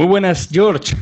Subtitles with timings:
[0.00, 0.96] Muy buenas, George.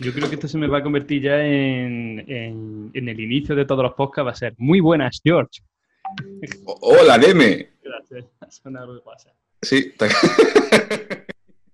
[0.00, 3.54] Yo creo que esto se me va a convertir ya en, en- en el inicio
[3.54, 4.26] de todos los podcasts.
[4.26, 5.60] Va a ser muy buenas, George.
[6.64, 7.70] Hola, Neme.
[7.84, 8.24] Gracias.
[8.48, 9.32] Suena algo que pasa.
[9.62, 10.08] Sí, está-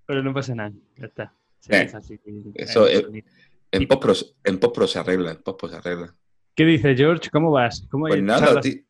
[0.05, 0.71] Pero no pasa nada.
[0.97, 1.33] Ya está.
[1.69, 2.19] Eh, deja así.
[2.53, 3.23] eso Eh, es-
[3.71, 4.13] en postpro
[4.43, 6.15] en postpro se arregla, en postpro se arregla.
[6.53, 7.31] ¿Qué dices, George?
[7.31, 7.83] ¿Cómo vas?
[7.89, 8.85] ¿Cómo Pues nada, ti-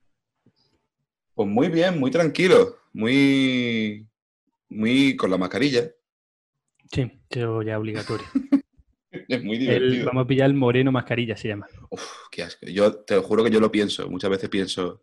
[1.34, 4.06] Pues muy bien, muy tranquilo, muy,
[4.68, 5.90] muy con la mascarilla.
[6.92, 8.26] Sí, eso ya obligatorio.
[9.30, 10.06] Es muy El- divertido.
[10.08, 11.66] vamos a pillar el moreno mascarilla, se llama.
[11.90, 12.66] Uf, qué asco.
[12.68, 14.10] Yo te lo juro que yo lo pienso.
[14.10, 15.02] Muchas veces pienso,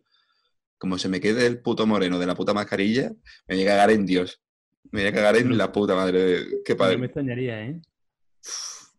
[0.77, 3.11] como se me quede el puto moreno de la puta mascarilla,
[3.47, 4.41] me voy a cagar en Dios.
[4.91, 6.19] Me voy a cagar en la puta madre.
[6.21, 6.97] de- Qué No padre.
[6.97, 7.81] me extrañaría, ¿eh?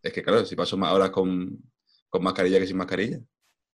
[0.03, 1.57] Es que claro, si paso más horas con,
[2.09, 3.19] con mascarilla que sin mascarilla.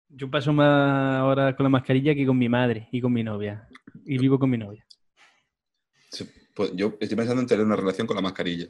[0.09, 3.67] Yo paso más horas con la mascarilla que con mi madre y con mi novia.
[4.05, 4.85] Y vivo con mi novia.
[6.55, 8.67] Pues yo estoy pensando en tener una relación con la mascarilla.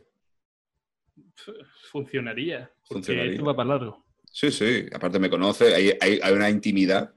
[1.92, 2.72] Funcionaría.
[2.84, 3.32] Funcionaría.
[3.34, 4.06] Esto va para largo.
[4.32, 4.86] Sí, sí.
[4.94, 7.14] Aparte me conoce, hay, hay, hay una intimidad.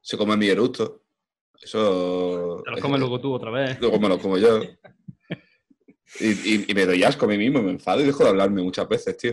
[0.00, 1.02] Se come mi eructo.
[1.60, 2.62] Eso.
[2.64, 3.80] Te los comes luego tú otra vez.
[3.80, 4.60] Luego me lo como yo.
[6.20, 8.62] Y, y- y me doy asco a mí mismo, me enfado y dejo de hablarme
[8.62, 9.32] muchas veces, tío.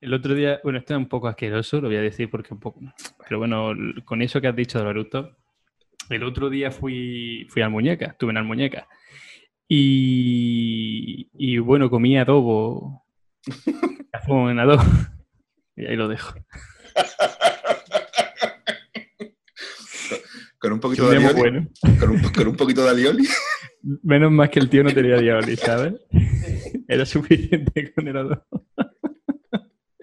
[0.00, 2.60] El otro día, bueno, esto es un poco asqueroso, lo voy a decir porque un
[2.60, 2.80] poco.
[3.28, 3.72] Pero bueno,
[4.04, 5.36] con eso que has dicho de los eructos,
[6.10, 8.88] el otro día fui, fui al muñeca, estuve en al muñeca.
[9.74, 13.06] Y, y bueno, comí adobo.
[14.12, 14.82] Cazón en adobo.
[15.74, 16.34] Y ahí lo dejo.
[20.58, 21.40] Con un poquito de alioli.
[21.40, 21.66] bueno.
[21.98, 23.26] Con, un, con un poquito de alioli.
[24.02, 25.94] Menos más que el tío no tenía diablo, ¿sabes?
[26.86, 28.44] Era suficiente con el adobo.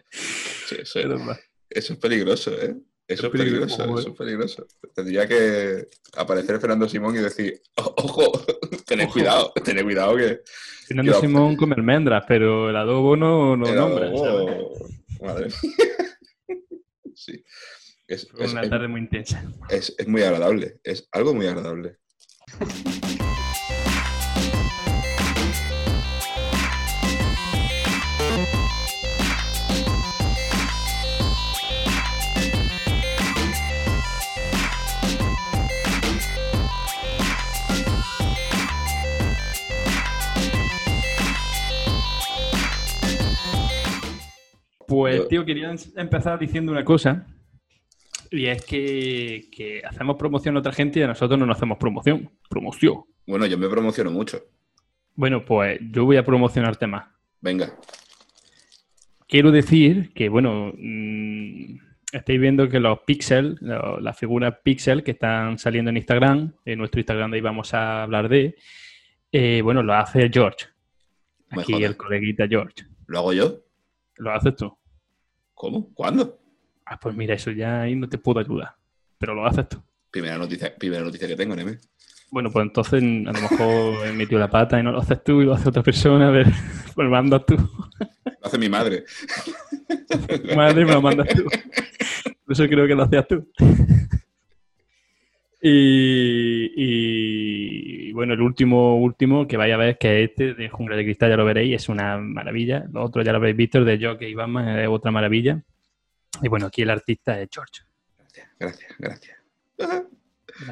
[0.10, 1.38] Sí, eso, mal.
[1.70, 2.76] eso es peligroso, ¿eh?
[3.10, 4.68] Eso es peligroso, eso es peligroso.
[4.94, 8.32] Tendría que aparecer Fernando Simón y decir, "O- ojo,
[8.86, 9.14] tened Ojo.
[9.14, 10.42] cuidado, tened cuidado que...
[10.88, 14.12] Fernando Simón come almendras, pero el adobo no lo el nombra.
[15.22, 16.58] Madre mía.
[17.16, 17.44] Sí.
[18.08, 19.44] Es, Fue es- una es- tarde muy intensa.
[19.70, 21.98] es- es muy agradable, es algo muy agradable.
[44.90, 47.26] Pues, tío, quería empezar diciendo una cosa.
[48.32, 51.78] Y es que, que hacemos promoción a otra gente y a nosotros no nos hacemos
[51.78, 52.30] promoción.
[52.50, 53.04] Promoción.
[53.26, 54.42] Bueno, yo me promociono mucho.
[55.16, 57.08] Bueno, pues yo voy a promocionarte más.
[57.42, 57.74] Venga,
[59.30, 61.78] Quiero decir que, bueno, mm,
[62.12, 67.00] estáis viendo que los pixels, las figuras pixel que están saliendo en Instagram, en nuestro
[67.00, 68.56] Instagram de ahí vamos a hablar de,
[69.32, 70.66] eh, bueno, lo hace George.
[71.52, 72.86] Aquí el coleguita George.
[73.06, 73.60] ¿lo hago yo?
[74.18, 74.76] ¿Lo haces tú?
[75.60, 75.94] ¿Cómo?
[75.94, 76.40] ¿Cuándo?
[76.86, 78.78] Ah, pues mira, eso ya ahí no te puedo ayudar.
[79.18, 79.84] Pero lo haces tú.
[80.10, 81.80] Primera noticia, primera noticia que tengo, Neme.
[82.32, 85.42] Bueno, pues entonces a lo mejor he metido la pata y no lo haces tú
[85.42, 86.30] y lo hace otra persona.
[86.30, 86.46] A ver,
[86.96, 87.58] pues lo mandas tú.
[87.58, 89.04] Lo hace mi madre.
[90.56, 91.44] Madre, me lo mandas tú.
[91.44, 93.46] Por eso creo que lo hacías tú.
[95.62, 100.96] Y, y, bueno, el último, último que vaya a ver, que es este de Jungla
[100.96, 102.86] de Cristal, ya lo veréis, es una maravilla.
[102.92, 105.62] Lo otro ya lo habréis visto, el de Jockey y Batman es otra maravilla.
[106.42, 107.82] Y bueno, aquí el artista es George,
[108.60, 109.38] Gracias, gracias.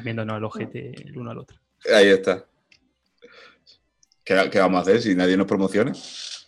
[0.04, 1.58] viéndonos el ojete el uno al otro.
[1.94, 2.44] Ahí está.
[4.24, 5.92] ¿Qué, qué vamos a hacer si nadie nos promociona?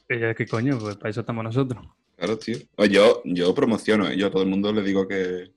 [0.09, 0.79] Eh, ¿Qué coño?
[0.79, 1.83] Pues para eso estamos nosotros.
[2.17, 2.59] Claro, tío.
[2.75, 4.17] Pues yo, yo promociono, ¿eh?
[4.17, 5.53] yo a todo el mundo le digo que,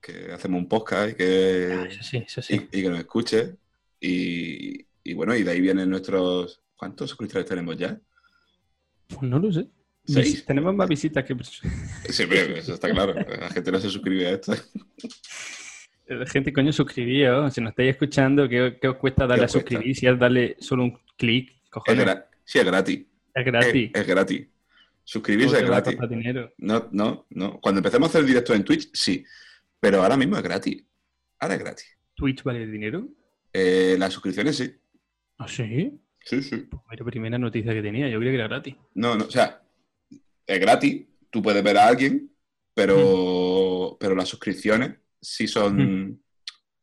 [0.00, 2.68] que hacemos un podcast y Ah, que, Eso sí, eso y, sí.
[2.72, 3.56] y que nos escuche.
[4.06, 6.60] Y, y bueno, y de ahí vienen nuestros...
[6.76, 7.98] ¿Cuántos suscriptores tenemos ya?
[9.08, 9.66] Pues no lo sé.
[10.04, 10.44] ¿Seis?
[10.44, 11.34] Tenemos más visitas que
[12.10, 13.14] Sí, pero eso está claro.
[13.14, 14.52] La gente no se suscribe a esto.
[16.06, 17.54] Eh, Gente, coño, suscribíos.
[17.54, 19.70] Si nos estáis escuchando, ¿qué, qué os cuesta darle a os cuesta?
[19.70, 19.96] suscribir?
[19.96, 23.06] Si es darle solo un clic, Es cojones, gra- sí, es gratis.
[23.34, 23.90] es gratis.
[23.94, 24.46] Es, es gratis.
[25.04, 25.96] Suscribirse es a gratis.
[26.58, 27.60] No, no, no.
[27.60, 29.24] Cuando empecemos a hacer directos en Twitch, sí.
[29.80, 30.84] Pero ahora mismo es gratis.
[31.38, 31.86] Ahora es gratis.
[32.14, 33.08] ¿Twitch vale dinero?
[33.56, 34.74] Eh, las suscripciones sí.
[35.38, 35.96] ¿Ah, sí?
[36.20, 36.56] Sí, sí.
[36.56, 38.08] Pues mira, primera noticia que tenía.
[38.08, 38.74] Yo creía que era gratis.
[38.94, 39.62] No, no, o sea,
[40.46, 41.06] es gratis.
[41.30, 42.30] Tú puedes ver a alguien,
[42.74, 46.20] pero, pero las suscripciones sí son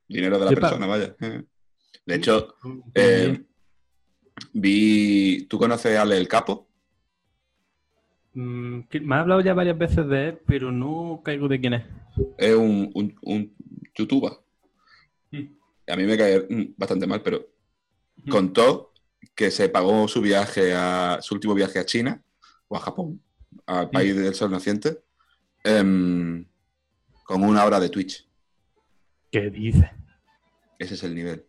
[0.08, 1.16] dinero de la persona, vaya.
[1.20, 1.44] Eh.
[2.06, 2.56] De hecho,
[2.96, 3.42] eh,
[4.54, 5.46] vi.
[5.50, 6.70] ¿Tú conoces a Ale el Capo?
[8.34, 11.84] Mm, me ha hablado ya varias veces de él, pero no caigo de quién es.
[12.38, 13.56] Es un, un, un
[13.96, 14.32] youtuber.
[15.88, 15.92] Mm.
[15.92, 17.48] A mí me cae mm, bastante mal, pero
[18.24, 18.30] Mm.
[18.30, 18.94] contó
[19.34, 22.22] que se pagó su viaje a su último viaje a China
[22.68, 23.22] o a Japón,
[23.66, 25.00] al país del sol naciente,
[25.64, 26.46] em,
[27.24, 28.28] con una hora de Twitch.
[29.32, 29.86] ¿Qué dices?
[30.78, 31.46] Ese es el nivel.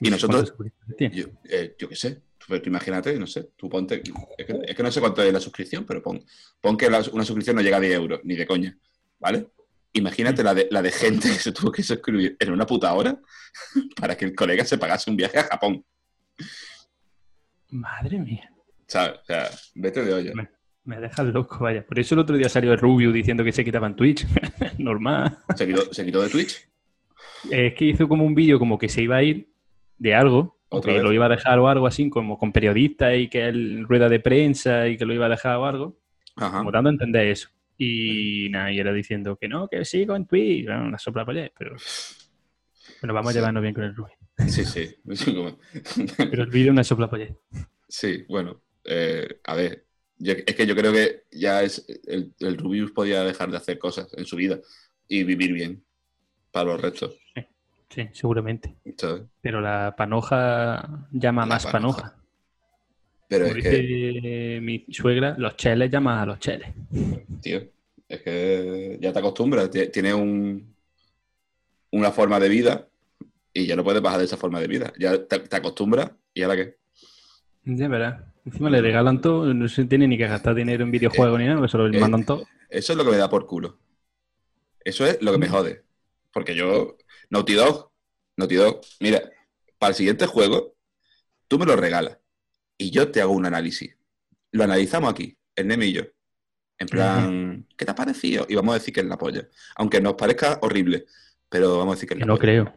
[0.00, 0.54] Y nosotros,
[0.98, 4.02] eh, yo qué sé, tú imagínate, no sé, tú ponte,
[4.38, 6.22] es que, es que no sé cuánto es la suscripción, pero pon,
[6.60, 8.76] pon que la- una suscripción no llega a 10 euros, ni de coña,
[9.18, 9.46] ¿vale?
[9.92, 13.18] Imagínate la de, la de gente que se tuvo que suscribir en una puta hora
[14.00, 15.84] para que el colega se pagase un viaje a Japón.
[17.70, 18.50] Madre mía.
[18.86, 19.18] ¿Sabes?
[19.20, 20.32] O sea, vete de olla.
[20.34, 20.48] Me-
[20.84, 21.84] Me dejas loco, vaya.
[21.86, 24.26] Por eso el otro día salió el Rubio diciendo que se quitaba en Twitch.
[24.78, 25.38] Normal.
[25.54, 26.68] ¿Se quitó, se quitó de Twitch?
[27.50, 29.52] Es que hizo como un vídeo como que se iba a ir
[29.98, 31.04] de algo, o ¿Otra que vez?
[31.04, 34.20] lo iba a dejar o algo así, como con periodistas y que él rueda de
[34.20, 35.98] prensa y que lo iba a dejar o algo,
[36.36, 36.58] Ajá.
[36.58, 37.50] como dando a entender eso.
[37.82, 41.40] Y nada, y era diciendo que no, que sigo en Twitch, bueno, una sopla para
[41.40, 41.76] allá, pero
[43.00, 43.38] bueno, vamos a Sí.
[43.38, 44.14] llevarnos bien con el Rubio.
[44.48, 44.96] Sí, sí.
[45.14, 45.34] Sí,
[46.30, 47.34] Pero el vídeo una sopla para allá.
[47.88, 49.86] Sí, bueno, eh, a ver,
[50.18, 53.78] yo- es que yo creo que ya es el, el Rubius podía dejar de hacer
[53.78, 54.60] cosas en su vida
[55.08, 55.82] y vivir bien
[56.50, 57.16] para los restos.
[57.88, 58.76] Sí, seguramente.
[58.98, 59.22] ¿sabes?
[59.40, 62.02] Pero la panoja llama La más panoja.
[62.02, 62.19] panoja.
[63.30, 66.68] Pero Como es que, mi suegra, los cheles llaman a los cheles.
[67.40, 67.60] tío,
[68.08, 70.74] es que ya te acostumbras, ti- tiene un,
[71.92, 72.88] una forma de vida
[73.52, 74.92] y ya no puedes bajar de esa forma de vida.
[74.98, 76.76] Ya te, te acostumbras y ahora qué.
[77.64, 78.22] Ya verás.
[78.44, 81.68] Encima le regalan todo, no se tiene ni que gastar dinero en videojuegos ni nada,
[81.68, 82.46] se lo eh, mandan todo.
[82.70, 83.78] Eso es lo que me da por culo.
[84.84, 85.84] Eso es lo que me jode.
[86.32, 86.96] Porque yo,
[87.30, 87.90] Naughty Dog,
[88.36, 89.22] Naughty Dog, mira,
[89.78, 90.74] para el siguiente juego,
[91.48, 92.19] tú me lo regalas
[92.80, 93.94] y yo te hago un análisis.
[94.52, 96.02] Lo analizamos aquí, el Neme y yo.
[96.78, 98.46] En plan, ¿qué te ha parecido?
[98.48, 99.46] Y vamos a decir que es la polla.
[99.76, 101.04] Aunque nos parezca horrible,
[101.50, 102.40] pero vamos a decir que es la no polla.
[102.40, 102.74] creo.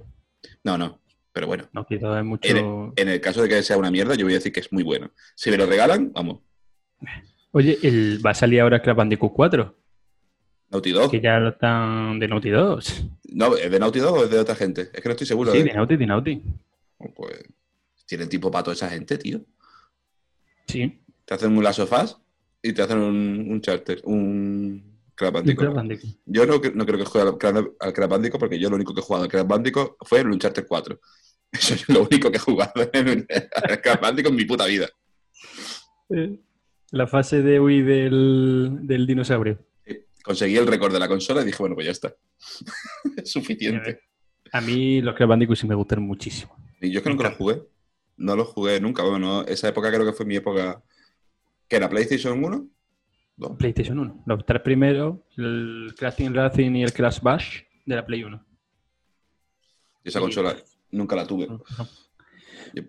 [0.66, 1.00] No, no,
[1.32, 1.70] pero bueno.
[1.72, 1.86] No
[2.26, 2.50] mucho.
[2.50, 4.74] En En el caso de que sea una mierda, yo voy a decir que es
[4.74, 5.10] muy bueno.
[5.36, 6.42] Si me lo regalan, vamos,
[7.52, 8.22] Oye, el...
[8.26, 9.78] va a salir ahora Crash Bandicoot 4,
[10.72, 11.12] Naughty Dog.
[11.12, 13.06] que ya lo están de Naughty 2.
[13.36, 14.90] No, ¿es de Naughty Dog o es de otra gente?
[14.94, 15.54] Es que no estoy seguro.
[15.54, 15.64] Sí, ¿eh?
[15.64, 16.44] de Naughty, de Naughty.
[17.16, 17.42] Pues
[18.06, 19.40] tienen tipo para toda esa gente, tío.
[20.68, 22.18] Sí, Te hacen un Last of Us
[22.62, 25.44] y te hacen un, un charter, un Crash.
[26.25, 29.01] Yo no, no creo que juegue al al Crash Bandicoot porque yo lo único que
[29.01, 31.00] he jugado al Crash Bandicoot fue el Uncharted 4.
[31.51, 33.27] Eso es lo único que he jugado en
[33.69, 34.89] al Crash Bandicoot en mi puta vida.
[36.10, 36.39] Eh,
[36.92, 39.60] La fase de Wii del, del dinosaurio.
[40.24, 42.15] Conseguí el récord de la consola y dije, bueno, pues ya está.
[43.18, 44.00] es suficiente.
[44.51, 46.56] A mí los Crash Bandicoot sí me gustan muchísimo.
[46.81, 47.62] Y yo es que nunca lo jugué.
[48.18, 49.04] No lo jugué nunca.
[49.04, 50.81] Bueno, no, esa época creo que fue mi época.
[51.68, 51.89] ¿Qué era?
[51.89, 52.68] ¿PlayStation 1?
[53.36, 53.57] ¿Dos?
[53.57, 54.24] PlayStation 1.
[54.25, 58.45] Los tres primeros, el Crash Team Racing y el Crash Bash de la Play 1.
[60.04, 60.56] Y esa Y- consola
[60.92, 61.48] nunca la tuve.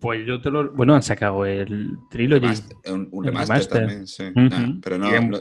[0.00, 0.72] Pues yo te lo...
[0.72, 2.40] Bueno, han sacado el Trilogy.
[2.40, 3.78] Remaster, un, un El remaster, remaster.
[3.80, 4.24] también, sí.
[4.34, 5.40] Nah, pero no, no,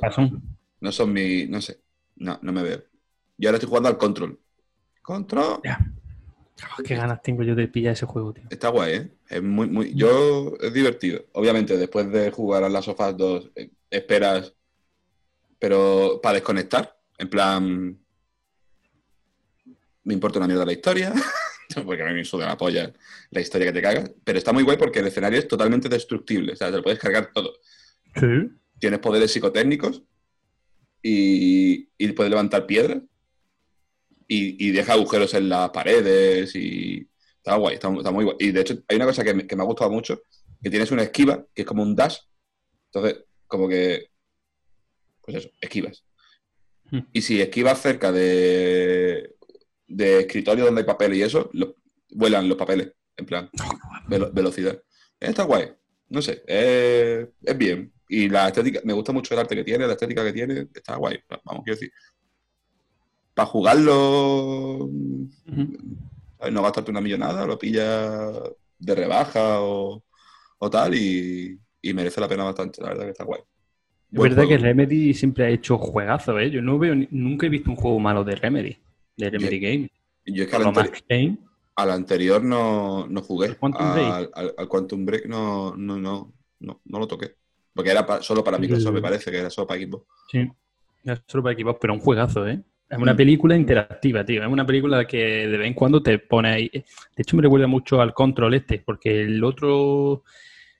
[0.81, 1.45] no son mi.
[1.47, 1.81] No sé.
[2.15, 2.83] No, no me veo.
[3.37, 4.39] Yo ahora estoy jugando al Control.
[5.01, 5.59] Control.
[5.63, 5.79] Ya.
[6.61, 8.45] Oh, qué ganas tengo yo de pillar ese juego, tío.
[8.49, 9.11] Está guay, ¿eh?
[9.29, 9.93] Es muy, muy.
[9.95, 10.53] Yo.
[10.61, 11.25] Es divertido.
[11.33, 14.53] Obviamente, después de jugar a Last of Us 2, eh, esperas.
[15.59, 16.97] Pero para desconectar.
[17.17, 17.99] En plan.
[20.03, 21.13] Me importa una mierda la historia.
[21.85, 22.93] porque a mí me suda la polla
[23.31, 24.11] la historia que te cagas.
[24.23, 26.53] Pero está muy guay porque el escenario es totalmente destructible.
[26.53, 27.53] O sea, te lo puedes cargar todo.
[28.15, 28.27] Sí.
[28.77, 30.03] tienes poderes psicotécnicos
[31.01, 33.01] y, y puedes levantar piedras
[34.35, 38.37] y, y deja agujeros en las paredes y está guay, está, está muy guay.
[38.39, 40.21] Y de hecho hay una cosa que me, que me ha gustado mucho,
[40.61, 42.17] que tienes una esquiva, que es como un dash,
[42.91, 44.07] entonces como que,
[45.21, 46.03] pues eso, esquivas.
[46.91, 46.99] Hmm.
[47.11, 49.35] Y si esquivas cerca de,
[49.87, 51.75] de escritorio donde hay papel y eso, lo-
[52.11, 53.49] vuelan los papeles, en plan,
[54.07, 54.81] velo- velocidad.
[55.19, 55.71] Está guay,
[56.09, 57.91] no sé, es, es bien.
[58.09, 60.97] Y la estética, me gusta mucho el arte que tiene, la estética que tiene, está
[60.97, 61.17] guay.
[61.45, 61.91] Vamos, quiero decir.
[63.33, 64.89] Para jugarlo,
[66.51, 68.33] no gastarte una millonada, lo pillas
[68.77, 70.03] de rebaja o,
[70.59, 73.41] o tal y, y merece la pena bastante, la verdad que está guay.
[73.41, 74.63] Es Buen verdad que juego.
[74.63, 76.51] Remedy siempre ha hecho juegazos, ¿eh?
[76.51, 78.77] Yo no veo, ni- nunca he visto un juego malo de Remedy,
[79.17, 79.89] de Remedy Game.
[80.25, 81.37] Y Yo es que al, anteri-
[81.75, 83.47] al anterior no, no jugué.
[83.47, 84.13] ¿El Quantum Break?
[84.35, 87.35] al, al- Quantum Break no, no, no, no, no lo toqué.
[87.73, 90.05] Porque era pa- solo para Microsoft, me parece, que era solo para Xbox.
[90.31, 90.51] sí.
[91.05, 92.63] Ya solo para equipos, pero un juegazo, ¿eh?
[92.93, 94.43] Es una película interactiva, tío.
[94.43, 96.69] Es una película que de vez en cuando te pone ahí.
[96.69, 96.83] De
[97.17, 100.23] hecho, me recuerda mucho al control este, porque el otro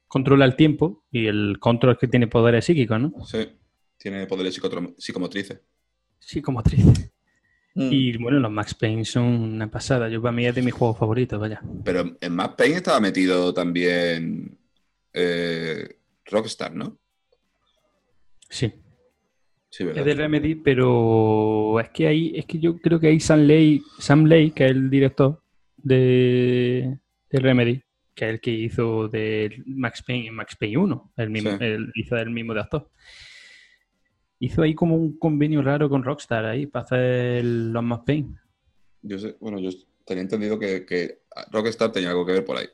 [0.08, 3.13] controla el tiempo y el control es que tiene poderes psíquicos, ¿no?
[3.25, 3.50] Sí,
[3.98, 4.60] tiene poderes
[4.98, 5.60] psicomotrices.
[6.20, 7.12] Sí, como triste.
[7.74, 7.89] Mm.
[7.91, 10.08] Y bueno, los Max Payne son una pasada.
[10.08, 11.62] Yo para mí es de mis juegos favoritos, vaya.
[11.84, 14.55] Pero en Max Payne estaba metido también
[15.12, 17.00] eh, Rockstar, ¿no?
[18.50, 18.72] Sí.
[19.75, 23.39] Sí, Es de Remedy, pero es que ahí, es que yo creo que ahí Sam
[23.48, 25.42] Lay, Sam Lay, que es el director
[25.77, 27.00] de,
[27.32, 27.82] de Remedy,
[28.13, 31.58] que es el que hizo de Max Payne, Max Payne 1, el mismo, Sí.
[31.62, 32.88] el- hizo el mismo de actor.
[34.39, 38.36] Hizo ahí como un convenio raro con Rockstar ahí para hacer los Max Payne.
[39.01, 39.72] Yo sé, bueno, yo
[40.06, 42.68] tenía entendido que, que Rockstar tenía algo que ver por ahí.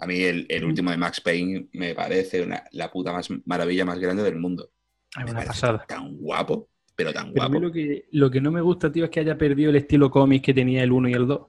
[0.00, 3.84] A mí el, el último de Max Payne me parece una- la puta más maravilla
[3.84, 4.70] más grande del mundo.
[5.16, 5.84] Es Me una pasada.
[5.88, 7.66] Tan guapo, pero tan Pero a mí guapo.
[7.66, 10.44] lo que, lo que no me gusta, tío, es que haya perdido el estilo cómic
[10.44, 11.40] que tenía el 1 y el 2.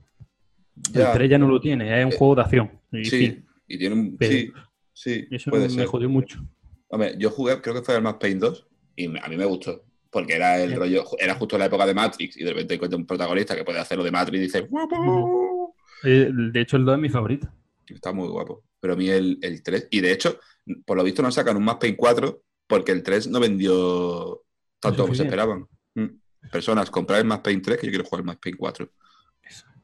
[0.94, 1.08] Ya.
[1.12, 2.72] El 3 ya no lo tiene, es un Eh, juego de acción.
[2.92, 4.18] Y Sí, fin, y tiene un...
[4.18, 4.52] Pero- sí,
[4.94, 5.86] sí, eso puede me ser.
[5.88, 6.40] jodió mucho.
[6.88, 9.84] Hombre, yo jugué, creo que fue el Max Payne 2 y a mí me gustó.
[10.12, 10.76] Porque era el Sí.
[10.76, 13.78] rollo, era justo la época de Matrix y de repente encuentra un protagonista que puede
[13.80, 15.76] hacer lo de Matrix y dice, ¡guapo!
[16.04, 17.48] Eh, De hecho, el 2 es mi favorito.
[17.86, 18.64] Está muy guapo.
[18.80, 20.40] Pero a mí el, el 3, y de hecho,
[20.86, 24.44] por lo visto no sacan un Max Payne 4 porque el 3 no vendió
[24.80, 25.68] tanto como se esperaban.
[25.96, 26.50] Mm.
[26.52, 28.90] Personas, comprar el Max Payne 3 que yo quiero jugar el Max Payne 4.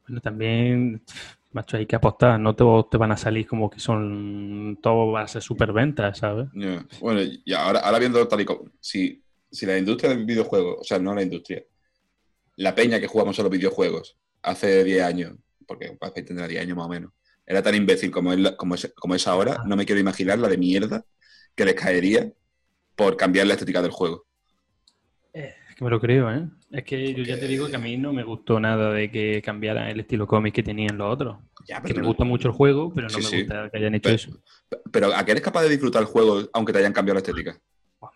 [0.07, 1.03] Bueno, también,
[1.51, 2.39] macho, hay que apostar.
[2.39, 4.77] No te van a salir como que son.
[4.83, 6.47] Todo va a ser superventas, ¿sabes?
[6.53, 6.85] Ya.
[7.01, 8.69] Bueno, y ahora, ahora viendo tal y como.
[8.79, 11.63] Si, si la industria del videojuego, o sea, no la industria,
[12.57, 15.33] la peña que jugamos a los videojuegos hace 10 años,
[15.65, 17.11] porque Max Payne tendrá 10 años más o menos,
[17.47, 20.49] era tan imbécil como es, como es, como es ahora, no me quiero imaginar la
[20.49, 21.03] de mierda
[21.55, 22.31] que les caería
[22.95, 24.25] por cambiar la estética del juego.
[25.33, 26.47] Es que me lo creo, ¿eh?
[26.71, 29.41] Es que yo ya te digo que a mí no me gustó nada de que
[29.41, 31.37] cambiaran el estilo cómic que tenían los otros.
[31.67, 33.37] Ya, Que me no- gusta mucho el juego, pero no Sí, me sí.
[33.39, 34.39] gusta que hayan hecho Pero- eso.
[34.91, 37.59] Pero ¿a qué eres capaz de disfrutar el juego aunque te hayan cambiado la estética?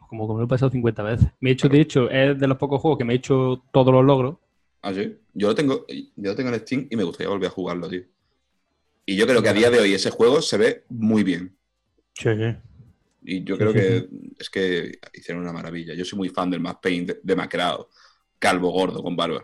[0.07, 1.27] Como, como lo he pasado 50 veces.
[1.41, 3.93] Me he hecho, de hecho, es de los pocos juegos que me he hecho todos
[3.93, 4.37] los logros.
[4.81, 5.17] ¿Ah, sí?
[5.33, 8.03] Yo lo tengo, yo lo tengo en Steam y me gustaría volver a jugarlo, tío.
[9.05, 11.57] Y yo creo que a día de hoy ese juego se ve muy bien.
[12.13, 12.29] Sí,
[13.21, 14.07] Y yo creo que
[14.39, 15.93] es que hicieron una maravilla.
[15.93, 17.89] Yo soy muy fan del Max Payne de- demacrado,
[18.39, 19.43] calvo, gordo, con barba.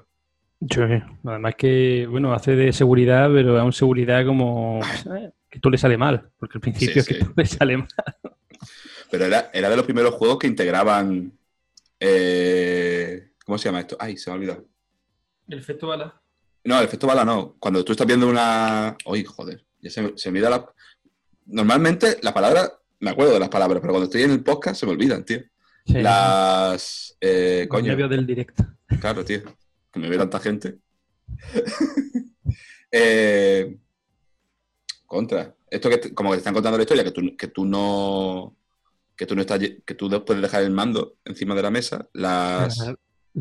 [0.70, 0.80] Sí,
[1.26, 5.34] además que, bueno, hace de seguridad, pero es un seguridad como ¿sabes?
[5.50, 7.88] que tú le sale mal, porque al principio Sí, es que tú le sale mal.
[9.12, 11.32] Pero era, era de los primeros juegos que integraban.
[12.00, 13.98] eh, ¿Cómo se llama esto?
[14.00, 14.66] Ay, se me ha olvidado.
[15.48, 16.20] El efecto bala.
[16.64, 17.56] No, el efecto bala no.
[17.60, 18.96] Cuando tú estás viendo una.
[19.06, 19.64] Uy, joder.
[19.82, 20.66] Ya se, me- se me olvida la.
[21.46, 22.72] Normalmente la palabra.
[23.00, 25.40] Me acuerdo de las palabras, pero cuando estoy en el podcast se me olvidan, tío.
[25.86, 27.16] Sí, Las.
[27.22, 27.88] eh, coño.
[27.88, 28.66] nervios del directo.
[29.00, 29.42] Claro, tío.
[29.92, 30.78] Que me ve tanta gente.
[32.92, 33.78] Eh,
[35.06, 35.54] contra.
[35.70, 38.56] Esto que te- como que te están contando la historia, que tú, que tú no.
[39.18, 39.60] Que tú no estás.
[39.60, 42.08] Que tú puedes dejar el mando encima de la mesa.
[42.14, 42.78] Las.
[42.78, 42.96] La,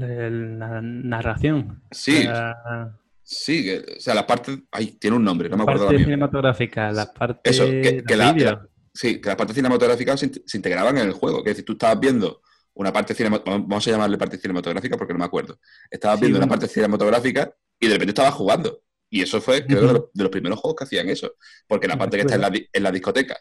[0.07, 1.83] la- la narración.
[1.93, 3.63] Sí, La sí.
[3.65, 4.59] que- o sea, las partes.
[4.73, 7.55] Ay, tiene un nombre, no me acuerdo parte la cinematográfica, las partes.
[7.55, 11.13] Eso, que, que la- sí, que las partes cinematográficas se, int- se integraban en el
[11.13, 11.43] juego.
[11.45, 12.41] Que es decir, tú estabas viendo
[12.75, 15.59] una parte cinematográfica, vamos a llamarle parte cinematográfica porque no me acuerdo.
[15.91, 18.83] Estabas Sí, viendo una parte cinematográfica y de repente estabas jugando.
[19.11, 21.35] Y eso fue, creo, de, los, de los primeros juegos que hacían eso.
[21.69, 23.37] Porque la parte que es está en la, en la discoteca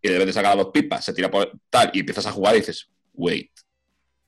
[0.00, 2.54] y de repente saca las dos pipas, se tira por tal y empiezas a jugar
[2.56, 3.50] y dices, wait,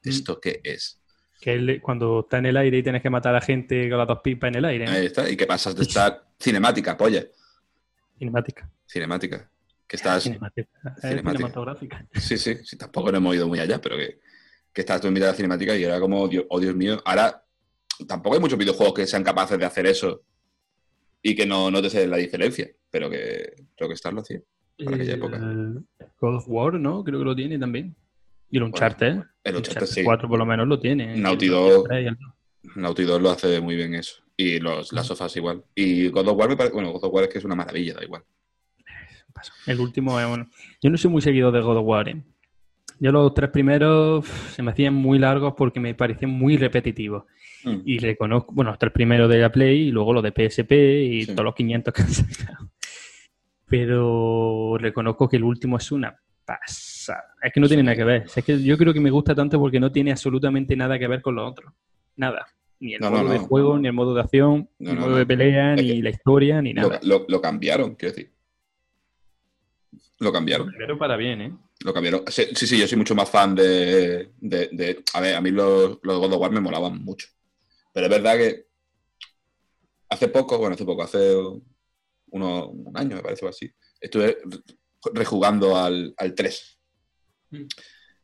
[0.04, 0.08] Mm.
[0.10, 1.00] ¿esto qué es?
[1.40, 4.06] Que él, cuando está en el aire y tienes que matar a gente con las
[4.06, 4.84] dos pipas en el aire.
[4.84, 4.90] ¿no?
[4.92, 5.28] Ahí está.
[5.30, 7.24] Y que pasas de estar cinemática, polla,
[8.18, 8.70] Cinemática.
[8.86, 9.50] cinemática.
[9.94, 10.68] Que estás, Cinemática.
[11.00, 12.04] cinematográfica.
[12.14, 14.18] Sí, sí, sí, tampoco no hemos ido muy allá, pero que,
[14.72, 17.00] que estás tú en mitad de la cinemática y era como, Dios, oh Dios mío,
[17.04, 17.44] ahora
[18.08, 20.22] tampoco hay muchos videojuegos que sean capaces de hacer eso
[21.22, 24.40] y que no notes la diferencia, pero que creo que Star lo hacía.
[24.84, 25.36] Para aquella época.
[25.36, 25.84] El
[26.20, 27.04] God of War, ¿no?
[27.04, 27.94] Creo que lo tiene también.
[28.50, 29.18] Y el Uncharted.
[29.44, 31.16] El Uncharted sí, 4 por lo menos lo tiene.
[31.16, 31.88] Naughty El Dog.
[31.88, 32.18] tres y el-
[32.74, 34.24] Naughty Dog lo hace muy bien eso.
[34.36, 35.62] Y los, las sofás igual.
[35.76, 37.94] Y God of War me parece, bueno, God of War es que es una maravilla,
[37.94, 38.24] da igual.
[39.34, 39.52] Paso.
[39.66, 40.46] El último es bueno.
[40.80, 42.08] Yo no soy muy seguido de God of War.
[42.08, 42.22] ¿eh?
[43.00, 47.24] Yo los tres primeros se me hacían muy largos porque me parecían muy repetitivos.
[47.64, 47.76] Mm.
[47.84, 51.24] Y reconozco, bueno, los tres primeros de la Play y luego los de PSP y
[51.24, 51.32] Sí.
[51.32, 52.70] todos los 500 que han sacado.
[53.66, 56.14] Pero reconozco que el último es una
[56.44, 57.24] pasada.
[57.42, 58.24] Es que no tiene nada que ver.
[58.34, 61.22] Es que yo creo que me gusta tanto porque no tiene absolutamente nada que ver
[61.22, 61.74] con lo otro.
[62.16, 62.46] Nada.
[62.80, 64.98] Ni el No, no, modo de juego, ni el modo de acción, No, ni el
[64.98, 65.16] modo no.
[65.16, 67.00] de pelea, Es ni la historia, ni Lo, nada.
[67.02, 68.32] lo- lo cambiaron, quiero decir.
[70.20, 70.72] Lo cambiaron.
[70.78, 71.58] Pero para bien, ¿eh?
[71.84, 72.24] Lo cambiaron.
[72.28, 74.30] Sí, sí, yo soy mucho más fan de.
[74.38, 77.28] de- de- a ver, a mí los, los God of War me molaban mucho.
[77.92, 78.66] Pero es verdad que
[80.08, 81.34] hace poco, bueno, hace poco, hace
[82.30, 84.60] uno- un año, me parece o así, estuve re-
[85.14, 86.78] rejugando al, al 3.
[87.50, 87.64] Mm.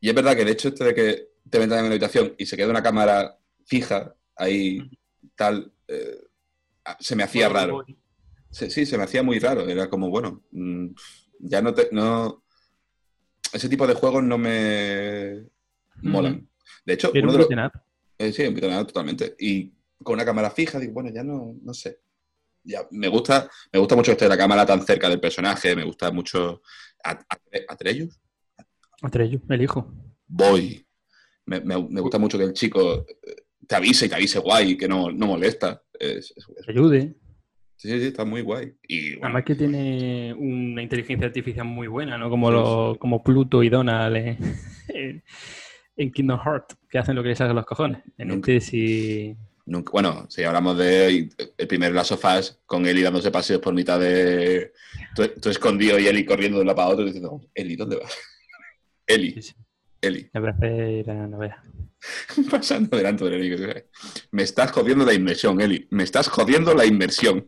[0.01, 2.47] Y es verdad que el hecho este de que te metan en la habitación y
[2.47, 4.81] se quede una cámara fija ahí
[5.35, 6.19] tal, eh,
[7.01, 7.85] se me hacía raro.
[8.51, 9.69] Sí, sí, se me hacía muy raro.
[9.69, 10.89] Era como, bueno, mm,
[11.41, 11.89] ya no te.
[11.93, 12.45] No,
[13.53, 15.45] ese tipo de juegos no me
[16.03, 16.49] molan.
[16.85, 17.49] De hecho, uno un de los-
[18.19, 18.55] eh, sí, un
[18.87, 19.35] totalmente.
[19.39, 22.01] Y con una cámara fija, digo, bueno, ya no, no sé.
[22.63, 25.85] Ya, me gusta, me gusta mucho esto de la cámara tan cerca del personaje, me
[25.85, 26.61] gusta mucho
[27.03, 28.21] At- Atre- Atreus,
[29.03, 29.95] Entre ellos, el hijo.
[30.27, 30.87] Boy.
[31.47, 34.77] Me, me- me gusta mucho que el chico eh, te avise y te avise guay,
[34.77, 35.83] que no, no molesta.
[35.99, 37.17] Es- es- ayude.
[37.89, 38.73] Sí, sí, está muy guay.
[38.89, 42.29] Y bueno, Además que tiene una inteligencia artificial muy buena, ¿no?
[42.31, 44.39] Como, los, como Pluto y Donald en,
[44.89, 45.23] en-
[45.97, 48.03] en Kingdom Hearts, que hacen lo que les salga a los cojones.
[48.17, 48.53] En Nunca.
[48.53, 49.37] este sí...
[49.67, 53.75] nunca- bueno, si hablamos de el primer Last of Us, con Eli dándose paseos por
[53.75, 54.73] mitad de.
[55.15, 58.17] Tú, tú escondido y Eli corriendo de un lado para otro diciendo, Eli, ¿dónde vas?
[59.07, 59.55] Eli, sí, sí.
[60.01, 60.31] Eli.
[60.33, 61.63] La novela.
[62.51, 63.83] pasando delante del Eli.
[64.31, 65.87] Me estás jodiendo la inmersión, Eli.
[65.91, 67.47] Me estás jodiendo la inmersión.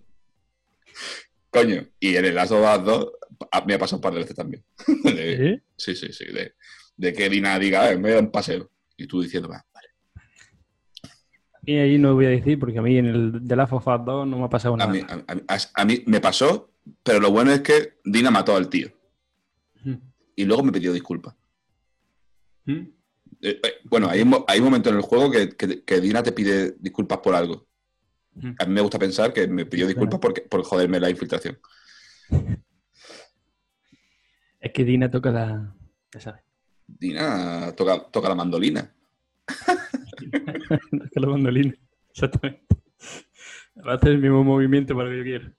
[1.50, 1.86] Coño.
[2.00, 3.12] Y en el Last of Us 2
[3.52, 4.64] ah, me ha pasado un par de veces también.
[5.04, 5.94] De- ¿Sí?
[5.94, 6.32] sí, sí, sí.
[6.32, 6.54] De,
[6.96, 8.70] de que Dina diga, "Eh, me voy a dar un paseo.
[8.96, 9.88] Y tú diciendo, va, vale.
[11.64, 14.04] Y ahí no voy a decir, porque a mí en el The Last of Us
[14.04, 14.92] 2 no me ha pasado A nada.
[14.92, 15.42] mí, a- a mí-
[15.74, 16.72] a mí me pasó,
[17.02, 18.88] pero lo bueno es que Dina mató al tío.
[19.84, 19.94] Mm.
[20.36, 21.34] Y luego me pidió disculpas.
[22.64, 22.72] Mm.
[23.42, 26.32] Eh, eh, bueno, hay, hay un momento en el juego que, que- que Dina te
[26.32, 27.66] pide disculpas por algo.
[28.58, 31.58] A mí me gusta pensar que me pidió disculpas porque, por joderme la infiltración.
[34.60, 35.74] Es que Dina toca la...
[36.12, 36.42] ya sabes.
[36.86, 38.92] Dina toca, toca la mandolina.
[40.22, 41.74] Toca la mandolina.
[42.10, 42.76] Exactamente.
[43.86, 45.52] Va a hacer el mismo movimiento para lo que yo quiero.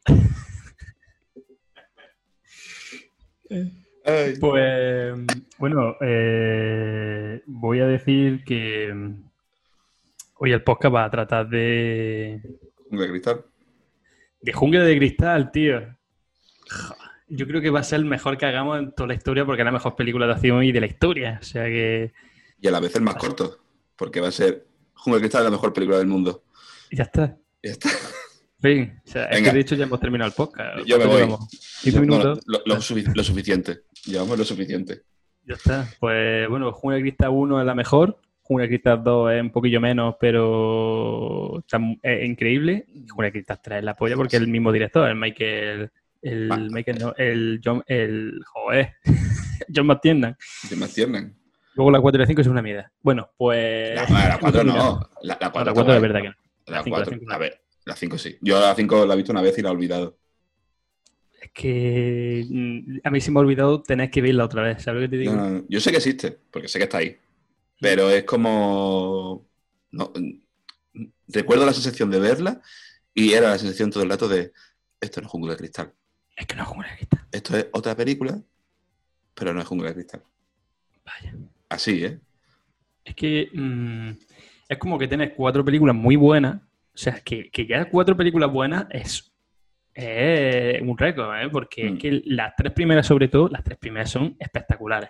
[4.39, 5.13] Pues
[5.57, 8.93] bueno, eh, voy a decir que
[10.43, 12.41] hoy el podcast va a tratar de,
[12.89, 13.45] Jungla de cristal.
[14.41, 15.79] de Jungla de Cristal, tío.
[17.29, 19.61] Yo creo que va a ser el mejor que hagamos en toda la historia porque
[19.61, 21.39] es la mejor película de acción y de la historia.
[21.41, 22.11] O sea que
[22.59, 23.57] Y a la vez el más corto.
[23.95, 26.43] Porque va a ser Jungla de cristal es la mejor película del mundo.
[26.91, 27.37] ya está.
[27.63, 27.89] Ya está.
[28.59, 29.01] Fin.
[29.05, 30.85] O sea, es que de hecho ya hemos terminado el podcast.
[30.85, 31.99] Yo me ¿Cuánto voy.
[32.01, 32.39] minutos?
[32.47, 33.83] lo, lo lo suficiente.
[34.05, 35.03] Llevamos lo suficiente.
[35.45, 35.87] Ya está.
[36.01, 38.19] Pues bueno, Jungla de Cristal 1 es la mejor.
[38.49, 42.85] De Cristal 2 es un poquillo menos, pero está es increíble.
[42.87, 45.91] De Cristal 3 es la polla porque es el mismo director, el Michael.
[46.21, 46.57] El Ah.
[46.57, 47.83] Michael, no, el John.
[47.85, 48.39] El.
[48.45, 48.93] Joder.
[49.75, 50.37] John McTiernan.
[50.77, 51.31] Más tierna.
[51.75, 52.91] Luego la 4 y la 5 es una mierda.
[53.01, 53.95] Bueno, pues.
[53.95, 54.99] La, la 4 no.
[55.23, 56.35] La, la No, 4 la 4 de verdad que no.
[56.67, 57.19] La La cinco, la 4.
[57.19, 57.33] cinco.
[57.33, 58.37] A ver, la 5 sí.
[58.41, 60.17] Yo la 5 la he visto una vez y la he olvidado.
[61.41, 64.81] Es que mm, a mí se me ha olvidado tener que verla otra vez.
[64.83, 65.33] ¿Sabes lo que te digo?
[65.33, 65.63] No, no.
[65.67, 67.17] Yo sé que existe, porque sé que está ahí.
[67.83, 69.45] Pero es como.
[69.91, 72.61] no, mm, recuerdo la sensación de verla
[73.13, 74.53] y era la sensación todo el rato de.
[75.01, 75.93] Esto no es jungla de cristal.
[76.37, 77.27] Es que no es Jungla de Cristal.
[77.31, 78.41] Esto es otra película,
[79.35, 80.23] pero no es jungla de cristal.
[81.05, 81.35] Vaya.
[81.69, 82.19] Así, ¿eh?
[83.03, 84.11] Es que mm,
[84.69, 86.55] es como que tienes cuatro películas muy buenas.
[86.55, 89.31] O sea, que, que ya cuatro películas buenas es,
[89.93, 91.49] es un récord, ¿eh?
[91.51, 91.93] Porque Mm.
[91.95, 95.09] es que las tres primeras, sobre todo, las tres primeras son espectaculares.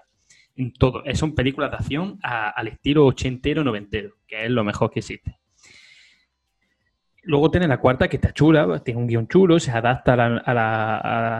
[0.55, 1.03] En todo.
[1.15, 5.37] Son películas de acción al estilo ochentero, noventero, que es lo mejor que existe.
[7.25, 10.37] Luego tiene la cuarta, que está chula, tiene un guion chulo, se adapta a la,
[10.39, 10.53] a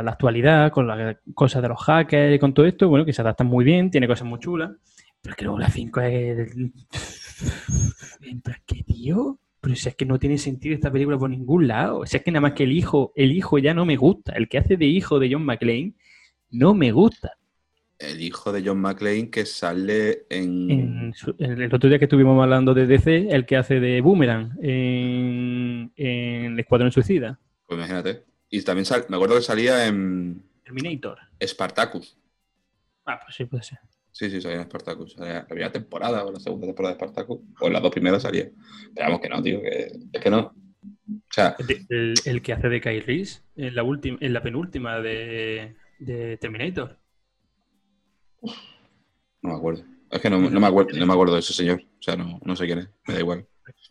[0.01, 3.21] la- actualidad, con las cosas de los hackers y con todo esto, bueno, que se
[3.21, 4.71] adapta muy bien, tiene cosas muy chulas.
[5.21, 6.55] Pero es que luego la 5 es.
[8.65, 9.39] ¿qué tío?
[9.61, 12.05] Pero si es que no tiene sentido esta película por ningún lado.
[12.05, 14.33] Si es que nada más que el hijo, el hijo ya no me gusta.
[14.33, 15.93] El que hace de hijo de John McClane
[16.51, 17.31] no me gusta.
[18.03, 20.69] El hijo de John McClane que sale en.
[20.71, 24.01] En su- en el otro día que estuvimos hablando de DC, el que hace de
[24.01, 27.39] Boomerang en, en El Escuadrón Suicida.
[27.65, 28.23] Pues imagínate.
[28.49, 31.17] Y también sal- me acuerdo que salía en Terminator.
[31.41, 32.17] Spartacus.
[33.05, 33.79] Ah, pues sí, puede ser.
[34.11, 35.13] Sí, sí, salía en Spartacus.
[35.13, 37.39] Salía la primera temporada o la segunda temporada de Spartacus.
[37.59, 38.49] O en las dos primeras salía.
[38.93, 39.61] Pero vamos que no, tío.
[39.61, 40.53] Que, es que no.
[41.05, 41.55] O sea,
[41.89, 46.37] el, el que hace de Kyle Reese en la, última, en la penúltima de, de
[46.37, 46.99] Terminator.
[49.41, 49.83] No me acuerdo.
[50.11, 51.81] Es que no, no me acuerdo, no me acuerdo de ese señor.
[51.81, 52.89] O sea, no, no sé quién es.
[53.07, 53.47] Me da igual.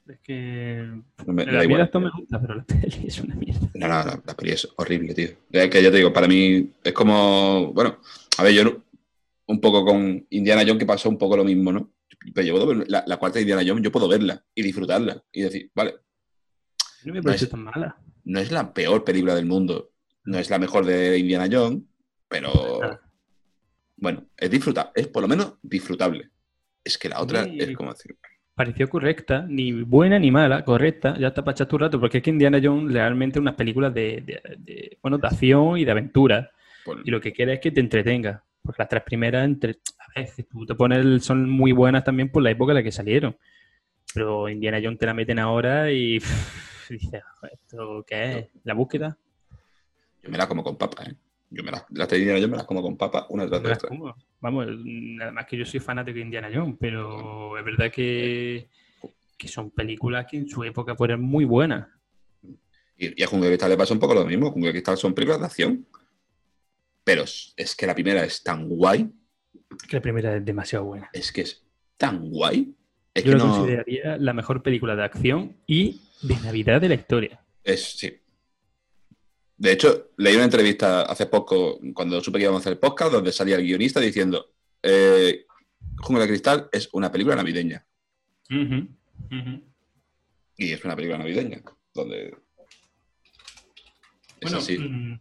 [0.06, 0.86] Es que
[1.26, 1.80] No me, me la da igual.
[1.82, 3.68] esto me gusta, pero la peli es una mierda.
[3.74, 5.30] No, no, la, la peli es horrible, tío.
[5.50, 7.72] Es que ya te digo, para mí es como.
[7.72, 7.98] Bueno,
[8.38, 8.82] a ver, yo
[9.46, 11.90] un poco con Indiana Jones que pasó un poco lo mismo, ¿no?
[12.34, 15.22] Pero yo puedo ver la, la cuarta de Indiana Jones, yo puedo verla y disfrutarla
[15.32, 15.94] y decir, vale,
[17.04, 17.96] No me parece es- tan mala.
[18.24, 19.90] no es la peor película del mundo,
[20.24, 21.82] no es la mejor de Indiana Jones,
[22.28, 23.00] pero Ah.
[24.02, 26.28] Bueno, es disfrutable, es por lo menos disfrutable.
[26.84, 27.58] Es que la otra Sí.
[27.60, 28.16] es como decir,
[28.54, 32.24] pareció correcta, ni buena ni mala, correcta, ya está para echar tu rato, porque es
[32.24, 35.90] que Indiana Jones realmente es unas películas de, de- de, bueno, de acción y de
[35.92, 36.50] aventura,
[37.04, 40.46] y lo que quiere es que te entretenga, porque las tres primeras, entre, a veces
[40.48, 43.36] tú te pones, el- son muy buenas también por la época en la que salieron,
[44.12, 46.18] pero Indiana Jones te la meten ahora y
[46.90, 48.46] dices, ¿esto qué es?
[48.64, 49.16] ¿La búsqueda?
[50.22, 51.14] yo me la como con papa, ¿eh?
[51.54, 53.68] Yo me las las de Indiana Jones me las como con papa una tras de
[53.68, 53.88] las otra.
[53.90, 54.14] como.
[54.40, 58.68] Vamos, nada más que yo soy fanático de Indiana Jones, pero es verdad que,
[59.36, 61.88] que son películas que en su época fueron muy buenas.
[62.96, 64.50] Y, y a Jungle Cristal le pasa un poco lo mismo.
[64.50, 65.86] Jungle Cristal son películas de acción.
[67.04, 69.10] Pero es, es que la primera es tan guay.
[69.88, 71.10] Que la primera es demasiado buena.
[71.12, 71.62] Es que es
[71.96, 72.74] tan guay.
[73.14, 73.56] Es Yo que la no.
[73.56, 77.44] consideraría la mejor película de acción y de Navidad de la historia.
[77.64, 78.21] Es, sí.
[79.56, 83.12] De hecho, leí una entrevista hace poco, cuando supe que íbamos a hacer el podcast,
[83.12, 85.46] donde salía el guionista diciendo: eh,
[85.98, 87.84] Jungle de Cristal es una película navideña.
[90.56, 91.62] Y es una película navideña.
[91.94, 92.34] Donde.
[94.40, 94.78] Es así.
[94.78, 95.20] mm,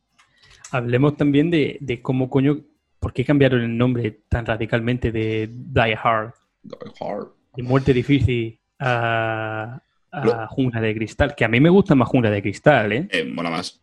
[0.72, 2.62] hablemos también de, de cómo coño,
[3.00, 7.28] por qué cambiaron el nombre tan radicalmente de Die Hard, Die Hard.
[7.56, 12.32] de Muerte Difícil a, a Jungla de Cristal, que a mí me gusta más Jungla
[12.32, 13.08] de Cristal, ¿eh?
[13.12, 13.80] Eh, mola más.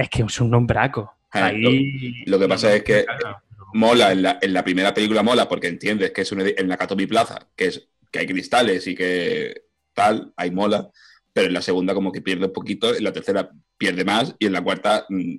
[0.00, 1.12] Es que es un nombraco.
[1.32, 2.24] Ah, Ahí...
[2.26, 3.42] lo que pasa es que- Claro,
[3.74, 6.66] mola, en la, en la primera película mola porque entiendes que es un edi- en
[6.68, 9.62] Nakatomi Plaza, que es que hay cristales y que
[9.94, 10.90] tal, hay mola,
[11.32, 14.46] pero en la segunda como que pierde un poquito, en la tercera pierde más y
[14.46, 15.34] en la cuarta mm,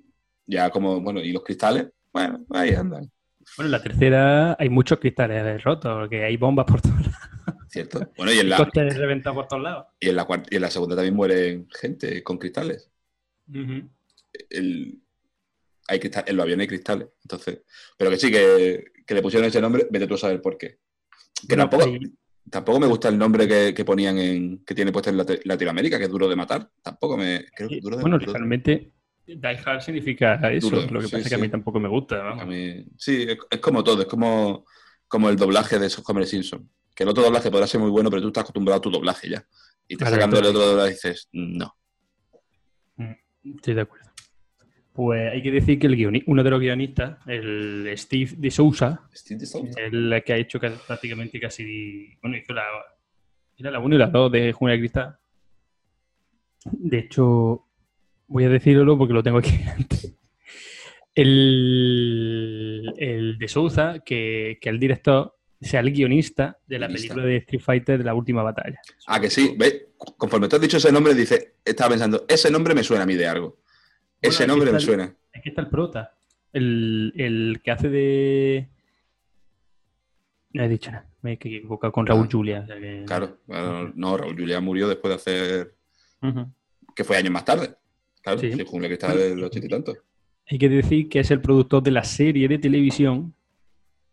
[0.46, 1.88] ya como, bueno, ¿y los cristales?
[2.14, 3.12] Bueno, ahí andan,
[3.58, 7.18] Bueno, en la tercera hay muchos cristales rotos, porque hay bombas por todos lados.
[7.68, 8.00] ¿cierto?
[8.16, 9.88] Bueno, y en la, por todos lados.
[10.00, 12.90] y en la, cuarta, y en la segunda también mueren gente con cristales.
[14.50, 15.02] El,
[15.88, 17.62] hay cristal, en los aviones hay cristales, entonces,
[17.98, 20.80] pero que sí, que, que le pusieron ese nombre, vete tú a saber por qué.
[21.48, 21.86] Que tampoco,
[22.50, 24.66] Tampoco me gusta el nombre que, que ponían en.
[24.66, 26.70] que tiene puesto en Lati- Latinoamérica, que es duro de matar.
[26.82, 27.46] Tampoco me.
[27.56, 28.92] Creo que duro de Bueno, realmente
[29.28, 30.70] Die Hard significa eso.
[30.72, 31.42] Duro, lo que sí, pasa es que a sí.
[31.44, 32.16] mí tampoco me gusta.
[32.20, 32.48] a vamos.
[32.48, 34.66] mí- sí, es, es como todo, es como,
[35.08, 36.68] como el doblaje de esos Homer Simpson.
[36.96, 39.30] Que el otro doblaje podrá ser muy bueno, pero tú estás acostumbrado a tu doblaje
[39.30, 39.48] ya.
[39.88, 41.76] Y te sacando el otro doblaje y dices, no.
[43.44, 44.01] Estoy de acuerdo.
[45.04, 49.40] Pues hay que decir que el uno de los guionistas, el Steve de Sousa, Steve
[49.40, 49.82] de Sousa.
[49.82, 52.16] el que ha hecho ca- prácticamente casi.
[52.22, 52.62] Bueno, hizo la.
[53.58, 55.18] Era la 1 y la 2 de Jungla de Cristal.
[56.66, 57.66] De hecho,
[58.28, 59.98] voy a decirlo porque lo tengo aquí delante.
[61.16, 67.14] El, el de Souza, que, que el director sea el guionista de la Guionista.
[67.16, 68.80] película de Street Fighter de la última batalla.
[69.08, 69.88] Ah, que sí, ¿ves?
[69.98, 73.16] Conforme tú has dicho ese nombre, dice, estaba pensando, ese nombre me suena a mí
[73.16, 73.58] de algo.
[74.22, 75.16] Ese nombre me el- suena.
[75.34, 76.14] Es que está el prota.
[76.54, 78.68] El, el que hace de.
[80.54, 81.08] No he dicho nada.
[81.22, 82.62] Me he equivocado con Raúl Ah, Julia.
[82.62, 85.76] o sea que- Claro, bueno, no, Raúl Julián murió después de hacer.
[86.96, 87.74] Que fue años más tarde.
[88.22, 88.52] Claro, Sí.
[88.66, 89.96] Jungle que está del ochenta y tanto.
[90.50, 93.34] Hay que decir que es el productor de la serie de televisión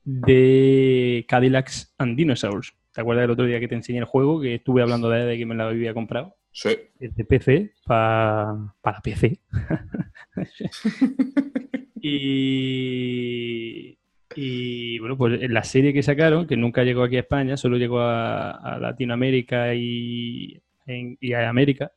[0.05, 2.75] de Cadillacs and Dinosaurs.
[2.93, 4.41] ¿Te acuerdas del otro día que te enseñé el juego?
[4.41, 6.35] Que estuve hablando de, de que me lo había comprado.
[6.61, 6.71] Sí.
[6.99, 9.39] De PC pa- para PC.
[12.01, 13.97] y,
[14.35, 17.77] y, bueno, pues en la serie que sacaron, que nunca llegó aquí a España, solo
[17.77, 21.93] llegó a, a Latinoamérica y, en- y a América,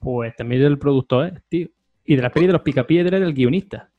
[0.00, 1.68] pues también era el productor, ¿eh, tío.
[2.04, 3.90] Y de la peli de los Picapiedra era el guionista.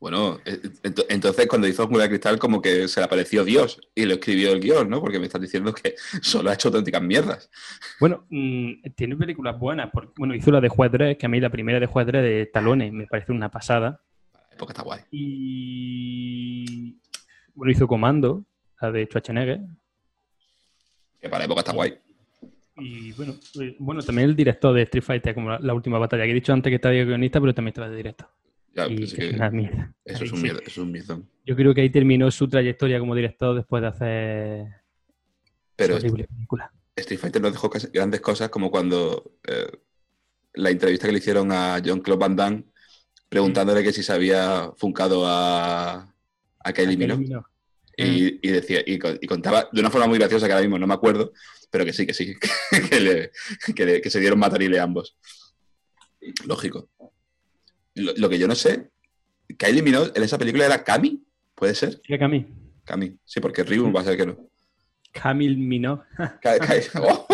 [0.00, 4.06] Bueno, eh, ent- entonces cuando hizo de Cristal como que se le apareció Dios y
[4.06, 4.98] lo escribió el guion, ¿no?
[5.00, 7.50] Porque me estás diciendo que solo ha hecho auténticas mierdas.
[8.00, 9.90] Bueno, mm, tiene películas buenas.
[9.92, 12.22] Porque, bueno, hizo la de Juez Dredd, que a mí la primera de Juez Dredd
[12.22, 14.00] de Talones me parece una pasada.
[14.58, 15.00] Porque está guay.
[15.10, 16.96] Y
[17.54, 18.44] bueno, hizo Comando,
[18.80, 19.60] la de Schwarzenegger.
[21.20, 21.98] Que para la época está guay.
[22.76, 26.24] Y bueno, eh, bueno, también el director de Street Fighter, como la, la última batalla,
[26.24, 28.28] que he dicho antes que estaba de guionista, pero también estaba de director.
[28.74, 29.94] Ya, y que que es una mierda.
[30.04, 31.28] eso es un mierda, eso es un mierdón.
[31.44, 34.66] Yo creo que ahí terminó su trayectoria como director después de hacer
[35.76, 36.72] Pero esa horrible película.
[36.96, 39.70] Street Fighter nos dejó grandes cosas como cuando eh,
[40.54, 42.64] la entrevista que le hicieron a John Claude Van Damme
[43.28, 46.14] preguntándole que si se había funcado a,
[46.58, 47.26] a Kylie Minogue.
[47.96, 50.94] Y, y decía, y contaba de una forma muy graciosa que ahora mismo no me
[50.94, 51.32] acuerdo,
[51.70, 52.34] pero que sí, que sí,
[52.90, 53.30] que, le-
[53.74, 55.16] que le- que se dieron matarile ambos.
[56.46, 56.88] Lógico.
[58.00, 58.90] Lo, lo que yo no sé,
[59.58, 61.22] Kylie Minogue en esa película era Cami,
[61.54, 62.00] ¿puede ser?
[62.06, 62.46] Sí, Camille.
[62.84, 64.36] Cami, sí, porque Ryu va a ser que no.
[65.12, 66.02] Camille Minogue.
[67.00, 67.26] ¡Oh!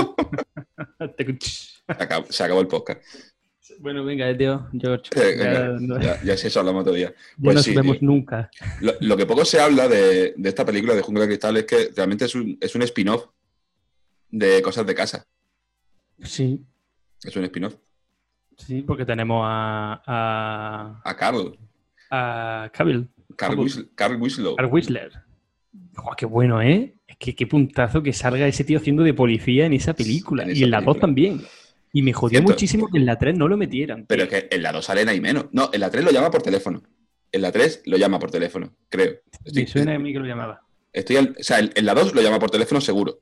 [2.30, 3.00] Se acabó, el podcast.
[3.80, 5.10] bueno, venga, tío, George.
[5.16, 7.10] Eh, Ya, no- Ya, ya eso hablamos otro día.
[7.10, 8.08] ya Pues nos sí, vemos tío.
[8.08, 8.50] nunca.
[8.80, 11.64] Lo, lo que poco se habla de, de esta película de Jungla de Cristal es
[11.64, 13.26] que realmente es un, es un spin-off
[14.30, 15.26] de cosas de casa.
[16.22, 16.64] Sí,
[17.22, 17.76] Es un spin-off.
[18.56, 21.56] Sí, porque tenemos a, a, A Carl.
[22.10, 23.58] a Cavill, Carl, Carl.
[23.58, 24.16] Whis- Carl
[24.70, 25.10] Whistler.
[26.16, 26.94] Qué bueno, ¿eh?
[27.06, 30.42] Es que qué puntazo que salga ese tío haciendo de policía en esa película.
[30.44, 31.00] En y en la 2 película.
[31.00, 31.42] también.
[31.92, 32.52] Y me jodió Cierto.
[32.52, 34.04] muchísimo que en la 3 no lo metieran.
[34.06, 35.46] Pero es que en la 2 sale nada y menos.
[35.52, 36.82] No, en la 3 lo llama por teléfono.
[37.32, 39.14] En la 3 lo llama por teléfono, creo.
[39.44, 40.62] Estoy, Me suena a mí que lo llamaba.
[40.92, 43.20] estoy al- o sea, en, en la 2 lo llama por teléfono seguro.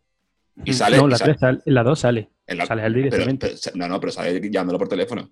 [0.64, 0.96] Y sale.
[0.96, 2.30] No, y la, sale- 3 sale, en la 2 sale.
[2.46, 3.54] La- sale él directamente.
[3.64, 5.30] pero- no, no, pero sale llamándolo por teléfono.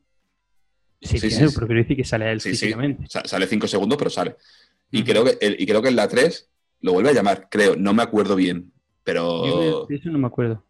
[1.01, 3.05] Sí, sí, sí, pero quiero decir que sale él físicamente.
[3.09, 4.37] Sa- Sale 5 segundos, pero sale.
[4.90, 6.48] Y, creo que, el- y creo que en la 3
[6.81, 7.75] lo vuelve a llamar, creo.
[7.77, 8.72] No me acuerdo bien.
[9.05, 9.44] Pero.
[9.46, 10.64] Yo de eso no me acuerdo.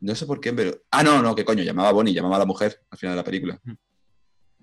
[0.00, 0.72] No sé por qué, pero.
[0.90, 1.62] Ah, no, no, qué coño.
[1.62, 3.60] Llamaba a Bonnie, llamaba a la mujer al final de la película.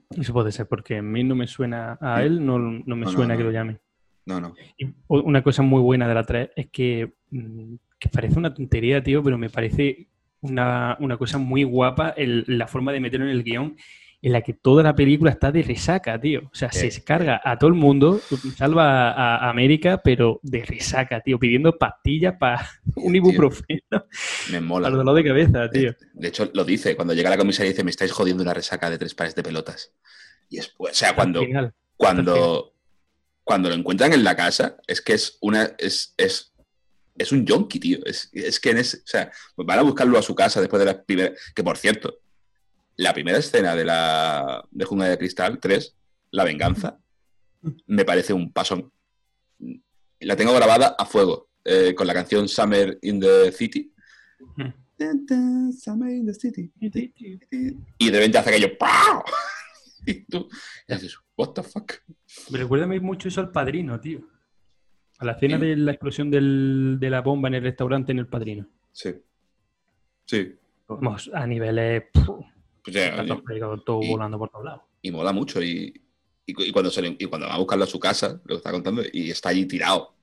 [0.09, 3.11] Eso puede ser, porque a mí no me suena a él, no, no me No,
[3.11, 3.37] suena no.
[3.37, 3.79] que lo llame.
[4.25, 4.53] No, no.
[4.77, 9.01] Y una cosa muy buena de la 3 es que, mm, que parece una tontería,
[9.01, 10.09] tío, pero me parece
[10.41, 13.75] una, una cosa muy guapa el- la forma de meterlo en el guion
[14.23, 16.41] en la que toda la película está de resaca, tío.
[16.51, 16.91] O sea, Eh.
[16.91, 18.21] se carga a todo el mundo,
[18.55, 23.97] salva a, América, pero de resaca, tío, pidiendo pastillas para un ibuprofeno Me
[24.51, 24.87] para mola.
[24.89, 25.95] el dolor de cabeza, tío.
[26.13, 26.95] De hecho, lo dice.
[26.95, 29.91] Cuando llega la comisaría dice, me estáis jodiendo una resaca de tres pares de pelotas.
[30.49, 31.41] Y es, o sea, cuando,
[31.97, 32.75] cuando,
[33.43, 35.71] cuando lo encuentran en la casa, es que es una.
[35.79, 36.50] Es, es,
[37.21, 37.99] es un yonki, tío.
[38.05, 38.97] Es, es que en ese.
[38.97, 41.33] O sea, pues van a buscarlo a su casa después de la primera.
[41.55, 42.19] Que por cierto,
[42.97, 45.95] la primera escena de la de Jungla de Cristal 3,
[46.31, 46.99] La Venganza,
[47.87, 48.91] me parece un pasón.
[50.19, 53.91] La tengo grabada a fuego, eh, con la canción Summer in the City.
[54.55, 55.71] Mm.
[55.79, 56.71] Summer in the City.
[56.79, 58.77] Y de repente hace aquello.
[58.77, 59.23] ¡pau!
[60.03, 60.49] Y tú
[60.87, 61.93] y haces, ¿What the fuck?
[62.49, 64.27] Me recuerda mucho eso al padrino, tío.
[65.21, 68.27] A la escena de la explosión del- de la bomba en el restaurante en el
[68.27, 68.67] padrino.
[68.91, 69.13] Sí.
[70.25, 70.55] Sí.
[70.87, 72.03] Vamos, a niveles.
[72.11, 72.43] puf,
[72.83, 73.23] Pues ya,
[73.85, 74.81] todo, y- volando por todos lados.
[75.03, 75.61] y mola mucho.
[75.61, 75.93] Y,
[76.45, 79.03] y cu- y cuando y va a buscarlo a su casa, lo que está contando,
[79.13, 80.15] y está allí tirado,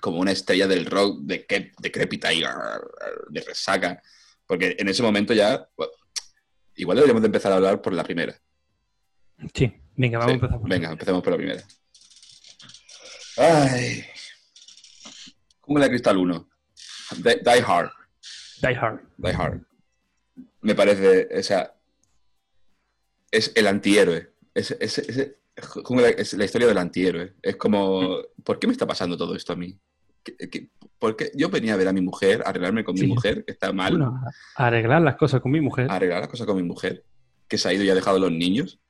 [0.00, 2.40] como una estrella del rock de que- decrépita y
[3.28, 4.02] de resaca.
[4.46, 5.68] Porque en ese momento ya.
[5.76, 5.92] bueno,
[6.76, 8.34] igual deberíamos de empezar a hablar por la primera.
[9.54, 10.58] Sí, venga, vamos Sí, a empezar.
[10.60, 11.62] por- Venga, empecemos por la primera.
[13.36, 14.04] Ay.
[15.62, 16.48] Jungla de Cristal 1.
[17.18, 17.90] Die, Die Hard.
[18.62, 19.00] Die Hard.
[19.18, 19.62] Die Hard.
[20.60, 21.74] Me parece, o sea,
[23.30, 24.32] es el antihéroe.
[24.54, 25.30] Es, es, es-
[25.84, 27.34] Jungla es la historia del antihéroe.
[27.42, 29.78] Es como, ¿por qué me está pasando todo esto a mí?
[30.22, 31.30] ¿Qué- qué- por qué?
[31.34, 33.02] Yo venía a ver a mi mujer, a arreglarme con Sí.
[33.06, 34.20] mi mujer, que está mal, Bueno,
[34.56, 35.90] a arreglar las cosas con mi mujer.
[35.90, 37.04] a arreglar las cosas con mi mujer,
[37.48, 38.80] que se ha ido y ha dejado a los niños.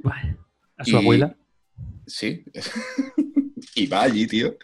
[0.00, 0.36] Vale.
[0.76, 1.36] A su Y- abuela.
[2.06, 2.44] Sí.
[3.74, 4.56] y va allí, tío.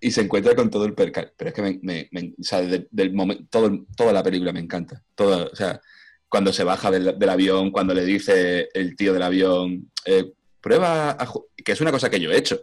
[0.00, 1.32] Y se encuentra con todo el percal.
[1.36, 4.60] Pero es que me, me- me- o sea, del momento, todo, toda la película me
[4.60, 5.02] encanta.
[5.14, 5.80] Toda, o sea,
[6.28, 11.10] cuando se baja del, del avión, cuando le dice el tío del avión, eh, prueba,
[11.12, 11.32] a
[11.64, 12.60] que es una cosa que yo he hecho.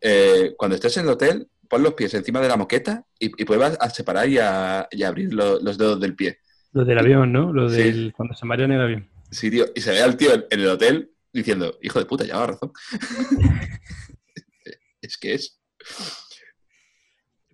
[0.00, 3.44] Eh, cuando estés en el hotel, pon los pies encima de la moqueta y, y
[3.44, 6.38] pruebas a separar y a, y a abrir lo- los dedos del pie.
[6.72, 7.52] Los del avión, ¿no?
[7.52, 7.82] Los Sí.
[7.82, 8.12] del.
[8.14, 9.10] Cuando se marean en el avión.
[9.30, 9.64] Sí, tío.
[9.74, 12.70] Y se ve al tío en, en el hotel diciendo, hijo de puta, llevaba razón.
[15.00, 15.58] es que es.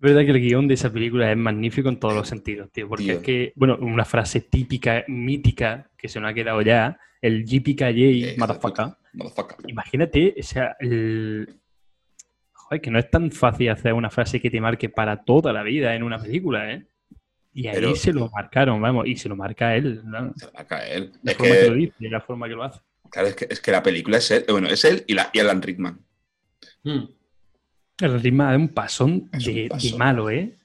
[0.03, 2.89] Es verdad que el guion de esa película es magnífico en todos los sentidos, tío.
[2.89, 3.13] Porque Tío.
[3.13, 8.35] es que, bueno, una frase típica, mítica, que se nos ha quedado ya, el de
[8.37, 8.87] motherfucker.
[9.67, 11.55] Imagínate, o sea, el...
[12.51, 15.63] Joder, que no es tan fácil hacer una frase que te marque para toda la
[15.63, 16.85] vida en una película, ¿eh?
[17.53, 20.33] Y ahí Pero- se lo marcaron, vamos, y se lo marca él, ¿no?
[20.35, 21.11] Se va a caer.
[21.21, 21.61] La Es forma que...
[21.69, 22.81] lo que, dice, la forma que lo hace.
[23.09, 25.39] claro, es que, es que la película es él, bueno, es él y, la, y
[25.39, 25.97] Alan Rickman.
[27.99, 30.55] El ritmo es un pasón, Es un de, malo, ¿eh?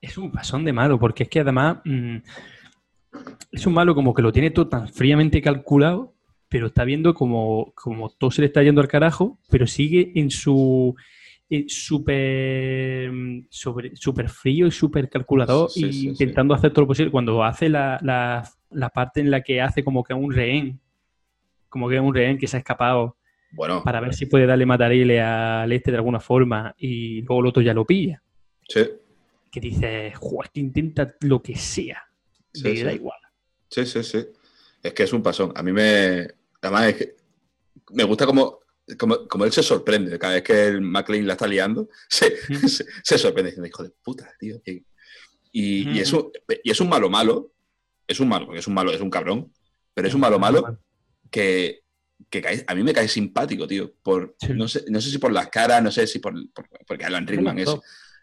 [0.00, 2.16] Es un pasón de malo, porque es que además mm,
[3.52, 6.14] es un malo como que lo tiene todo tan fríamente calculado,
[6.48, 10.30] pero está viendo como, como todo se le está yendo al carajo, pero sigue en
[10.30, 10.94] su
[11.66, 13.10] súper
[13.94, 17.10] súper frío y súper calculador Sí, sí, y sí, intentando hacer todo lo posible.
[17.10, 20.80] Cuando hace la, la- la parte en la que hace como que un rehén,
[21.68, 23.16] como que es un rehén que se ha escapado
[23.52, 27.46] Bueno, para ver si puede darle matarile al este de alguna forma y luego el
[27.46, 28.22] otro ya lo pilla
[28.68, 28.80] sí,
[29.50, 32.02] que dice, joder, que intenta lo que sea.
[32.52, 32.82] Sí, le sí.
[32.82, 33.18] da igual.
[33.70, 34.26] sí, sí, sí.
[34.82, 35.52] Es que es un pasón.
[35.56, 36.28] A mí me.
[36.62, 37.16] Además, es que
[37.90, 38.60] me gusta como,
[38.98, 40.18] como, como él se sorprende.
[40.18, 42.36] Cada vez que el McLean la está liando, se,
[42.68, 44.60] se, se sorprende diciendo, hijo de puta, tío.
[44.64, 44.84] Y,
[45.52, 46.30] y, y es un,
[46.62, 47.52] y es un malo malo.
[48.06, 49.52] Es un malo, es un malo, es un cabrón.
[49.94, 50.78] Pero es un malo malo
[51.30, 51.82] que,
[52.30, 53.94] que cae- a mí me cae simpático, tío.
[54.02, 54.52] Por, Sí.
[54.54, 56.34] no, sé, no sé si por las caras, no sé si por.
[56.52, 57.68] por- porque Alan Rickman es.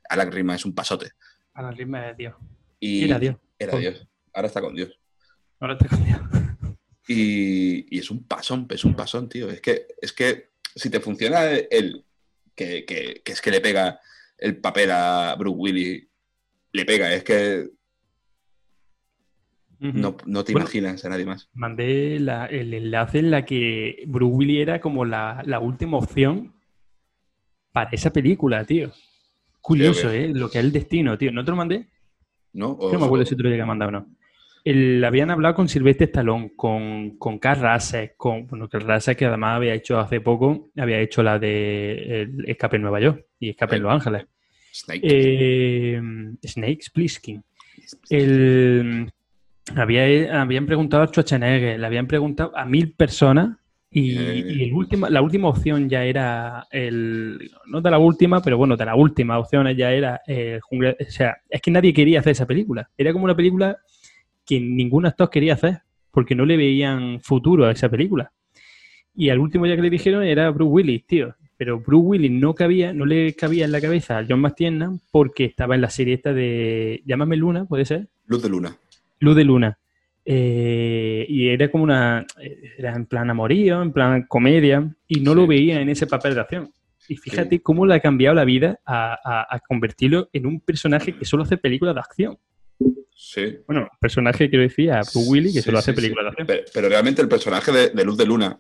[0.10, 1.12] Alan Rickman es un pasote.
[1.54, 2.36] A la ritmo de Dios.
[2.80, 3.36] Y, Era Dios.
[3.60, 4.08] era Dios.
[4.34, 5.00] Ahora está con Dios.
[5.60, 6.20] Ahora está con Dios.
[7.08, 9.50] Y, y, es un pasón, es un pasón, tío.
[9.50, 12.06] Es que, es que si te funciona el
[12.56, 14.00] que, que, que es que le pega
[14.38, 16.08] el papel a Bruce Willis,
[16.72, 17.70] le pega, es que
[19.92, 21.50] no, no, te imaginas a nadie más.
[21.54, 26.54] Mandé la, el enlace en la que Bruce Willis era como la, la última opción
[27.74, 28.92] para esa película, tío.
[29.60, 30.32] Curioso, ¿eh?
[30.34, 31.32] Lo que es el destino, tío.
[31.32, 31.88] ¿No te lo mandé?
[32.54, 32.78] No.
[32.80, 34.08] No me acuerdo si te lo llegué a mandar o no.
[34.64, 40.00] El, habían hablado con Silvestre Stallone, con, con con bueno, Russell que además había hecho
[40.00, 43.92] hace poco, había hecho la de el Escape en Nueva York y Escape en Los
[43.92, 44.28] Ángeles.
[44.74, 45.02] Snake.
[45.04, 46.02] Eh,
[46.46, 47.44] Snakes Plissken.
[48.10, 49.12] El,
[49.76, 53.58] había, habían preguntado a Schwarzenegger, le habían preguntado a mil personas
[53.96, 57.52] y, y el última, la última opción ya era el.
[57.68, 60.98] No de la última, pero bueno, de la última opción ya era el jungle.
[61.00, 62.90] O sea, es que nadie quería hacer esa película.
[62.98, 63.78] Era como una película
[64.46, 68.32] que ningún actor quería hacer porque no le veían futuro a esa película.
[69.16, 71.36] Y al último ya que le dijeron era Bruce Willis, tío.
[71.56, 75.46] Pero Bruce Willis no cabía, no le cabía en la cabeza a John McTiernan porque
[75.46, 77.04] estaba en la serie esta de.
[77.06, 78.08] Llámame Luna, ¿puede ser?
[78.26, 78.76] Luz de Luna.
[79.24, 79.78] Luz de Luna.
[80.26, 82.26] Eh, y era como una.
[82.78, 85.38] Era en plan amorío, en plan comedia, y no Sí.
[85.38, 86.72] lo veía en ese papel de acción.
[87.10, 91.14] Y fíjate cómo le ha cambiado la vida a, a- a convertirlo en un personaje
[91.18, 92.38] que solo hace películas de acción.
[93.14, 93.58] Sí.
[93.68, 96.48] Bueno, personaje, quiero decir, a Bruce Willis, que Sí, solo hace películas de acción.
[96.48, 98.58] Pero, pero realmente el personaje de, de Luz de Luna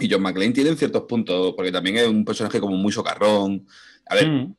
[0.00, 3.66] y John McClane tienen ciertos puntos, porque también es un personaje como muy socarrón.
[4.08, 4.54] A ver, Mm.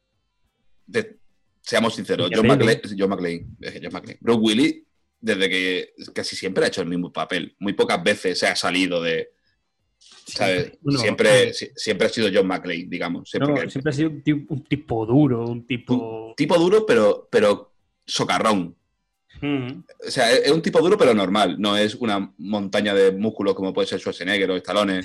[0.88, 1.18] de-
[1.62, 2.46] seamos sinceros, John.
[2.48, 4.76] McClane, John McClane, eh, John McClane, Bruce Willis,
[5.22, 9.02] desde que casi siempre ha hecho el mismo papel, muy pocas veces se ha salido
[9.02, 9.32] de,
[10.26, 10.72] ¿sabes?
[10.82, 13.22] Bueno, siempre, si- siempre ha sido John McClane, digamos.
[13.22, 16.34] no, Siempre que- siempre ha sido un tipo, un tipo duro, un tipo.
[16.38, 17.74] tipo duro, pero, pero
[18.06, 18.76] socarrón.
[19.42, 19.84] Mm.
[20.08, 21.56] O sea, es es un tipo duro, pero normal.
[21.60, 25.02] No es una montaña de músculos como puede ser Schwarzenegger o Stallone.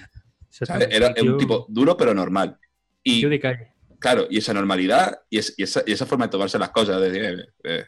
[0.91, 2.59] Era, es un tipo duro, pero normal.
[3.03, 3.69] Y de calle.
[3.99, 7.01] claro, y esa normalidad y, es- y esa, y esa forma de tomarse las cosas,
[7.01, 7.85] de decir, eh, eh,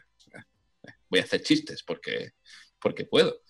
[1.09, 2.31] voy a hacer chistes porque,
[2.81, 3.41] porque puedo.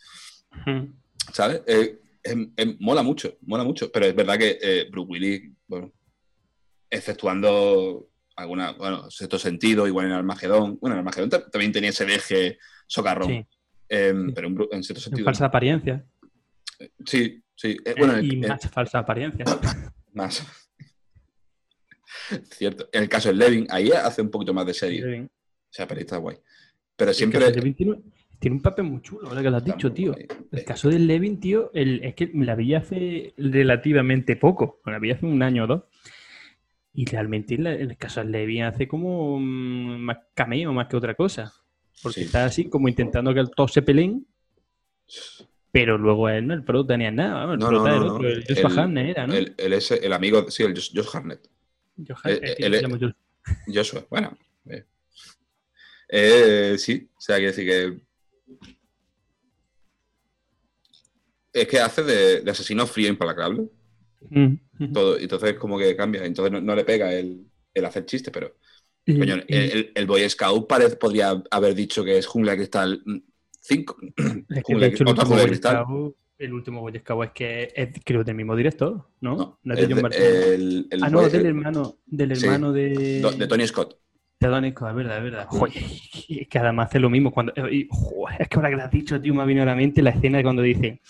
[1.33, 1.61] ¿sabes?
[1.67, 3.91] Eh, em- em- mola mucho, mola mucho.
[3.91, 5.91] Pero es verdad que eh, Bruce Willis, bueno,
[6.89, 10.77] exceptuando alguna, bueno, cierto sentido, igual en Armagedón.
[10.79, 13.27] Bueno, en Armagedón ta- también tenía ese deje socarrón.
[13.29, 13.45] Sí,
[13.89, 14.33] em, Sí.
[14.35, 15.25] Pero en, en cierto en sentido.
[15.25, 16.05] falsa apariencia.
[17.05, 17.77] Sí, sí.
[17.85, 19.45] Eh, bueno, y más falsa apariencia.
[20.13, 20.45] más.
[22.51, 22.89] Cierto.
[22.91, 25.01] En el caso de Levin, ahí hace un poquito más de serie.
[25.01, 25.25] Levin.
[25.25, 26.37] O sea, pero está guay.
[26.97, 27.39] Pero El siempre.
[27.51, 27.95] Levin tiene,
[28.39, 30.11] tiene un papel muy chulo, ahora que lo has dicho, tío.
[30.13, 30.27] guay.
[30.51, 34.81] El caso del Levin, tío, el- es que me la vi hace relativamente poco.
[34.85, 35.83] La vi hace un año o dos.
[36.93, 41.13] Y realmente la- el caso del Levin hace como mm, más cameo más que otra
[41.15, 41.53] cosa.
[42.03, 42.25] Porque Sí.
[42.25, 44.25] está así como intentando que todos se peleen.
[45.71, 46.53] Pero luego él, ¿no?
[46.53, 47.45] El prota ni nada.
[47.45, 48.13] vamos, el No, prota no, no.
[48.15, 49.33] otro, el Joshua El- Hartnett era, ¿no?
[49.33, 51.47] Él, él es el amigo, sí, el Josh, Josh Harnett.
[52.25, 53.13] Eh, Josh-
[53.73, 54.37] Joshua, bueno.
[54.69, 54.83] eh.
[56.09, 57.99] Eh, sí, o sea, quiere decir que.
[61.53, 63.67] Es que hace de, de asesino frío e implacable.
[64.29, 64.93] Mm, mm.
[64.93, 66.23] Todo, entonces, como que cambia.
[66.25, 68.55] Entonces, no, no le pega el, el hacer chiste, pero.
[69.05, 72.57] Y- Coño, el, el- el Boy Scout parece, podría haber dicho que es Jungla de
[72.57, 73.01] Cristal
[73.61, 73.97] 5.
[74.49, 77.89] Es que de hecho el último, Boy Scout, el último Boy Scout es que es
[78.03, 79.35] creo del mismo director, ¿no?
[79.37, 82.45] No, No es de John de- el, ah, no, del hermano, del sí.
[82.45, 83.97] hermano de, de Tony Scott.
[84.39, 85.45] Donny Scott, es verdad, es verdad.
[85.49, 85.73] Joder,
[86.29, 87.31] es que además hace lo mismo.
[87.31, 89.67] Cuando, y, joder, es que ahora que lo has dicho, tío, me ha venido a
[89.67, 91.01] la mente la escena de cuando dice,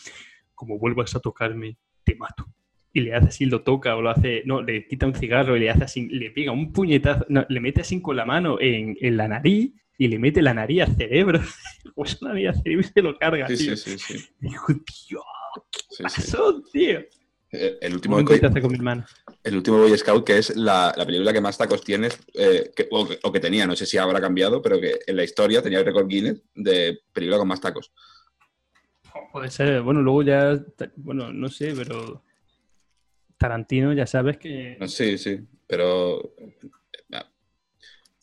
[0.55, 2.45] como vuelvas a tocarme, te mato.
[2.93, 5.59] Y le hace así, lo toca o lo hace, no, le quita un cigarro y
[5.59, 8.97] le hace así, le pega un puñetazo, no, le mete así con la mano en,
[9.01, 11.41] en la nariz y le mete la nariz al cerebro.
[11.95, 13.75] Pues la nariz al cerebro y se lo carga, Sí, tío.
[13.75, 14.17] sí, sí.
[14.19, 15.21] sí, Y digo, tío,
[15.89, 16.03] sí.
[16.03, 16.99] pasó, tío.
[17.59, 19.05] Eh, El último, con mi hermano.
[19.43, 22.87] el último Boy Scout, que es la, la película que más tacos tiene, eh, que-
[22.91, 25.61] o, que, o que tenía, no sé si habrá cambiado, pero que en la historia
[25.61, 27.91] tenía el récord Guinness de película con más tacos.
[29.31, 30.59] Puede ser, bueno, luego ya,
[30.97, 32.23] bueno, no sé, pero
[33.37, 34.77] Tarantino ya sabes que...
[34.79, 36.33] No, sí, sí, pero.
[36.37, 36.57] eh,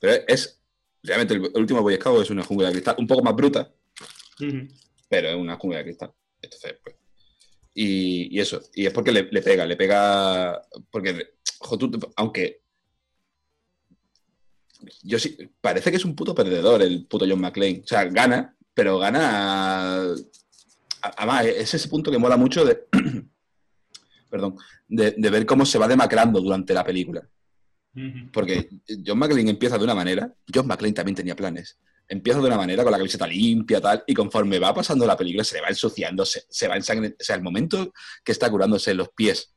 [0.01, 0.61] Pero es.
[1.03, 3.71] Realmente el, último Boy Scout es una jungla de cristal, un poco más bruta,
[5.09, 6.13] pero es una jungla de cristal.
[6.41, 6.97] Entonces, pues.
[7.75, 10.63] Y, y eso, y es porque le, le pega, le pega.
[10.91, 12.63] Porque, jo, tú- aunque.
[15.03, 17.81] Yo sí, parece que es un puto perdedor el puto John McClane.
[17.85, 20.07] O sea, gana, pero gana.
[21.03, 22.85] Además, es ese punto que mola mucho de.
[24.31, 24.57] Perdón,
[24.89, 27.27] de, de ver cómo se va demacrando durante la película.
[28.33, 28.69] Porque
[29.07, 31.79] John McClane empieza de una manera, John McClane también tenía planes.
[32.09, 35.43] Empieza de una manera con la camiseta limpia, tal, y conforme va pasando la película
[35.45, 37.23] se le va ensuciando, se, se va ensangrentando.
[37.23, 37.93] O sea, el momento
[38.25, 39.55] que está curándose los pies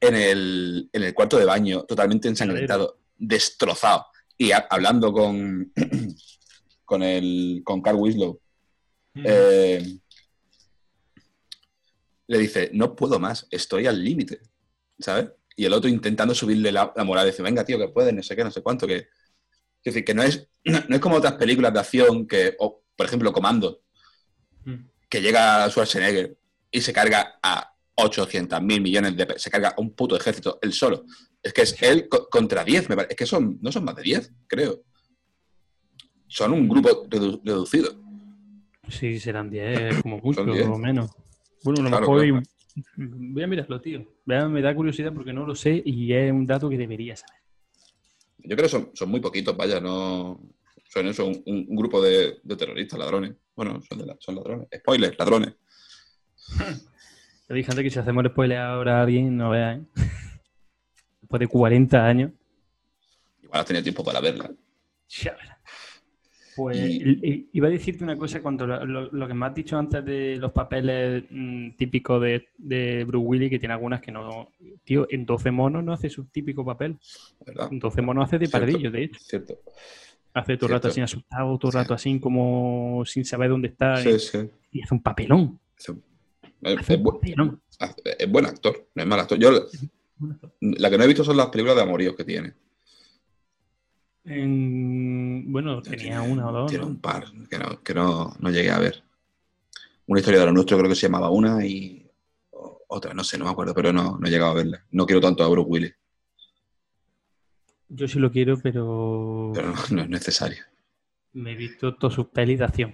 [0.00, 4.06] en el, en el cuarto de baño, totalmente ensangrentado, destrozado,
[4.38, 5.72] y a- hablando con,
[6.86, 8.40] con, el, con Carl Winslow,
[9.24, 9.98] eh,
[12.28, 14.40] le dice, no puedo más, estoy al límite,
[14.98, 15.30] ¿sabes?
[15.56, 18.36] Y el otro intentando subirle la, la moral, dice, venga, tío, que puedes, no sé
[18.36, 19.08] qué, no sé cuánto, que...
[19.82, 23.32] Es decir, que no es, no es como otras películas de acción que, por ejemplo,
[23.32, 23.80] Comando,
[24.64, 24.74] Mm.
[25.08, 26.36] que llega Schwarzenegger
[26.70, 29.38] y se carga a 800 mil millones de...
[29.38, 31.04] Se carga a un puto ejército, él solo.
[31.42, 33.14] Es que es él co- contra 10, me parece.
[33.14, 34.82] Es que son, no son más de 10, creo.
[36.26, 37.94] Son un grupo redu- reducido.
[38.88, 40.66] Sí, serán 10, como mucho, Son 10.
[40.68, 41.10] o menos.
[41.64, 42.42] Bueno, a lo Claro, mejor claro.
[42.96, 44.06] Voy a mirarlo, tío.
[44.26, 47.39] Me da curiosidad porque no lo sé y es un dato que debería saber.
[48.44, 50.40] Yo creo que son, son muy poquitos, vaya, no.
[50.88, 53.34] Son eso, un, grupo de, de terroristas, ladrones.
[53.54, 54.68] Bueno, son, de la- son ladrones.
[54.76, 55.54] Spoiler, ladrones.
[57.46, 59.84] Te dije antes que si hacemos el spoiler ahora a alguien, no veas, ¿eh?
[61.20, 62.32] Después de 40 años.
[63.42, 64.50] Igual has tenido tiempo para verla.
[65.08, 65.58] Ya verás.
[66.56, 69.78] Pues Y- iba a decirte una cosa cuanto lo, lo- lo que me has dicho
[69.78, 74.50] antes de los papeles mm, típicos de, de Bruce Willis, que tiene algunas que no.
[74.84, 76.98] Tío, en 12 monos no hace su típico papel.
[77.46, 77.68] ¿Verdad?
[77.70, 78.66] En 12 monos hace de Cierto.
[78.66, 79.20] pardillo, de hecho.
[79.20, 79.58] Cierto.
[80.34, 83.96] Hace todo el rato así asustado, todo el rato así como sin saber dónde está.
[83.96, 84.38] Sí, sí.
[84.72, 85.58] Y hace un papelón.
[85.78, 86.02] Es, un-
[86.62, 87.60] es- Hace es un bu- papelón.
[88.18, 89.38] es buen actor, no es mal actor.
[89.38, 89.50] Yo
[90.60, 92.52] la que no he visto son las películas de amoríos que tiene.
[94.24, 96.70] En- Bueno, tenía una o dos.
[96.70, 96.90] Tiene ¿no?
[96.90, 99.02] un par que, no, que no, no llegué a ver.
[100.06, 102.06] Una historia de lo nuestro creo que se llamaba una y
[102.88, 104.84] otra, no sé, no me acuerdo, pero no, no he llegado a verla.
[104.90, 105.94] No quiero tanto a Bruce Willis,
[107.88, 110.64] Yo sí lo quiero, pero pero no, no es necesario.
[111.32, 112.92] me he visto todas sus pelis de acción.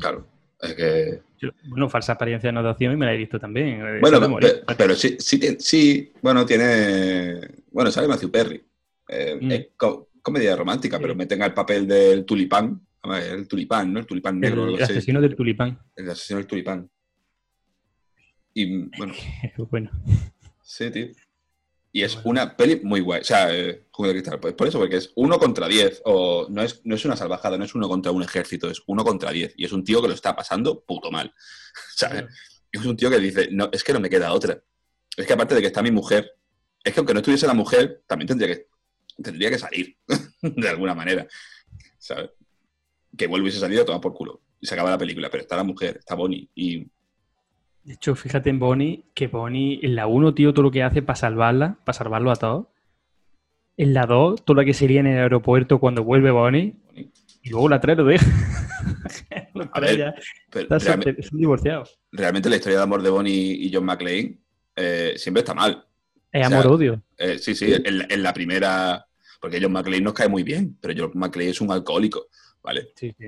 [0.00, 0.26] Claro,
[0.60, 1.22] es que...
[1.40, 3.80] Yo- bueno, falsa apariencia de notación y me la he visto también.
[4.00, 4.64] Bueno, esa de morir.
[4.66, 7.40] pe- pero sí, sí, sí, bueno, tiene...
[7.72, 8.64] Bueno, sale Matthew Perry.
[9.08, 9.50] Eh, Mm.
[9.52, 9.66] Es
[10.24, 11.02] comedia romántica, Sí.
[11.02, 12.84] pero meten al papel del tulipán.
[13.02, 14.00] A ver, El tulipán, ¿no?
[14.00, 14.64] El tulipán negro.
[14.64, 15.78] o el asesino del tulipán.
[15.94, 16.90] El asesino del tulipán.
[18.54, 19.12] Y bueno,
[19.70, 19.90] bueno,
[20.62, 21.06] sí, tío.
[21.92, 22.30] Y es Bueno.
[22.30, 23.20] una peli muy guay.
[23.20, 24.40] O sea, eh, Jungla de Cristal.
[24.40, 26.02] Pues por eso, porque es uno contra diez.
[26.04, 29.04] O no es, no es una salvajada, no es uno contra un ejército, es uno
[29.04, 29.54] contra diez.
[29.56, 31.32] Y es un tío que lo está pasando puto mal.
[31.94, 32.24] ¿Sabes?
[32.72, 34.60] Y es un tío que dice, no, es que no me queda otra.
[35.16, 36.32] Es que aparte de que está mi mujer,
[36.82, 38.66] es que aunque no estuviese la mujer, también tendría que,
[39.22, 39.96] tendría que salir,
[40.42, 41.26] de alguna manera.
[41.98, 42.30] ¿Sabes?
[43.16, 44.40] Que vuelve hubiese salido a tomar por culo.
[44.60, 46.48] Y se acaba la película, pero está la mujer, está Bonnie.
[46.54, 46.78] Y
[47.82, 51.02] De hecho, fíjate en Bonnie, que Bonnie en la 1, tío, todo lo que hace
[51.02, 52.66] para salvarla, para salvarlo a todos.
[53.76, 56.74] En la 2, todo lo que sería en el aeropuerto cuando vuelve Bonnie.
[56.86, 57.10] Bonnie.
[57.42, 58.26] Y luego la 3 lo deja.
[59.54, 60.14] Los A tres ver, ya
[60.50, 62.00] pero están realmente, solter- son divorciados.
[62.10, 64.38] realmente la historia de amor de Bonnie y John McClane
[64.76, 65.86] eh, siempre está mal.
[66.34, 67.00] Es O sea, amor-odio.
[67.16, 69.06] Eh, sí, sí, en, la- en la primera.
[69.40, 72.26] Porque John McClane nos cae muy bien, pero John McClane es un alcohólico,
[72.62, 72.88] ¿vale?
[72.96, 73.26] Sí, sí.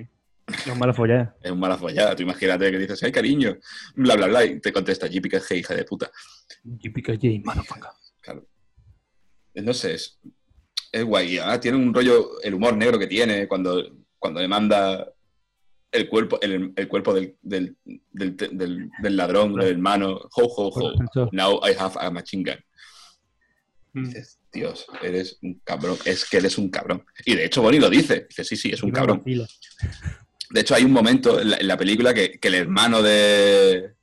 [0.49, 1.37] Es mala follada.
[1.43, 2.17] Es un mala follada.
[2.17, 3.57] Tú imagínate que dices, ay, cariño,
[3.95, 6.11] bla, bla, bla, y te contesta, JP que es hija de puta.
[6.81, 7.91] Típica J, motherfucker.
[8.21, 8.47] Claro.
[9.55, 10.19] No sé, es,
[10.93, 11.39] es guay.
[11.39, 13.83] Además tiene un rollo, el humor negro que tiene cuando,
[14.19, 15.13] cuando le manda
[15.93, 17.77] el cuerpo, el, el cuerpo del, del,
[18.13, 22.59] del, del- del ladrón, del hermano, ho, ho, ho, now I have a machine gun.
[24.05, 25.97] Dices, Dios, eres un cabrón.
[26.05, 27.05] Es que eres un cabrón.
[27.25, 28.27] Y de hecho, Bonnie lo dice.
[28.29, 29.23] Dice, sí, sí, es un cabrón.
[29.25, 33.95] De hecho, hay un momento en la, en la película que, que el hermano de.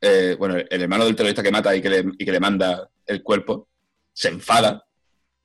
[0.00, 2.90] eh, bueno, el hermano del terrorista que mata y que, le, y que le manda
[3.06, 3.68] el cuerpo
[4.12, 4.84] se enfada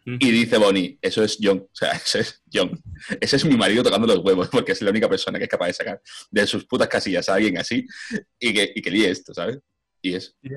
[0.06, 1.60] y dice Bonnie, eso es John.
[1.60, 2.80] O sea, ese es John.
[3.20, 5.68] Ese es mi marido tocando los huevos porque es la única persona que es capaz
[5.68, 7.86] de sacar de sus putas casillas a alguien así
[8.40, 9.60] y que, y que líe esto, ¿sabes?
[10.02, 10.50] Y es, Sí,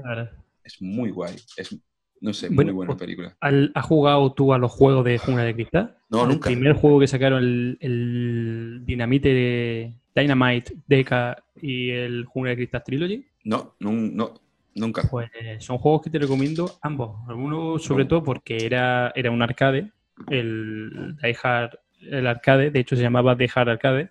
[0.65, 1.35] es muy guay.
[1.57, 1.75] Es,
[2.21, 3.37] no sé, Bueno, muy buena película.
[3.41, 5.97] ¿Al- ¿Has jugado tú a los juegos de Jungla de Cristal?
[6.11, 6.49] No, el nunca.
[6.51, 12.83] primer juego que sacaron, el, el Dinamite de Dynamite, Deca y el Jungla de Cristal
[12.85, 14.35] Trilogy, No, no, no,
[14.75, 15.03] nunca.
[15.11, 17.17] pues son juegos que te recomiendo ambos.
[17.29, 19.93] Uno sobre todo porque era, era un arcade,
[20.29, 24.11] el Die Hard, el arcade, de hecho se llamaba Die Hard Arcade,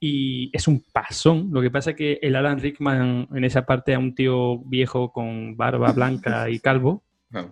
[0.00, 1.50] y es un pasón.
[1.52, 5.12] Lo que pasa es que el Alan Rickman en esa parte es un tío viejo
[5.12, 7.50] con barba blanca y calvo, Ah,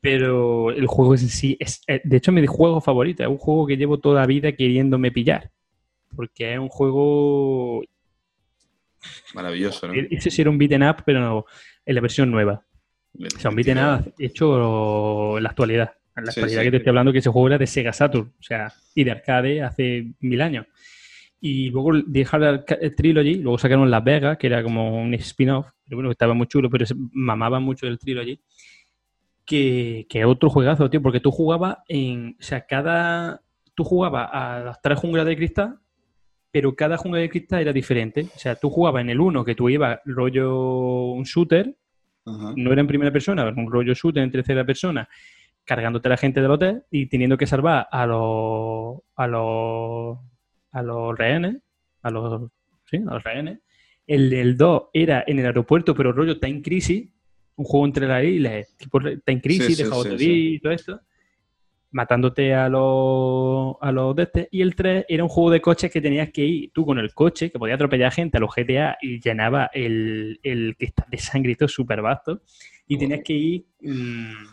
[0.00, 3.22] pero el juego en sí es, eh, de hecho, mi juego favorito.
[3.22, 5.50] Es un juego que llevo toda la vida queriéndome pillar.
[6.14, 7.82] Porque es un juego.
[9.34, 9.94] maravilloso, ¿no?
[9.94, 11.44] Ese sí era un beaten up, pero no,
[11.84, 12.64] en la versión nueva.
[13.18, 15.92] O sea, un beaten up hecho en la actualidad.
[16.16, 16.66] En la Sí, actualidad sí.
[16.66, 18.32] que te estoy hablando, que ese juego era de Sega Saturn.
[18.38, 20.66] O sea, y de arcade hace mil años.
[21.40, 25.96] Y luego dejaron el Trilogy, luego sacaron Las Vegas, que era como un spin-off, pero
[25.98, 28.40] bueno, estaba muy chulo, pero se mamaba mucho el Trilogy.
[29.48, 32.36] Que, que otro juegazo, tío, porque tú jugabas en.
[32.38, 33.40] O sea, cada.
[33.74, 35.78] Tú jugabas a las tres junglas de cristal,
[36.50, 38.26] pero cada jungla de cristal era diferente.
[38.34, 41.74] O sea, tú jugabas en el uno que tú ibas rollo un shooter,
[42.26, 45.08] no era en primera persona, era un rollo shooter en tercera persona,
[45.64, 48.98] cargándote a la gente del hotel y teniendo que salvar a los.
[49.16, 50.18] a los
[50.72, 51.56] a los rehenes,
[52.02, 52.50] a los,
[52.90, 53.60] sí, a los rehenes.
[54.06, 57.10] El del 2 era en el aeropuerto, pero rollo está en crisis,
[57.58, 59.84] un juego entre la islas, tipo está en crisis, sí,
[60.16, 61.00] sí, y todo esto,
[61.90, 64.48] matándote a los, a los de este.
[64.52, 67.12] Y el 3 era un juego de coches que tenías que ir tú con el
[67.12, 71.52] coche, que podía atropellar gente a los GTA y llenaba el, el cristal de sangre
[71.52, 72.42] y todo súper vasto.
[72.86, 74.46] Y tenías que ir mmm,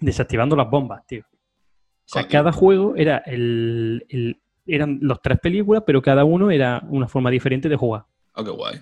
[0.00, 1.22] desactivando las bombas, tío.
[1.22, 6.82] O sea, cada juego era el, el, eran los tres películas, pero cada uno era
[6.90, 8.04] una forma diferente de jugar.
[8.34, 8.80] Oh, qué guay.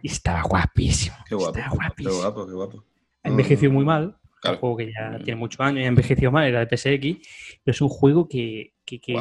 [0.00, 1.16] Y estaba guapísimo.
[1.28, 1.58] Qué guapo.
[1.58, 2.14] Estaba guapísimo.
[2.14, 2.84] Qué guapo, qué guapo.
[3.24, 4.16] Ha envejecido muy mal.
[4.40, 4.56] Claro.
[4.56, 7.28] Un juego que ya tiene muchos años y ha envejecido mal, era de PSX,
[7.64, 9.14] pero es un juego que, que, que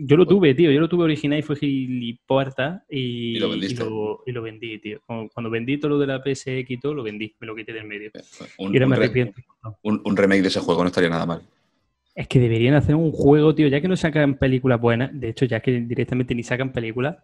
[0.00, 0.70] yo lo tuve, tío.
[0.70, 3.84] Yo lo tuve original y fue gilipuerta y, Y lo vendiste.
[3.84, 5.00] lo, y lo vendí, tío.
[5.06, 7.84] Cuando, vendí todo lo de la PSX y todo, lo vendí, me lo quité del
[7.86, 8.10] medio.
[8.58, 9.40] Un, y ahora un me re- arrepiento.
[9.82, 11.42] un- un remake de ese juego no estaría nada mal.
[12.14, 15.44] Es que deberían hacer un juego, tío, ya que no sacan películas buenas, de hecho,
[15.44, 17.16] ya que directamente ni sacan películas,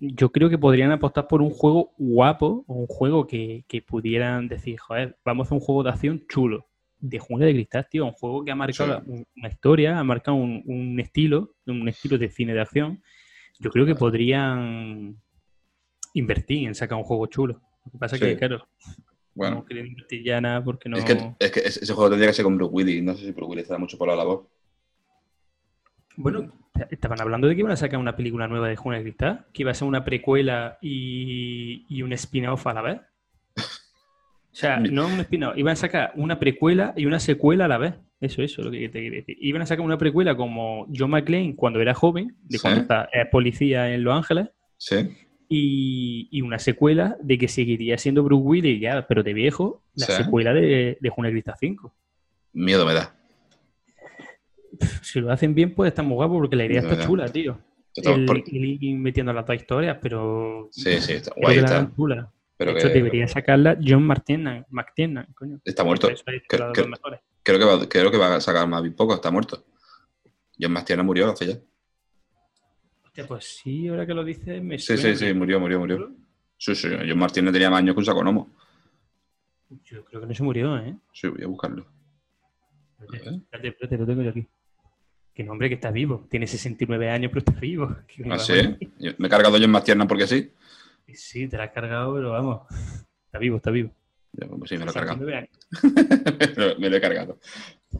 [0.00, 4.48] yo creo que podrían apostar por un juego guapo, o un juego que, que pudieran
[4.48, 6.66] decir, joder, vamos a un juego de acción chulo,
[7.00, 9.24] de jungla de cristal, tío, un juego que ha marcado Sí.
[9.36, 13.02] una historia, ha marcado un, un estilo, un estilo de cine de acción.
[13.60, 15.16] Yo creo que podrían
[16.14, 17.60] invertir en sacar un juego chulo.
[17.84, 18.26] Lo que pasa es Sí.
[18.28, 18.66] que, claro,
[19.34, 20.96] Bueno, no quieren invertir ya nada porque no...
[20.96, 23.02] es, que, es que ese juego tendría que ser con Bruce Willis.
[23.02, 24.48] No sé si Bruce Willis estará mucho por la labor.
[26.16, 26.52] Bueno,
[26.90, 29.62] estaban hablando de que iban a sacar una película nueva de Jungla de Cristal, que
[29.62, 33.00] iba a ser una precuela y, y un spin-off a la vez.
[33.56, 37.78] O sea, no un spin-off, iban a sacar una precuela y una secuela a la
[37.78, 37.94] vez.
[38.20, 39.36] Eso, eso es lo que te quiero decir.
[39.40, 42.62] Iban a sacar una precuela como John McClane cuando era joven, de Sí.
[42.62, 44.48] cuando está, es policía en Los Ángeles,
[44.78, 44.96] Sí.
[45.48, 50.06] y, y una secuela de que seguiría siendo Bruce Willis ya, pero de viejo, la
[50.06, 50.12] Sí.
[50.12, 51.94] secuela de, de Jungla de Cristal 5.
[52.52, 53.14] Miedo me da.
[55.02, 57.58] Si lo hacen bien, puede estar muy guapo porque la idea De está chula, tío.
[57.96, 61.58] El, por- el ir metiendo las dos historias, pero Sí, sí, está guay.
[61.58, 62.32] Está, chula.
[62.56, 65.60] pero de hecho, que debería sacarla John McTiernan, McTiernan, coño.
[65.64, 66.08] está muerto.
[66.08, 66.24] Es.
[66.46, 69.14] Creo que, va, creo que va a sacar más bien poco.
[69.14, 69.64] Está muerto.
[70.58, 71.58] John Mastiana murió hace ya.
[73.04, 75.16] Hostia, pues sí, ahora que lo dices, me Sí, suena.
[75.16, 76.12] sí, sí, murió, murió, murió.
[76.56, 78.50] Sí, sí, John Martínez tenía más años que un saco gnomo.
[79.84, 80.96] Yo creo que no se murió, ¿eh?
[81.12, 81.86] Sí, voy a buscarlo.
[83.00, 84.46] Espérate, espérate, espérate, lo tengo yo aquí.
[85.34, 86.26] Que no, hombre, que está vivo.
[86.30, 87.96] Tiene 69 años, pero está vivo.
[88.30, 88.54] ¿Ah, sí?
[88.98, 90.50] Yo- Me he cargado John Mastiana porque sí.
[91.12, 92.62] Sí, te la has cargado, pero vamos.
[93.26, 93.90] Está vivo, está vivo.
[94.58, 95.18] Pues sí, me lo he cargado.
[95.18, 95.50] 69 años.
[96.56, 97.38] me, lo, me lo he cargado.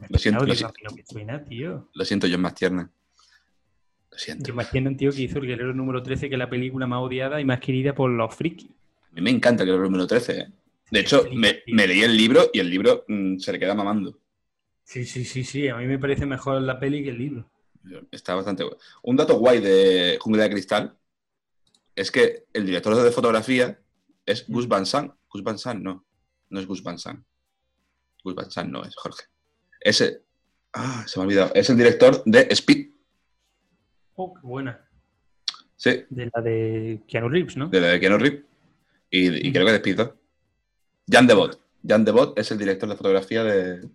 [0.09, 1.89] Lo siento, lo, que si- no, que no me suena, tío.
[1.93, 2.27] lo siento.
[4.11, 4.53] Lo siento.
[4.53, 6.99] Yo entiendo un tío que hizo el guerrero número 13, que es la película más
[7.01, 8.69] odiada y más querida por los frikis.
[8.69, 10.39] A mí me encanta el número 13.
[10.39, 10.47] ¿eh?
[10.91, 14.17] De hecho, me, me leí el libro y el libro mm, se le queda mamando.
[14.85, 15.67] Sí, sí, sí, sí.
[15.67, 17.49] A mí me parece mejor la peli que el libro.
[18.11, 18.77] Está bastante guay.
[19.03, 20.97] Un dato guay de Jungla de Cristal
[21.95, 23.79] es que el director de fotografía
[24.25, 25.11] es Gus Van Sant.
[25.27, 26.05] Gus Van Sant, no.
[26.49, 27.25] No es Gus Van Sant.
[28.23, 29.25] Gus Van Sant no es Jorge.
[29.81, 30.21] Ese.
[30.73, 31.51] Ah, se me ha olvidado.
[31.55, 32.89] Es el director de Speed.
[34.15, 34.87] Oh, qué buena.
[35.75, 37.67] Sí, De la de Keanu Reeves, ¿no?
[37.67, 38.43] de la de Keanu Reeves.
[39.09, 40.09] Y, y creo que de Speed 2.
[41.09, 41.59] Jan Devot.
[41.87, 43.89] Jan Devot es el director de fotografía de,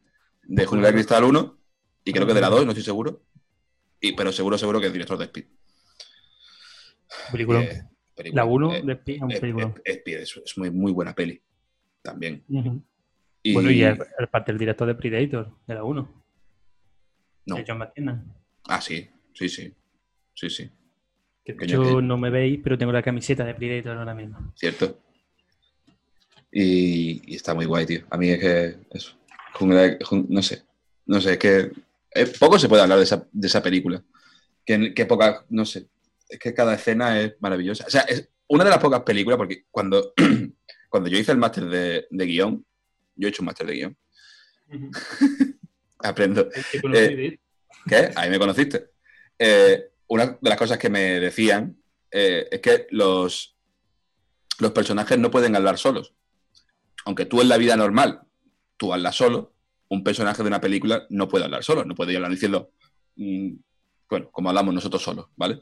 [0.50, 1.56] de Jungla de Cristal 1.
[2.04, 3.22] Y creo que de la 2, no estoy seguro.
[4.00, 5.44] Y, pero seguro, seguro que es director de Speed.
[7.32, 7.60] Película.
[7.62, 7.82] Eh,
[8.14, 8.42] película.
[8.44, 9.74] La 1 Eh, de Speed es un Eh, película.
[9.84, 11.40] eh, Speed es, es muy, muy buena peli.
[12.02, 12.42] También.
[12.48, 12.82] Ujú.
[13.42, 16.22] Y, Bueno, y el, el parte del director de Predator, de la 1.
[17.46, 17.56] No.
[17.56, 18.34] De John McTiernan.
[18.64, 19.74] Ah, sí, sí, sí.
[20.34, 20.70] Sí, sí,
[21.44, 24.52] Que hecho que- no me veis, pero tengo la camiseta de Predator ahora mismo.
[24.56, 24.98] cierto.
[26.52, 28.06] Y, y está muy guay, tío.
[28.10, 28.76] A mí es que.
[28.90, 29.16] Eso.
[29.54, 29.98] Jungla
[30.28, 30.62] no sé.
[31.06, 31.72] No sé, es que.
[32.12, 34.02] eh, poco se puede hablar de esa, de esa película.
[34.64, 35.44] Que, que poca.
[35.48, 35.88] No sé.
[36.28, 37.84] Es que cada escena es maravillosa.
[37.86, 40.12] O sea, es una de las pocas películas, porque cuando,
[40.88, 42.64] cuando yo hice el máster de, de guion,
[43.16, 43.96] yo he hecho un máster de guion,
[45.98, 46.48] aprendo.
[46.94, 47.38] Eh.
[47.88, 48.10] ¿Qué?
[48.14, 48.90] Ahí me conociste.
[49.38, 51.76] Eh, una de las cosas que me decían
[52.10, 53.56] es que los,
[54.58, 56.14] los personajes no pueden hablar solos.
[57.04, 58.22] Aunque tú en la vida normal,
[58.80, 59.52] tú hablas solo,
[59.90, 62.70] un personaje de una película no puede hablar solo, no puede ir hablando diciendo,
[63.16, 63.52] mm,
[64.08, 65.60] bueno, como hablamos nosotros solos, ¿vale?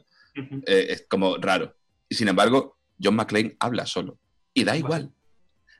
[0.65, 1.75] Eh, es como raro.
[2.07, 4.17] Y sin embargo, John McClane habla solo.
[4.53, 5.11] Y da igual.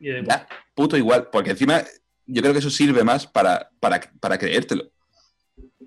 [0.02, 1.30] Y Da puto igual.
[1.32, 1.82] Porque encima
[2.26, 4.92] yo creo que eso sirve más para, para, para creértelo.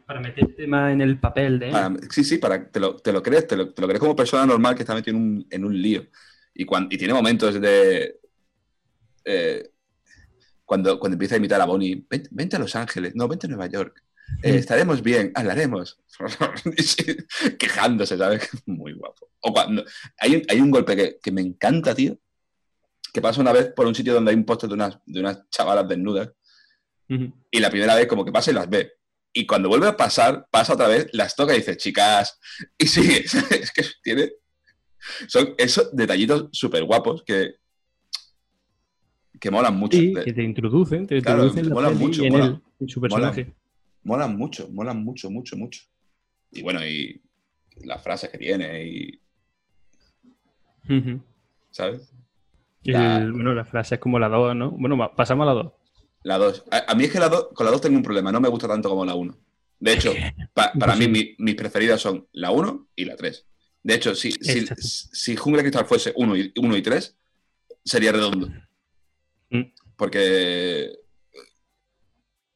[0.06, 1.70] Para meterte más en el papel de.
[1.70, 4.16] Para- sí, sí, para te lo, te lo crees, te lo, te lo crees como
[4.16, 6.06] persona normal que está metido en un, en un lío.
[6.54, 8.18] Y, cuan- y tiene momentos de.
[9.24, 9.68] eh,
[10.72, 13.50] cuando, cuando empieza a imitar a Bonnie, "Ven- vente a Los Ángeles, no, vente a
[13.50, 14.02] Nueva York.
[14.42, 14.56] Eh, Mm.
[14.56, 15.98] estaremos bien, hablaremos.
[17.58, 18.48] Quejándose, ¿sabes?
[18.66, 19.30] Muy guapo.
[19.40, 19.84] O cuando,
[20.18, 22.18] hay, un- hay un golpe que, que me encanta, tío,
[23.12, 25.48] que pasa una vez por un sitio donde hay un póster de unas, de unas
[25.50, 26.30] chavalas desnudas
[27.50, 28.92] y la primera vez como que pasa y las ve.
[29.34, 32.38] Y cuando vuelve a pasar, pasa otra vez, las toca y dice, chicas,
[32.78, 33.24] y sigue.
[33.50, 34.32] Es que tiene...
[35.28, 37.56] Son esos detallitos súper guapos que,
[39.42, 39.98] que molan mucho.
[39.98, 42.48] Sí, que te introducen, te Claro, introducen en la molan mucho, y en molan.
[42.52, 43.52] él, en su personaje.
[44.04, 45.82] Molan mucho, molan mucho, mucho, mucho.
[46.52, 47.20] Y bueno, y
[47.84, 49.20] las frases que tiene y.
[51.72, 52.12] ¿sabes?
[52.84, 54.70] Y La- el- bueno, la frase es como la 2, ¿no?
[54.70, 55.72] Bueno, pasamos a la 2.
[56.22, 56.64] La 2.
[56.70, 58.48] A, a mí es que la dos- con la 2 tengo un problema, no me
[58.48, 59.36] gusta tanto como la 1.
[59.80, 60.12] De hecho,
[60.54, 63.44] pa- para mí mi- mis preferidas son la 1 y la 3.
[63.82, 67.16] De hecho, si, si, si Jungla Cristal fuese 1 y, 1 y 3,
[67.84, 68.48] sería redondo.
[69.52, 69.62] Mm.
[69.96, 70.90] Porque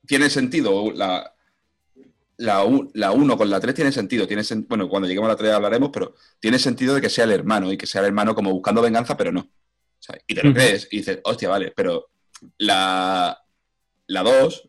[0.07, 1.32] tiene sentido la,
[2.38, 4.26] la, u- la 1 con la 3 tiene sentido.
[4.26, 7.24] Tiene sen- bueno, cuando lleguemos a la 3 hablaremos, pero tiene sentido de que sea
[7.24, 9.40] el hermano y que sea el hermano como buscando venganza, pero no.
[9.40, 12.11] O sea, y te lo crees y dices, hostia, vale, pero
[12.59, 13.36] la,
[14.07, 14.68] la 2,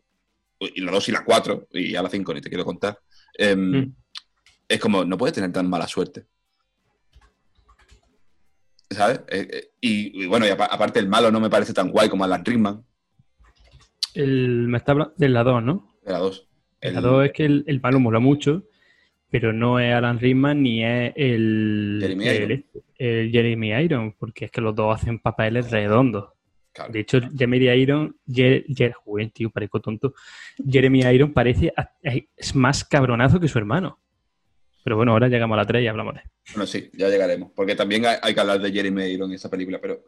[0.60, 2.98] y la 2 y la 4, y ya la 5 ni te quiero contar,
[3.34, 3.94] em, Mm.
[4.68, 6.26] es como, no puedes tener tan mala suerte.
[8.90, 9.20] ¿Sabes?
[9.28, 12.08] Eh, eh, y, y bueno, y apa- aparte el malo no me parece tan guay
[12.08, 12.82] como Alan Rickman
[14.14, 15.94] El, me está hablando de la 2, ¿no?
[16.04, 16.48] de la 2.
[16.80, 18.64] En El- La 2 es que el, el malo mola mucho,
[19.30, 22.64] pero no es Alan Rickman ni es el Jeremy el, Irons.
[22.96, 26.30] el Jeremy Irons, porque es que los dos hacen papeles redondos.
[26.72, 26.90] claro.
[26.92, 30.14] De hecho, Jeremy Irons, Jer, Jer- joder, tío, parezco tonto.
[30.66, 31.72] Jeremy Irons parece
[32.36, 33.98] es más cabronazo que su hermano.
[34.88, 36.22] Pero bueno, ahora llegamos a la 3 y hablamos de.
[36.54, 37.52] Bueno, sí, ya llegaremos.
[37.54, 40.06] Porque también hay, hay que hablar de Jeremy Irons en esta película, pero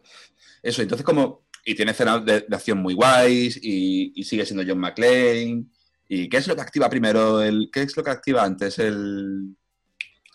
[0.63, 1.47] eso, entonces como...
[1.67, 5.67] Y tiene escenas de, de acción muy guays y, y sigue siendo John McClane.
[6.09, 7.43] ¿Y qué es lo que activa primero?
[7.43, 8.79] El, ¿Qué es lo que activa antes?
[8.79, 9.55] El...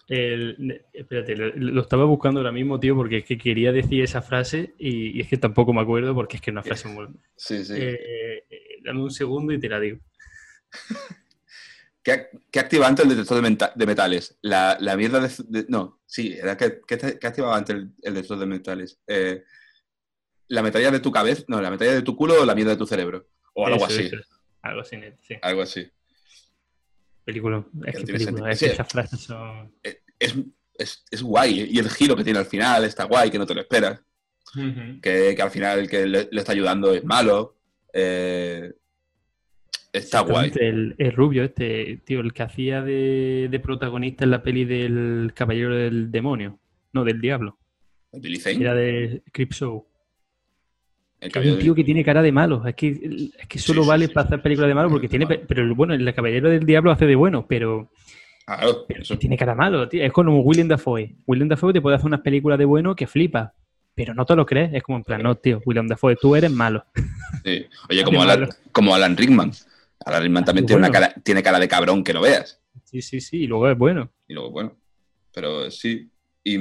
[0.07, 4.21] El- espérate, lo, lo estaba buscando ahora mismo, tío, porque es que quería decir esa
[4.21, 7.07] frase y, y es que tampoco me acuerdo porque es que es una frase muy...
[7.35, 7.73] Sí, sí.
[7.75, 9.97] Eh, eh, dame un segundo y te la digo.
[12.05, 14.37] ¿Qué, qué activa antes el detector de, menta- de metales?
[14.43, 17.91] La, la mierda de, de- No, sí, era que, ¿qué, te- qué activaba antes el,
[18.03, 18.99] el detector de metales?
[19.07, 19.43] Eh,
[20.49, 21.43] ¿La metralla de tu cabeza?
[21.47, 23.27] No, ¿la metralla de tu culo o la mierda de tu cerebro?
[23.55, 24.03] O algo Eso, así.
[24.05, 24.17] eso.
[24.61, 25.35] Algo así, sí.
[25.41, 25.91] Algo así.
[27.23, 27.65] Película.
[27.85, 28.51] Es Que que película.
[28.51, 28.71] Es que Sí.
[28.73, 29.75] esas frases son...
[30.19, 30.35] Es,
[30.77, 31.67] es, es guay.
[31.71, 33.99] Y el giro que tiene al final está guay, que no te lo esperas.
[35.01, 37.57] Que, que al final el que le, le está ayudando es malo.
[37.91, 38.71] Eh,
[39.97, 40.51] está guay.
[40.59, 45.31] El, el rubio este, tío, el que hacía de, de protagonista en la peli del
[45.33, 46.59] Caballero del Demonio.
[46.93, 47.57] No, del Diablo.
[48.13, 49.85] Billy Zane, Era de Creepshow.
[51.19, 52.65] el Que es un tío que tiene cara de malo.
[52.65, 55.09] Es que, es que solo Sí, sí, vale sí, para hacer películas de malo porque
[55.09, 55.25] tiene.
[55.25, 55.41] malo.
[55.47, 57.91] Pero bueno, el Caballero del Diablo hace de bueno, pero,
[58.45, 60.03] Claro, pero eso- que tiene cara malo, tío.
[60.03, 61.15] Es como William Dafoe.
[61.25, 63.53] William Dafoe te puede hacer unas películas de bueno que flipa.
[63.93, 64.73] Pero no te lo crees.
[64.73, 66.85] Es como en plan, no, tío, William Dafoe, tú eres malo.
[67.43, 67.65] sí.
[67.89, 69.51] Oye, como Alan, como Alan Rickman.
[70.05, 71.07] Alan Rickman también Muy tiene, una bueno.
[71.07, 72.59] cara, tiene cara de cabrón que no veas.
[72.83, 73.37] Sí, sí, sí.
[73.43, 74.11] Y luego es bueno.
[74.27, 74.77] Y luego, bueno.
[75.33, 76.09] Pero sí.
[76.43, 76.57] Y,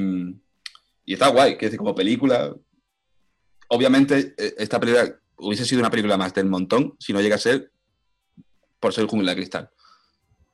[1.04, 2.54] y está guay, que es como película.
[3.68, 7.38] Obviamente, eh, esta película hubiese sido una película más del montón si no llega a
[7.38, 7.70] ser
[8.78, 9.70] por ser Jungla de Cristal.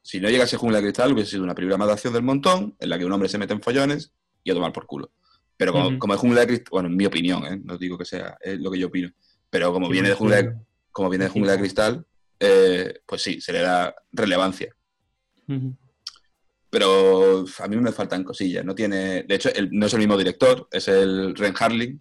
[0.03, 2.12] Si no llega a ser Jungla de Cristal, hubiese sido una película más de acción
[2.14, 4.12] del montón, en la que un hombre se mete en follones
[4.43, 5.11] y a tomar por culo.
[5.57, 5.99] Pero como, Ujú.
[5.99, 7.61] como es Jungla de Cristal, bueno, en mi opinión, ¿eh?
[7.62, 9.11] no digo que sea, es lo que yo opino.
[9.51, 10.55] Pero como Sí, viene de Jungla de,
[10.91, 12.07] como viene de Jungla de Cristal,
[12.41, 14.74] eh, pues sí, se le da relevancia.
[16.70, 18.64] Pero a mí me faltan cosillas.
[18.64, 19.24] No tiene.
[19.24, 22.01] De hecho, el- no es el mismo director, es el Ren Harling.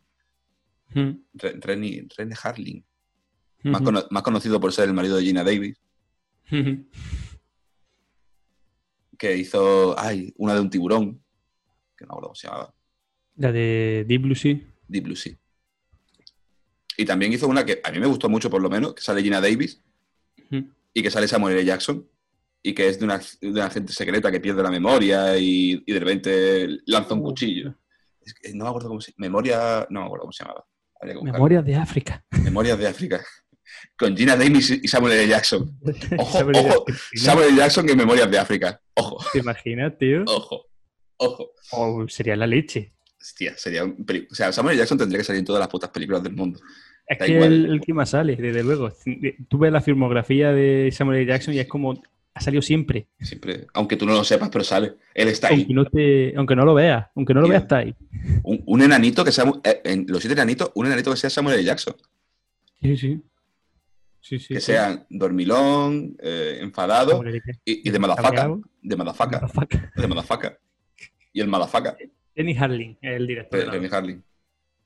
[0.92, 1.24] Ujú.
[1.34, 2.86] Ren, Harling.
[3.64, 3.86] Más, Ujú.
[3.86, 5.78] cono- más conocido por ser el marido de Gina Davis,
[9.18, 10.00] que hizo.
[10.00, 11.24] Ay, una de un tiburón.
[11.98, 12.74] Que no me acuerdo cómo se llamaba.
[13.36, 14.56] La de Deep Blue Sea.
[14.88, 15.34] Deep Blue Sea.
[16.98, 19.22] Y también hizo una que a mí me gustó mucho, por lo menos, que sale
[19.24, 19.82] Gina Davis
[20.94, 21.66] Y que sale Samuel L.
[21.66, 22.08] Jackson.
[22.62, 25.94] Y que es de una, de una agente secreta que pierde la memoria y, y
[25.94, 27.24] de repente lanza un Uh.
[27.24, 27.76] cuchillo.
[28.22, 29.88] Es que no me acuerdo cómo se Memoria.
[29.90, 30.66] No me acuerdo cómo se llamaba.
[31.24, 32.26] Memorias de África.
[32.44, 33.24] Memorias de África.
[33.98, 35.28] Con Gina Davis y Samuel L.
[35.30, 35.80] Jackson.
[36.18, 36.70] Ojo, Samuel L.
[36.70, 36.86] ojo.
[36.88, 37.20] Jackson.
[37.26, 37.58] Samuel L.
[37.58, 38.82] Jackson en Memorias de África.
[38.96, 40.24] Ojo, ¿Te imaginas, tío?
[40.28, 40.66] ojo.
[41.18, 41.52] Ojo.
[41.72, 42.94] O sería la leche.
[43.22, 44.80] Hostia, sería un O sea, Samuel L.
[44.82, 46.60] Jackson tendría que salir en todas las putas películas del mundo.
[47.10, 47.52] Es Da que igual.
[47.52, 48.92] el, el que más sale, desde luego.
[49.50, 51.26] Tú ves la filmografía de Samuel L.
[51.26, 52.02] Jackson y es como
[52.36, 53.08] ha salido siempre.
[53.20, 54.94] Siempre, aunque tú no lo sepas, pero sale.
[55.14, 55.56] Él está ahí.
[55.62, 57.94] Aunque no, te, aunque no lo veas, aunque no lo veas, está ahí.
[58.44, 59.52] Un, un enanito que sea.
[59.64, 61.64] eh, en los siete enanitos, un enanito que sea Samuel L.
[61.66, 61.96] Jackson.
[62.82, 63.22] Sí, sí.
[64.22, 64.54] Sí, sí.
[64.54, 64.68] que sí.
[64.74, 67.22] sean dormilón, eh, enfadado
[67.66, 68.00] y, y de.
[68.00, 68.62] Cabreado.
[68.82, 68.96] De.
[68.96, 69.40] Motherfucker.
[69.96, 70.60] De madafaca.
[71.34, 71.98] Y el madafaca.
[72.36, 73.60] Denny Harling el director.
[73.60, 74.24] de la Remy Harlin.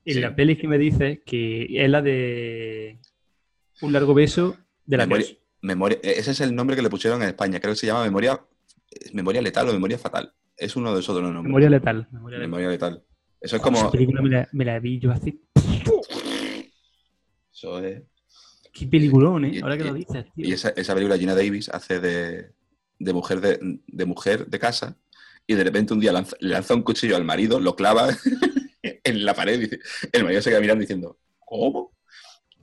[0.04, 0.20] Y Sí.
[0.20, 2.98] la peli que me dice que es la de
[3.80, 5.26] Un largo beso de la Memoria,
[5.62, 7.58] memoria- eh, ese es el nombre que le pusieron en España.
[7.60, 8.40] Creo que se llama memoria,
[9.12, 10.32] memoria letal o memoria fatal.
[10.56, 11.44] Es uno de esos dos nombres.
[11.44, 12.06] Memoria letal.
[12.12, 12.48] Memoria letal.
[12.50, 13.02] Memoria letal.
[13.40, 13.90] Eso es Esa como.
[13.90, 15.36] película me la, me la vi yo hace.
[17.52, 18.02] Eso es.
[18.72, 19.52] Qué peliculón, ¿eh?
[19.54, 20.46] Y- Ahora que y- lo dices, tío.
[20.48, 22.50] Y esa, esa película Gina Davis hace de,
[22.98, 24.96] de mujer de, de mujer de casa
[25.46, 28.08] y de repente un día lanza- lanza un cuchillo al marido, lo clava
[29.04, 29.78] en la pared dice,
[30.12, 31.92] el marido se queda mirando diciendo, ¿cómo?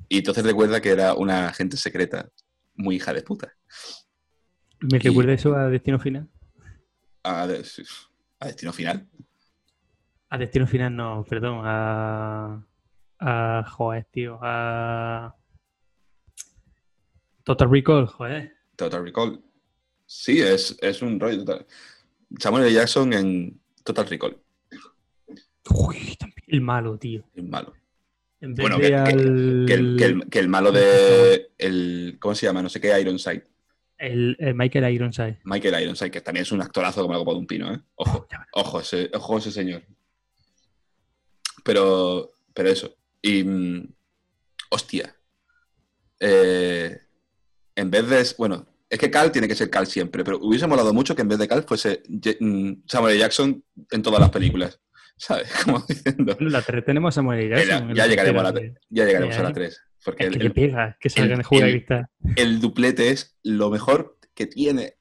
[0.10, 2.30] Y entonces recuerda que era una agente secreta
[2.76, 3.54] muy hija de puta.
[4.82, 6.28] ¿Me y- recuerda eso a Destino Final?
[7.24, 7.64] A, de-
[8.40, 9.08] a destino final.
[10.30, 11.62] A Destino Final, no, perdón.
[11.64, 12.66] A.
[13.20, 13.64] A.
[13.70, 14.40] Joder, tío.
[14.42, 15.36] A.
[17.44, 18.54] Total Recall, joder.
[18.76, 19.44] Total Recall.
[20.06, 21.66] Sí, es, es un rollo total.
[22.40, 22.74] Samuel L.
[22.74, 24.38] Jackson en Total Recall.
[25.70, 27.24] Uy, también el malo, tío.
[27.36, 27.74] Es malo.
[28.40, 29.66] En vez Bueno, de que- al.
[29.68, 31.52] Que el, que el- que el malo de...
[31.58, 32.62] El, ¿Cómo se llama?
[32.64, 33.46] No sé qué, Ironside.
[34.00, 35.40] el- el Michael Ironside.
[35.44, 37.80] Michael Ironside, que también es un actorazo como la copa de un pino, ¿eh?
[37.96, 39.84] Ojo, ojo, ese, ojo ese señor.
[41.64, 42.96] Pero, pero eso.
[43.22, 43.88] Y, mm,
[44.72, 45.16] hostia.
[46.20, 46.98] Eh,
[47.76, 50.94] en vez de, bueno, es que Cal tiene que ser Cal siempre, pero hubiese molado
[50.94, 52.02] mucho que en vez de Cal fuese
[52.40, 53.18] mm, Samuel.
[53.20, 54.80] Jackson en todas las películas.
[55.22, 55.52] ¿Sabes?
[55.66, 56.34] Como diciendo.
[56.36, 57.94] Bueno, la 3 tenemos a L.
[57.94, 58.88] Ya, llegaremos a la tercera, 3.
[58.90, 59.82] Ya llegaremos a la Eh, 3.
[60.04, 61.72] Porque Es que le el- pega que salga el- el juego el-
[62.60, 64.96] duplete es lo mejor que tiene.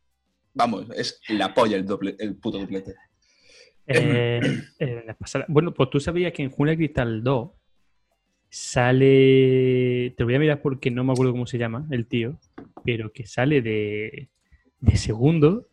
[0.53, 2.97] Vamos, es la polla el, doble- el puto duplete.
[3.87, 4.41] Eh,
[4.79, 5.05] eh,
[5.49, 7.51] Bueno, pues tú sabías que en de Cristal 2
[8.51, 10.13] sale.
[10.19, 12.39] Te voy a mirar porque no me acuerdo cómo se llama el tío,
[12.85, 14.29] pero que sale de,
[14.81, 15.67] de segundo.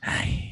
[0.00, 0.51] Ay,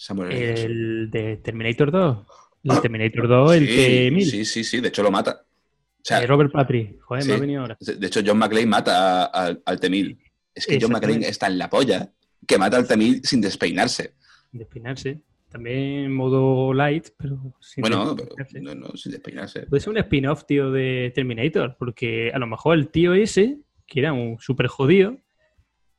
[0.00, 0.46] Samuel L.
[0.46, 0.70] Jackson.
[0.70, 2.18] El de Terminator 2.
[2.64, 4.20] El Terminator 2, el sí, T-1000.
[4.24, 5.42] Sí, sí, sí, de hecho lo mata.
[5.44, 7.00] O sea, de Robert Patrick.
[7.00, 7.76] Joder, me ha venido ahora.
[7.80, 10.16] de hecho John McClane mata a- a- al T-1000.
[10.54, 12.10] Es que John McClane está en la polla
[12.46, 14.14] que mata al T-1000 sin despeinarse.
[14.52, 15.20] Despeinarse.
[15.50, 18.78] También en modo light, pero sin bueno, pero, despeinarse.
[18.78, 19.66] no, no, sin despeinarse.
[19.66, 24.00] Puede ser un spin-off, tío, de Terminator, porque a lo mejor el tío ese, que
[24.00, 25.16] era un súper jodido,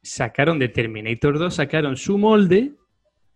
[0.01, 2.73] sacaron de Terminator 2, sacaron su molde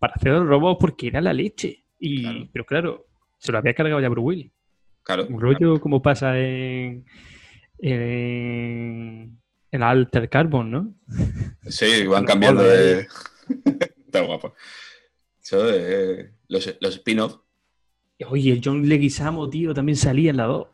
[0.04, 1.82] para hacer el robot porque era la leche.
[1.98, 2.48] Y, Claro.
[2.52, 3.06] Pero claro,
[3.38, 4.52] se lo había cargado ya Bruce Willis.
[5.02, 5.26] Claro.
[5.30, 7.06] Un rollo como pasa en,
[7.78, 9.40] en,
[9.70, 10.94] en Alter Carbon, ¿no?
[11.62, 13.06] Sí, van cambiando de.
[14.06, 14.52] Está guapo.
[15.42, 17.38] Eso de- los, los spin-off,
[18.28, 20.68] Oye, el John Leguizamo, tío, también salía en la 2.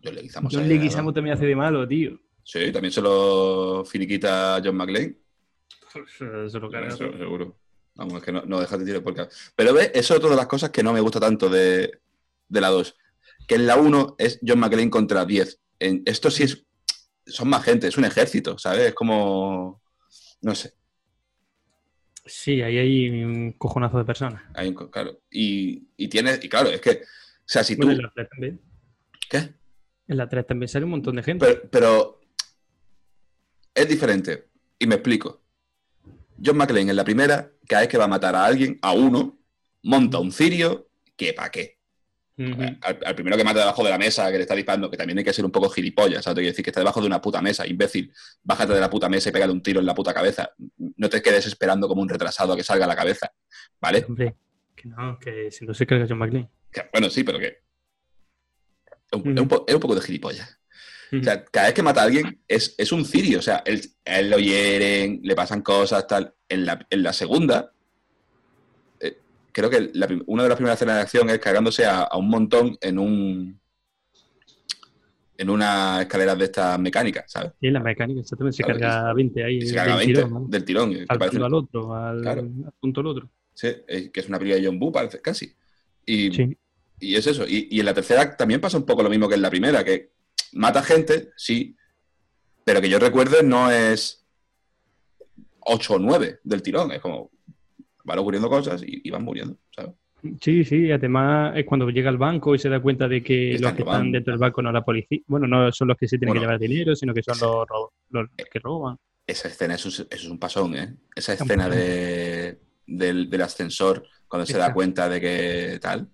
[0.00, 2.18] yo le guisamos John Leguizamo también hace de malo, tío.
[2.42, 5.18] Sí, también se lo finiquita John McClane.
[6.48, 7.58] Se lo carga Eso, seguro.
[7.96, 9.30] Vamos, es que no, no dejas de tirar por casa.
[9.56, 12.00] Pero ves, eso es otra de las cosas que no me gusta tanto de,
[12.48, 12.94] de la 2.
[13.48, 15.60] Que en la 1 es John McClane contra 10.
[15.78, 16.64] En, esto sí es.
[17.26, 18.88] Son más gente, es un ejército, ¿sabes?
[18.88, 19.82] Es como.
[20.42, 20.74] No sé.
[22.24, 24.42] Sí, ahí hay un cojonazo de personas.
[24.54, 25.20] Hay un co- claro.
[25.30, 26.42] Y, y tienes.
[26.44, 26.90] Y claro, es que.
[26.90, 27.86] O sea, si tú.
[27.86, 28.60] Bueno, en la 3 también.
[29.30, 29.54] ¿Qué?
[30.08, 31.46] En la 3 también sale un montón de gente.
[31.46, 32.20] Pero, pero
[33.74, 34.48] es diferente.
[34.78, 35.42] Y me explico.
[36.44, 39.38] John McClane en la primera, cada vez que va a matar a alguien, a uno,
[39.82, 41.76] monta un cirio, que pa' qué.
[42.38, 42.62] Ujú.
[42.82, 45.16] Al, al primero que mata debajo de la mesa, que le está disparando, que también
[45.18, 46.34] hay que ser un poco gilipollas, ¿sabes?
[46.34, 48.12] Te quiero decir que está debajo de una puta mesa, imbécil.
[48.42, 50.50] Bájate de la puta mesa y pégale un tiro en la puta cabeza.
[50.96, 53.32] No te quedes esperando como un retrasado a que salga la cabeza,
[53.80, 54.04] ¿vale?
[54.06, 54.36] Hombre,
[54.74, 56.50] que no, que si no se carga John McClane.
[56.70, 57.46] Que, bueno, sí, pero que.
[57.46, 59.30] Es un, Ujú.
[59.30, 60.58] es un po- es un poco de gilipollas.
[61.12, 63.38] O sea, cada vez que mata a alguien es, es un cirio.
[63.38, 63.80] O sea, él,
[64.30, 66.34] lo hieren, le pasan cosas, tal.
[66.48, 67.72] En la, en la segunda,
[69.00, 69.18] eh,
[69.52, 72.28] creo que la una de las primeras escenas de acción es cargándose a, a un
[72.28, 73.60] montón en un.
[75.38, 77.52] En una escalera de estas mecánicas, ¿sabes?
[77.60, 78.56] Sí, la mecánica, exactamente.
[78.56, 79.60] Se carga 20 ahí.
[79.60, 80.46] Se del carga 20 tirón, ¿no?
[80.48, 80.96] del tirón.
[81.08, 82.40] Al punto al otro, al, Claro.
[82.40, 83.30] al punto al otro.
[83.52, 85.52] sí, que es una película de John Woo, parece, casi.
[86.06, 86.56] Y, Sí.
[86.98, 87.44] Y es eso.
[87.46, 89.84] Y, y en la tercera también pasa un poco lo mismo que en la primera,
[89.84, 90.15] que
[90.56, 91.76] mata gente, sí,
[92.64, 94.26] pero que yo recuerde no es
[95.60, 96.92] 8 o 9 del tirón.
[96.92, 97.30] Es como,
[98.04, 99.92] van ocurriendo cosas y, y van muriendo, ¿sabes?
[100.40, 103.70] Sí, sí, además es cuando llega al banco y se da cuenta de que Están
[103.70, 106.18] los que están dentro del banco no la policía, bueno, no son los que se
[106.18, 108.96] tienen Bueno, que llevar dinero, sino que son los, los que roban.
[109.26, 110.96] Esa escena eso es, eso es un pasón, ¿eh?
[111.14, 116.08] Esa escena de, del, del ascensor, cuando se da cuenta de que tal,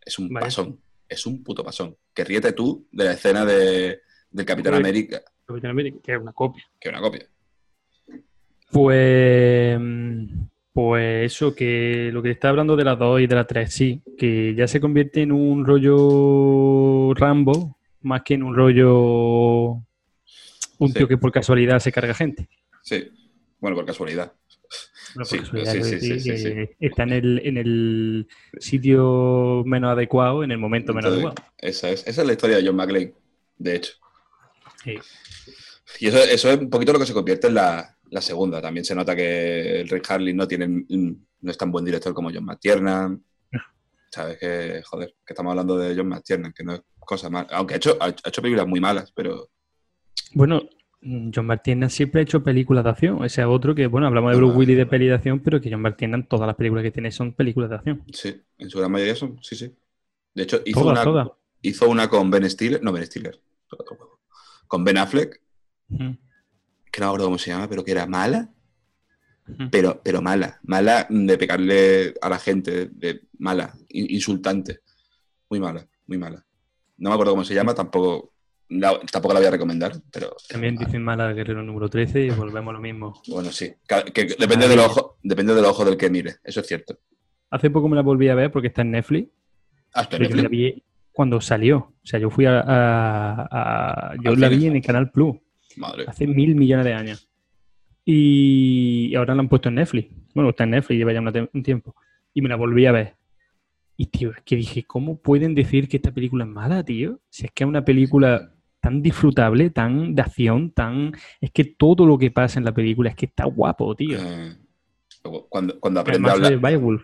[0.00, 0.80] es un pasón.
[1.08, 1.96] Es un puto pasón.
[2.14, 4.00] Que ríete tú de la escena de,
[4.30, 4.74] del Capitán.
[4.74, 6.64] América, Capitán América, que es una copia.
[6.80, 7.26] que es una copia.
[8.70, 9.78] Pues,
[10.72, 14.02] pues eso, que lo que está hablando de las 2 y de las 3, sí,
[14.18, 19.82] que ya se convierte en un rollo Rambo, más que en un rollo
[20.78, 20.92] un Sí.
[20.94, 22.48] tío que por casualidad se carga gente.
[22.82, 23.08] Sí.
[23.60, 24.32] Bueno, por casualidad.
[25.24, 25.38] Sí,
[26.20, 31.38] sí, sí, está en el, en el sitio menos adecuado, en el momento menos Entonces,
[31.38, 31.54] adecuado.
[31.58, 33.14] esa, es, esa es la historia de John McClane,
[33.58, 33.92] de hecho.
[34.84, 34.98] Sí.
[36.00, 38.60] Y eso, eso es un poquito lo que se convierte en la, la segunda.
[38.60, 42.30] También se nota que el Rick Harley no tiene no es tan buen director como
[42.32, 43.24] John McTiernan.
[44.10, 47.46] Sabes que, joder, que estamos hablando de John McTiernan, que no es cosa más.
[47.50, 49.50] Aunque ha hecho, ha hecho películas muy malas, pero
[50.32, 50.62] Bueno,
[51.02, 53.24] John Martínez siempre ha hecho películas de acción.
[53.24, 54.58] Ese es otro que, bueno, hablamos de Bruce Ah.
[54.58, 57.32] Willis de peli de acción, pero que John Martínez, todas las películas que tiene son
[57.32, 58.02] películas de acción.
[58.12, 59.72] sí, en su gran mayoría son, sí, sí.
[60.34, 61.28] De hecho, hizo, Todas, una, todas.
[61.62, 63.40] hizo una con Ben Stiller, no Ben Stiller,
[64.66, 65.40] con Ben Affleck,
[65.88, 66.10] Mm,
[66.90, 68.50] que no me acuerdo cómo se llama, pero que era mala,
[69.46, 69.68] mm.
[69.70, 74.80] pero, pero mala, mala de pegarle a la gente, de mala, in- insultante,
[75.48, 76.44] muy mala, muy mala.
[76.98, 78.32] No me acuerdo cómo se llama, tampoco,
[78.68, 82.30] la- tampoco la voy a recomendar, pero También dicen mal al guerrero número 13 y
[82.30, 83.20] volvemos a lo mismo.
[83.28, 86.66] bueno, sí, que- que depende del ojo, depende del ojo del que mire, eso es
[86.66, 86.98] cierto.
[87.50, 89.28] Hace poco me la volví a ver porque está en Netflix.
[89.94, 91.76] Hasta pero yo me la vi cuando salió.
[91.78, 92.60] O sea, yo fui a...
[92.60, 95.36] a- a- yo Al la vi en el Canal Plus
[95.76, 96.04] Madre.
[96.08, 97.28] hace mil millones de años.
[98.04, 100.12] Y ahora la han puesto en Netflix.
[100.34, 101.20] Bueno, está en Netflix, lleva ya
[101.52, 101.94] un tiempo.
[102.34, 103.16] Y me la volví a ver.
[103.96, 107.20] Y, tío, es que dije, ¿cómo pueden decir que esta película es mala, tío?
[107.30, 108.52] Si es que es una película
[108.86, 111.12] tan disfrutable, tan de acción, tan...
[111.40, 114.16] Es que todo lo que pasa en la película es que está guapo, tío.
[114.20, 114.56] Eh,
[115.48, 117.00] cuando, cuando aprende a hablar, de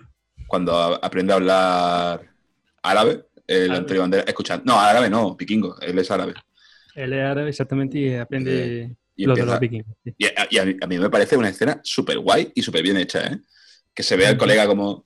[0.46, 0.72] cuando
[1.04, 2.30] aprende a hablar
[2.84, 3.78] árabe, el Árabe.
[3.78, 6.34] Antonio Banderas, escuchando, no, árabe no, piquingo, él es árabe.
[6.94, 9.96] Él es árabe exactamente y aprende Y, lo de empieza- los vikingos.
[10.04, 10.14] sí.
[10.18, 12.82] y a, y a mí, a mí me parece una escena súper guay y súper
[12.84, 13.40] bien hecha, ¿eh?
[13.92, 15.04] Que se ve al colega como...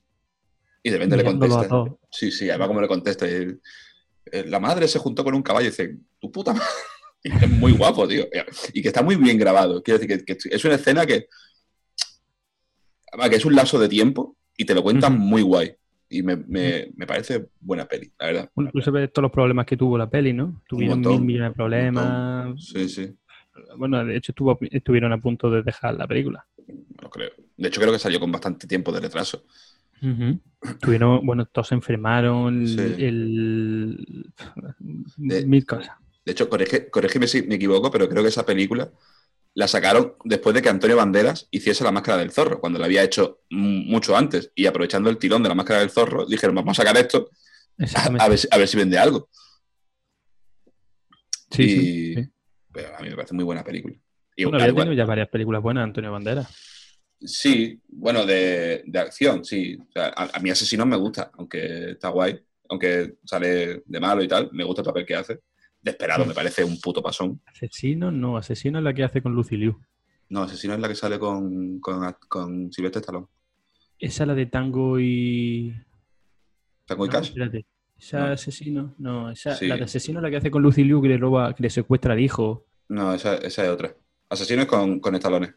[0.83, 1.69] Y de repente le contesta.
[2.11, 3.27] Sí, sí, además como le contesta.
[3.27, 3.57] y- eh,
[4.33, 6.67] la madre se juntó con un caballo y dice, tu puta madre.
[7.25, 8.25] Y es muy guapo, tío.
[8.73, 9.83] Y que está muy bien grabado.
[9.83, 11.27] Quiero decir que, que es una escena que...
[13.31, 15.75] que es un lapso de tiempo y te lo cuentan muy guay.
[16.09, 18.51] Y me, me- me parece buena peli, la verdad.
[18.73, 20.63] Tú sabes todos los problemas que tuvo la peli, ¿no?
[20.69, 22.63] Tuvieron montón, mil millones de problemas.
[22.65, 23.13] Sí, sí,
[23.77, 26.47] Bueno, de hecho estuvo, estuvieron a punto de dejar la película.
[27.03, 27.31] lo creo.
[27.57, 29.45] De hecho, creo que salió con bastante tiempo de retraso.
[30.81, 33.05] Tuvieron, bueno, todos se enfermaron, el, Sí.
[33.05, 34.33] el-
[35.17, 35.97] De- mil cosas.
[36.25, 38.91] De hecho, corrige- corrígeme si me equivoco, pero creo que esa película
[39.55, 43.03] la sacaron después de que Antonio Banderas hiciese la máscara del zorro, cuando la había
[43.05, 44.51] hecho mucho antes.
[44.55, 47.31] Y aprovechando el tirón de la máscara del zorro, dijeron, vamos a sacar esto
[48.19, 49.29] a, ver, si, a ver si vende algo.
[51.51, 52.31] sí, y- sí, sí.
[52.73, 53.95] Pero a mí me parece muy buena película.
[54.37, 56.49] Y Bueno, había igual- tenido ya varias películas buenas, Antonio Banderas.
[57.21, 59.77] Sí, bueno, de, de acción, sí.
[59.89, 62.39] O sea, a, a mí Asesinos me gusta, aunque está guay,
[62.69, 65.41] aunque sale de malo y tal, me gusta el papel que hace.
[65.81, 66.29] Desesperado, Mm.
[66.29, 67.41] me parece un puto pasón.
[67.47, 69.81] Asesino, no, Asesino es la que hace con Lucy Liu.
[70.29, 73.27] No, Asesino es la que sale con, con, con Silvestre Stallone.
[73.99, 75.73] Esa es la de Tango y.
[76.85, 77.29] ¿Tango y No, Cash?
[77.29, 77.65] espérate.
[77.99, 78.33] Esa No.
[78.33, 79.67] asesino, no, esa, Sí.
[79.69, 81.71] la de asesino es la que hace con Lucy Liu que le roba, que le
[81.71, 82.67] secuestra al hijo.
[82.89, 83.95] No, esa, esa es otra.
[84.29, 85.55] Asesino es con, con Stallone.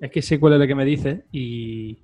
[0.00, 1.98] Es que sé cuál es la que me dices y.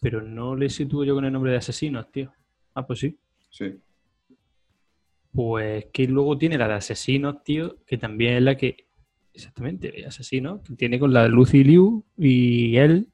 [0.00, 2.32] Pero no le sitúo yo con el nombre de asesinos, tío.
[2.74, 3.18] Ah, pues sí.
[3.50, 3.74] Sí.
[5.32, 8.88] Pues que luego tiene la de asesinos, tío, que también es la que.
[9.32, 13.08] Exactamente, asesinos, que tiene con la de Lucy Liu y él.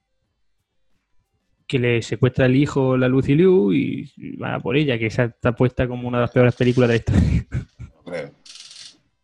[1.67, 5.25] Que le secuestra al hijo la Lucy Liu y van a por ella, que esa
[5.25, 7.47] está puesta como una de las peores películas de la historia.
[7.79, 8.35] No creo.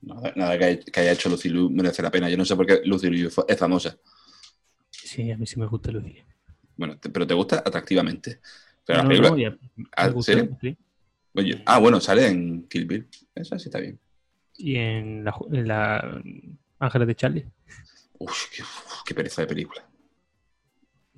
[0.02, 2.30] Nada, que haya hecho Lucy Liu merece la pena.
[2.30, 3.98] Yo no sé por qué Lucy Liu es famosa.
[5.10, 6.02] Sí, a mí sí me gusta Liu.
[6.76, 8.40] Bueno, te- pero te gusta atractivamente.
[8.86, 9.30] Pero la No, película.
[9.30, 10.48] no, ya- me Ah, gusta, ¿sí?
[10.60, 10.76] sí.
[11.34, 13.08] Oye, ah, bueno, sale en Kill Bill.
[13.34, 13.98] Esa sí está bien.
[14.56, 16.22] Y en la, en la
[16.78, 17.46] Ángeles de Charlie.
[18.20, 19.84] Uf, qué, uf, qué pereza de película.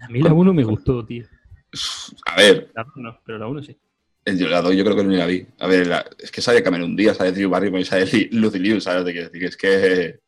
[0.01, 1.27] A mí la 1 me gustó, tío.
[2.27, 3.77] A ver, La 2 no, pero la 1 sí.
[4.25, 5.47] el yo la doy, yo creo que no la vi.
[5.59, 8.81] A ver, la- es que sale Cameron Díaz, sale Drew Barrymore y sale Lucy Liu,
[8.81, 9.05] ¿sabes?
[9.05, 10.21] De qué decir, es que.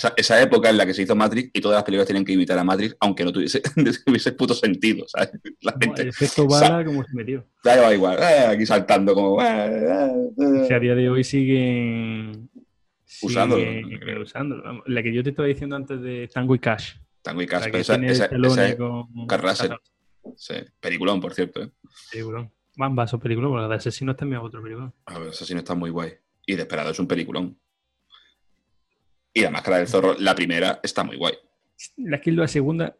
[0.00, 2.32] Esa, esa época en la que se hizo Matrix y todas las películas tenían que
[2.32, 3.60] imitar a Matrix, aunque no tuviese,
[4.06, 5.32] tuviese puto sentido, ¿sabes?
[5.60, 7.46] La gente el efecto bala como se metió.
[7.62, 9.42] da igual, igual, eh, aquí saltando como...
[9.42, 10.64] eh, eh, eh.
[10.66, 12.48] Que a día de hoy siguen...
[13.20, 16.94] Usándolo, siguen La que yo te estaba diciendo antes de Tango y Cash.
[17.20, 19.26] Tango y Cash, pero esa, esa, esa- con
[20.34, 21.62] sí, peliculón, por cierto.
[21.62, 21.70] ¿eh?
[22.10, 22.50] Peliculón.
[22.74, 24.90] Van vaso película, porque la de Asesino también es otro película.
[25.04, 26.14] A ver, Asesino está muy guay.
[26.46, 27.58] Y Desperado es un peliculón.
[29.32, 31.34] Y La Máscara del Zorro, la primera, está muy guay.
[31.96, 32.96] La que la segunda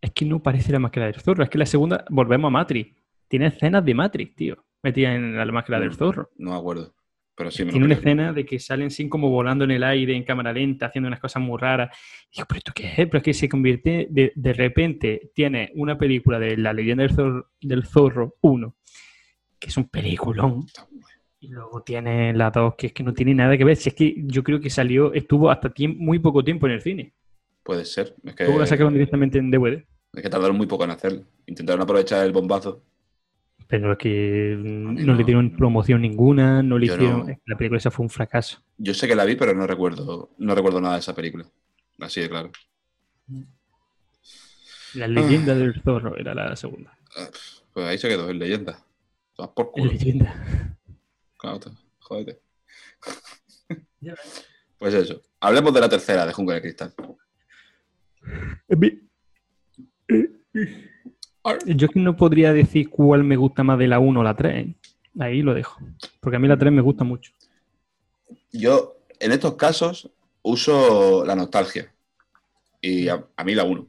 [0.00, 1.42] es que no parece la máscara del zorro.
[1.44, 2.96] Es que la segunda, volvemos a Matrix.
[3.28, 4.64] Tiene escenas de Matrix, tío.
[4.82, 6.30] Metida en la máscara del Mm, zorro.
[6.38, 6.94] No me acuerdo.
[7.34, 8.12] Pero sí me lo Tiene una creo.
[8.12, 11.20] escena de que salen así como volando en el aire en cámara lenta, haciendo unas
[11.20, 11.94] cosas muy raras.
[12.30, 12.94] Y digo, ¿pero esto qué es?
[12.96, 17.12] Pero es que se convierte, de, de repente, tiene una película de La leyenda del
[17.14, 18.76] zorro, del zorro 1,
[19.58, 20.64] que es un peliculón.
[20.66, 20.86] Está.
[21.42, 23.76] Y luego tiene la 2, que es que no tiene nada que ver.
[23.76, 27.14] Si es que yo creo que salió, estuvo hasta muy poco tiempo en el cine.
[27.62, 28.14] Puede ser.
[28.24, 29.82] Es que, Luego la sacaron directamente en DVD.
[30.12, 31.24] es que tardaron muy poco en hacerlo.
[31.46, 32.82] Intentaron aprovechar el bombazo.
[33.68, 35.14] Pero es que mm, no, no.
[35.14, 37.26] le dieron promoción ninguna, no le Yo hicieron.
[37.26, 37.38] no.
[37.46, 38.62] La película esa fue un fracaso.
[38.76, 41.46] Yo sé que la vi, pero no recuerdo, no recuerdo nada de esa película.
[42.00, 42.50] Así de claro.
[44.94, 46.92] La leyenda del zorro era la segunda.
[47.16, 47.28] Ah,
[47.72, 48.84] Pues ahí se quedó, en leyenda.
[49.54, 49.92] Por culo.
[49.92, 50.34] leyenda.
[51.40, 51.70] Claro, te-
[52.00, 52.40] jódete.
[54.78, 55.20] Pues eso.
[55.40, 56.94] Hablemos de la tercera de Jungle de Cristal.
[61.66, 64.34] Yo es que no podría decir cuál me gusta más de la 1 o la
[64.36, 64.66] 3.
[64.68, 64.74] ¿eh?
[65.18, 65.80] Ahí lo dejo.
[66.20, 67.32] Porque a mí la 3 me gusta mucho.
[68.52, 70.10] Yo, en estos casos,
[70.42, 71.92] uso la nostalgia.
[72.80, 73.86] Y a, a mí la 1.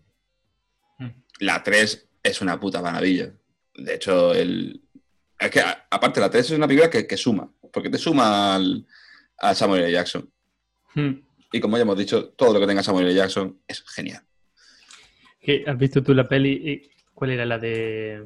[1.00, 1.08] Mm.
[1.40, 3.34] La 3 es una puta maravilla.
[3.76, 4.82] De hecho, el...
[5.42, 7.50] es que a- aparte la 3 es una película que, que suma.
[7.74, 8.86] Porque te suma al,
[9.40, 9.92] a Samuel L.
[9.92, 10.30] Jackson.
[10.96, 11.12] Hmm.
[11.54, 13.16] Y como ya hemos dicho, todo lo que tenga Samuel L.
[13.16, 14.22] Jackson es genial.
[15.42, 16.62] ¿Qué- ¿Has visto tú la peli?
[16.66, 18.26] Eh, ¿Cuál era la de.?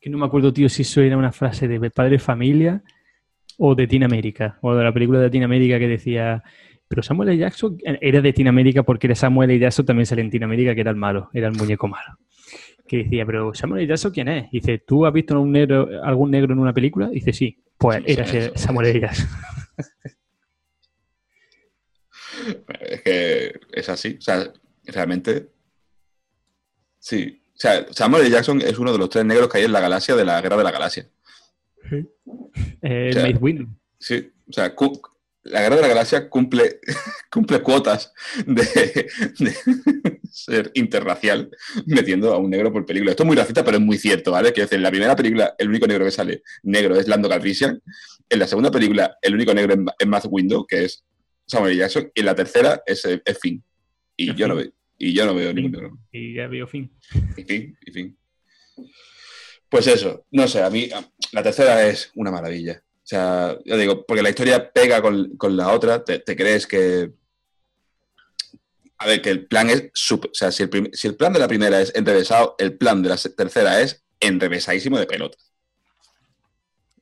[0.00, 2.82] Que no me acuerdo, tío, si eso era una frase de Padre Familia
[3.58, 4.58] o de Teen América.
[4.60, 6.42] O de la película de Teen América que decía.
[6.88, 7.38] Pero Samuel L.
[7.38, 9.58] Jackson eh, era de Teen América porque era Samuel L.
[9.60, 12.18] Jackson también sale en Teen América, que era el malo, era el muñeco malo.
[12.86, 13.88] Que decía, pero Samuel L.
[13.88, 14.50] Jackson, ¿quién es?
[14.50, 17.08] Dice, ¿tú has visto un negro, algún negro en una película?
[17.08, 17.62] Dice, sí.
[17.78, 18.38] Pues Sí, era sí.
[18.54, 19.00] Samuel L.
[19.00, 19.26] Jackson.
[22.80, 24.16] Es que es así.
[24.18, 24.52] O sea,
[24.84, 25.50] realmente.
[26.98, 27.40] Sí.
[27.54, 28.30] O sea, Samuel L.
[28.30, 30.56] Jackson es uno de los tres negros que hay en la galaxia de la Guerra
[30.58, 31.08] de la Galaxia.
[32.82, 33.26] Eh, O sea.
[33.98, 34.30] Sí.
[34.48, 34.74] O sea,
[35.44, 36.80] la Guerra de la Galaxia cumple,
[37.30, 38.12] cumple cuotas
[38.46, 39.08] de,
[39.38, 41.48] de ser interracial
[41.86, 43.12] metiendo a un negro por película.
[43.12, 44.52] Esto es muy racista, pero es muy cierto, ¿vale?
[44.52, 47.80] Quiero decir, en la primera película, el único negro que sale negro es Lando Calrissian.
[48.28, 51.04] En la segunda película, el único negro es- Matt Window, que es
[51.46, 51.76] Samuel.
[51.76, 52.10] Jackson.
[52.14, 53.62] Y en la tercera es, eh, es Finn.
[54.16, 54.64] Y Es yo, no Finn.
[54.64, 55.98] veo, y yo no veo ningún negro.
[56.10, 56.90] Y ya veo fin.
[57.36, 58.18] Y fin, y fin.
[59.68, 60.88] Pues eso, no sé, a mí
[61.32, 62.82] la tercera es una maravilla.
[62.96, 66.66] O sea, yo digo, porque la historia pega con, con la otra, te, te crees
[66.66, 67.10] que...
[69.04, 69.90] A ver, que el plan es...
[69.92, 72.78] súper- o sea, si el, prim- si el plan de la primera es enrevesado, el
[72.78, 75.36] plan de la tercera es enrevesadísimo de pelota.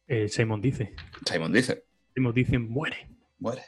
[0.09, 0.95] Eh, Simon dice.
[1.25, 1.85] Simon dice,
[2.15, 3.09] Simon dice, muere.
[3.39, 3.63] muere.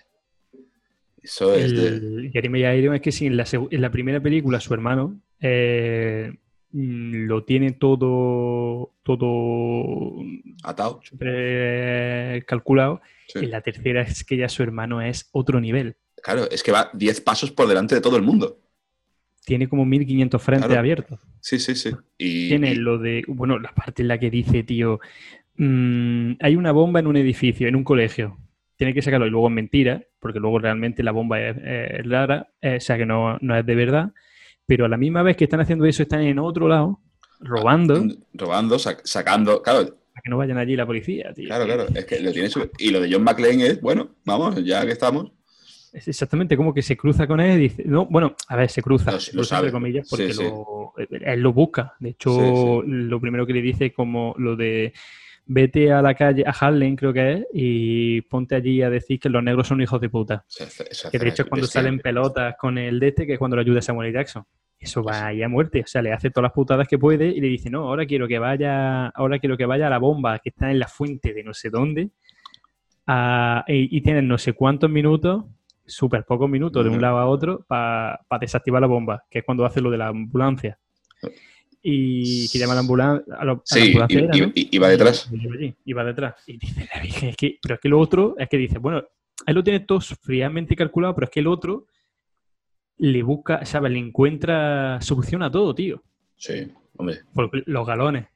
[1.23, 1.87] Eso es de...
[1.89, 5.21] El Jeremy Irons es que si en la, seg- en la primera película su hermano
[5.41, 6.33] eh,
[6.73, 10.17] mm, lo tiene todo, todo
[10.65, 11.01] Atado.
[11.21, 13.39] eh, calculado, Sí.
[13.39, 15.97] en la tercera es que ya su hermano es otro nivel.
[16.25, 18.59] Claro, es que va 10 pasos por delante de todo el mundo.
[19.45, 20.81] Tiene como 1500 frentes Claro.
[20.81, 21.21] abiertos.
[21.41, 21.91] Sí, sí, sí.
[22.17, 25.01] Y, Tiene y- lo de, bueno, la parte en la que dice, tío,
[25.57, 28.39] mm, hay una bomba en un edificio, en un colegio.
[28.77, 32.49] Tiene que sacarlo y luego es mentira, porque luego realmente la bomba es, es rara,
[32.63, 34.13] eh, o sea que no, no es de verdad.
[34.67, 37.01] Pero a la misma vez que están haciendo eso, están en otro lado,
[37.41, 38.03] robando,
[38.33, 39.63] robando, sac- sacando...
[39.63, 39.81] Claro,
[40.15, 41.47] para que no vayan allí la policía, tío.
[41.49, 42.49] Claro, claro, es que lo tiene
[42.79, 45.33] Y lo de John McClane es, bueno, vamos, ya que estamos.
[45.95, 48.83] Es exactamente como que se cruza con él y dice, no, bueno, a ver, se
[48.83, 49.69] cruza, Lo- se lo cruza sabe.
[49.69, 50.43] entre comillas porque Sí, sí.
[50.43, 51.95] lo- él lo busca.
[52.01, 54.93] De hecho, Sí, lo primero que le dice es como lo de
[55.47, 59.29] vete a la calle, a Harlem creo que es, y ponte allí a decir que
[59.29, 60.45] los negros son hijos de puta.
[60.49, 61.85] Se hace- se Que de hecho es cuando bestial.
[61.85, 64.15] salen pelotas con el de este, que es cuando lo ayuda Samuel L.
[64.19, 64.43] Jackson.
[64.81, 67.41] Eso va ahí a muerte, o sea, le hace todas las putadas que puede y
[67.41, 70.49] le dice, no, ahora quiero que vaya, ahora quiero que vaya a la bomba que
[70.49, 72.09] está en la fuente de no sé dónde,
[73.07, 75.45] a- y, y tienen no sé cuántos minutos,
[75.87, 79.65] súper pocos minutos de un lado a otro, para desactivar la bomba, que es cuando
[79.65, 80.79] hace lo de la ambulancia.
[81.83, 83.35] Y que llama a la ambulancia.
[83.39, 84.53] A, la Sí, ambulancia y, era, y- ¿no?
[84.55, 85.31] y- y va detrás.
[85.85, 86.35] Y, va detrás.
[86.47, 89.03] Y dice la Virgen, es que, pero es que lo otro es que dice, bueno,
[89.47, 91.87] él lo tiene todo fríamente calculado, pero es que el otro
[92.99, 93.93] le busca, ¿sabes?
[93.93, 96.03] Le encuentra solución a todo, tío.
[96.37, 97.21] Sí, hombre.
[97.35, 98.27] Porque los galones.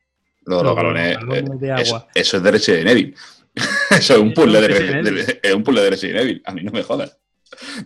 [0.44, 1.60] Los, los Los galones.
[1.60, 2.08] de eh, eso, agua.
[2.14, 3.14] eso es de Resident Evil.
[3.90, 6.42] eso es un Eso puzzle de, de- de- es un puzzle de Resident Evil.
[6.44, 7.18] A mí no me jodas.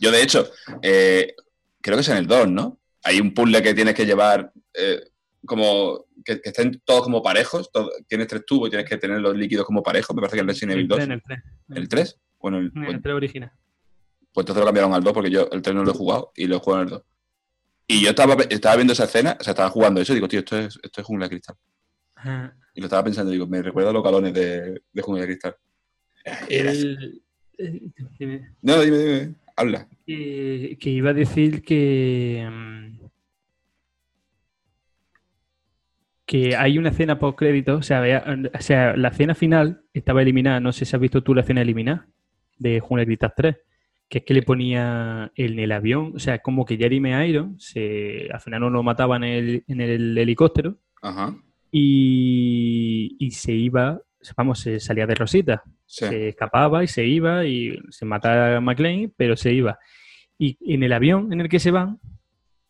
[0.00, 0.50] Yo, de hecho,
[0.82, 1.34] eh,
[1.80, 2.78] creo que es en el 2, ¿no?
[3.04, 5.02] Hay un puzzle que tienes que llevar eh,
[5.46, 6.06] como.
[6.24, 7.70] Que, que estén todos como parejos.
[7.72, 10.14] todo- tienes tres tubos y tienes que tener los líquidos como parejos.
[10.14, 10.96] Me parece que el Resident Evil El 2.
[10.98, 11.40] 3, en el 3.
[11.70, 12.18] ¿El 3?
[12.40, 13.52] Bueno, el, En pues, el 3 original.
[14.32, 16.46] pues entonces lo cambiaron al 2 porque yo el 3 no lo he jugado y
[16.46, 17.02] lo he jugado en el 2.
[17.88, 20.38] Y yo estaba, estaba viendo esa escena, o sea, estaba jugando eso y digo, tío,
[20.40, 21.56] esto es, esto es jungla de cristal.
[22.14, 22.56] Ajá.
[22.74, 25.56] Y lo estaba pensando, digo, me recuerda a los galones de, de jungla de cristal.
[26.48, 27.22] El-
[27.58, 28.54] el- dime.
[28.62, 29.88] No, dime, dime, habla.
[30.06, 33.06] que, que iba a decir que mm,
[36.26, 38.24] que hay una escena post crédito, o sea, vea-
[38.54, 41.60] o sea, la escena final estaba eliminada, no sé si has visto tú la escena
[41.62, 42.06] eliminada
[42.58, 43.56] de de Cristal 3,
[44.08, 48.28] que es que le ponía en el avión, o sea, como que Jeremy Iron se,
[48.32, 51.34] al final no lo mataba en el, en el helicóptero Ajá.
[51.70, 54.00] y, y se iba,
[54.36, 56.06] vamos, se salía de Rosita, Sí.
[56.06, 59.78] se escapaba y se iba y se mataba a McLean, pero se iba.
[60.38, 61.98] Y en el avión en el que se van,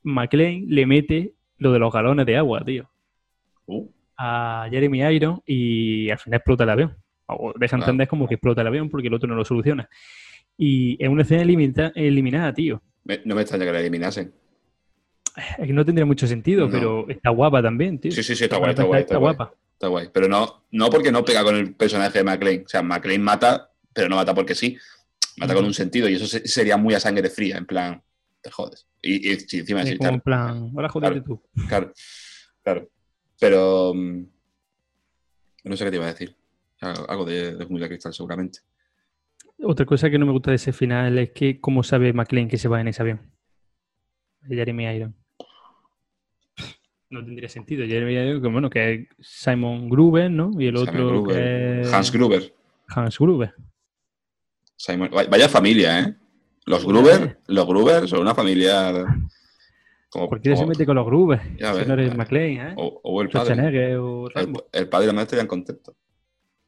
[0.02, 2.88] McLean le mete lo de los galones de agua, tío,
[3.66, 3.88] Uh,
[4.18, 6.96] a Jeremy Iron y al final explota el avión.
[7.26, 7.84] O deja Claro.
[7.84, 9.88] entender como que explota el avión porque el otro no lo soluciona.
[10.58, 12.82] Y es una escena elimita- eliminada, tío.
[13.04, 14.32] me- no me extraña que la eliminasen.
[15.58, 16.70] Es que no tendría mucho sentido, No.
[16.72, 18.12] pero está guapa también, tío.
[18.12, 19.54] Sí, sí, sí, está guay, está guapa.
[19.82, 20.10] Está guay.
[20.12, 22.62] Pero no, no porque no pega con el personaje de McLean.
[22.64, 24.78] O sea, McLean mata, pero no mata porque sí.
[25.38, 28.00] Mata con un sentido y eso se- sería muy a sangre fría, en plan,
[28.40, 28.86] te jodes.
[29.02, 31.24] Y, y si encima Es sí, como claro, en plan, ahora jodete Claro.
[31.24, 31.42] tú.
[31.68, 31.92] claro,
[32.62, 32.88] claro.
[33.40, 34.22] Pero mm,
[35.64, 36.36] no sé qué te iba a decir.
[36.80, 38.60] Algo de, de Jungla de Cristal, seguramente.
[39.64, 42.58] Otra cosa que no me gusta de ese final es que cómo sabe McLean que
[42.58, 43.32] se va en ese avión.
[44.46, 45.16] Jeremy Iron.
[47.12, 47.86] No tendría sentido.
[47.86, 50.50] Jeremy Iron, que bueno, que es Simon Gruber, ¿no?
[50.58, 51.36] Y el Simon otro Gruber.
[51.36, 52.54] que es Hans Gruber.
[52.88, 53.54] Hans Gruber.
[54.76, 56.14] Simon- vaya- familia, ¿eh?
[56.64, 59.04] Los Gruber, los Gruber son una familia
[60.08, 61.40] como, Cualquiera se como- mete con los Gruber.
[61.58, 62.16] Ya ves.
[62.16, 62.74] McLean, ¿eh?
[62.76, 63.96] o, o el padre.
[63.98, 64.28] O
[64.72, 65.94] El, padre y la madre estarían contentos.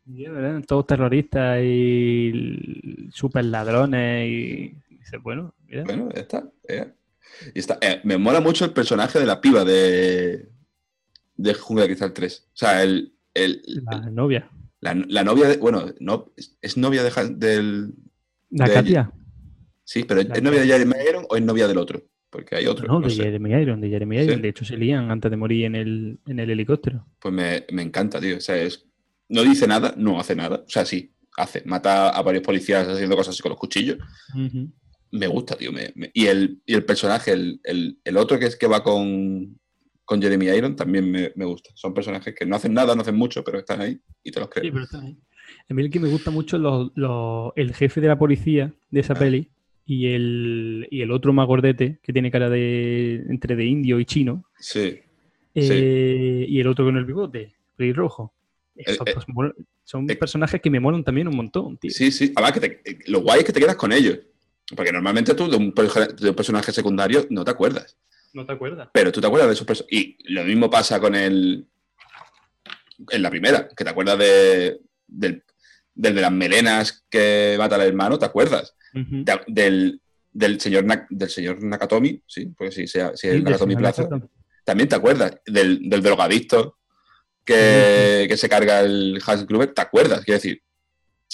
[0.05, 0.63] ¿verdad?
[0.67, 4.75] Todos terroristas y super ladrones y...
[4.91, 5.85] dices, bueno, mira.
[5.85, 6.45] Bueno, está.
[6.69, 6.93] ya.
[7.55, 7.79] Y está.
[7.81, 10.49] eh, me mola mucho el personaje de la piba de,
[11.37, 12.47] de Jungla de Cristal 3.
[12.47, 14.49] O sea, el, el- La novia.
[14.81, 15.57] la, la novia de.
[15.57, 17.93] Bueno, no, es, es novia de, del.
[18.51, 19.13] La De- Katia.
[19.85, 22.03] Sí, pero La ¿es novia de Jeremy Iron o es novia del otro?
[22.31, 22.87] Porque hay otro.
[22.87, 23.23] No, no de sé.
[23.25, 24.37] Jeremy Iron, de Jeremy Iron.
[24.37, 24.43] Sí.
[24.43, 27.07] De hecho, se lían antes de morir en el, en el helicóptero.
[27.19, 28.39] Pues me, me encanta, tío.
[28.39, 28.87] O sea, es,
[29.29, 30.65] no dice nada, no hace nada.
[30.67, 31.63] O sea, sí, hace.
[31.67, 33.99] Mata a varios policías haciendo cosas así con los cuchillos.
[35.17, 35.71] Me gusta, tío.
[35.73, 38.83] me- me- y, el, y el personaje, el, el- el otro que es que va
[38.83, 39.59] con,
[40.05, 41.71] con Jeremy Iron, también me, me gusta.
[41.75, 44.49] Son personajes que no hacen nada, no hacen mucho, pero están ahí y te los
[44.53, 44.73] Sí, crees.
[44.73, 45.17] pero está ahí.
[45.69, 48.73] A mí el que me gusta mucho es los- los- el jefe de la policía
[48.91, 49.19] de esa Ah.
[49.19, 49.49] peli
[49.87, 54.07] y el, y el otro más gordete que tiene cara de entre de indio y
[54.07, 54.99] chino Sí,
[55.55, 58.33] eh, y el otro con el bigote, pelirrojo.
[58.77, 59.53] Esos, eh, pues,
[59.85, 61.91] son eh, personajes que me molan también un montón, tío.
[61.91, 62.33] sí, sí.
[62.35, 64.19] Además, que te- lo guay es que te quedas con ellos.
[64.77, 67.97] Porque normalmente tú de un, perso- de un personaje secundario no te acuerdas.
[68.33, 68.89] ¿No te acuerdas?
[68.93, 69.97] Pero tú te acuerdas de esos personajes.
[69.99, 71.67] Y lo mismo pasa con el.
[73.11, 75.43] En la primera, que te acuerdas de, del,
[75.95, 78.75] del de las melenas que mata al hermano, ¿te acuerdas?
[79.25, 80.01] De- del,
[80.33, 83.75] del, señor, Nak- del señor Nakatomi, sí, porque sí, sea, sí, Sí, el de Nakatomi
[83.77, 84.03] Plaza.
[84.65, 86.79] También te acuerdas del, del drogadicto
[87.45, 90.25] que, que se carga el Hans Gruber, ¿te acuerdas?
[90.25, 90.63] Quiero decir,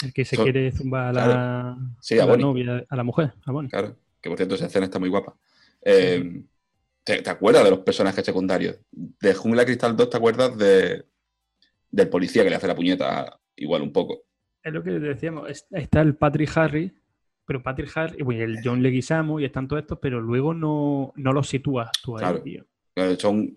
[0.02, 2.44] El que se quiere zumbar a la, Sí, a a la Bonnie.
[2.46, 3.70] novia, a la mujer, a Bonnie.
[3.70, 5.36] claro, que por cierto esa escena está muy guapa.
[5.82, 6.42] Eh,
[7.04, 8.78] ¿te, te acuerdas de los personajes secundarios?
[8.90, 11.04] De Jungla Cristal 2, ¿te acuerdas de,
[11.90, 14.22] del policía que le hace la puñeta igual un poco?
[14.62, 16.94] Es lo que decíamos, es- está el Patrick Harry,
[17.46, 21.32] pero Patrick Harry, bueno, el John Leguizamo y están todos estos, pero luego no, no
[21.32, 22.42] los sitúas tú ahí, Claro.
[22.42, 22.64] tío.
[22.96, 23.52] Eh, Son,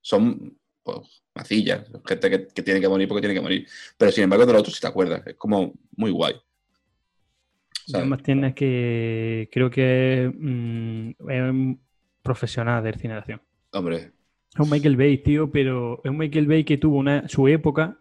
[0.00, 0.56] son
[0.86, 3.66] pues, macillas, gente que, que tiene que morir porque tiene que morir.
[3.98, 5.26] Pero sin embargo, de los otros sí te acuerdas.
[5.26, 6.34] Es como muy guay.
[7.86, 7.94] ¿sabes?
[7.94, 11.80] Además tienes que, creo que mm, es un
[12.22, 13.42] profesional cine de acción.
[13.72, 14.12] Hombre,
[14.54, 17.98] Es un Michael Bay, tío, pero es un Michael Bay que tuvo una, su época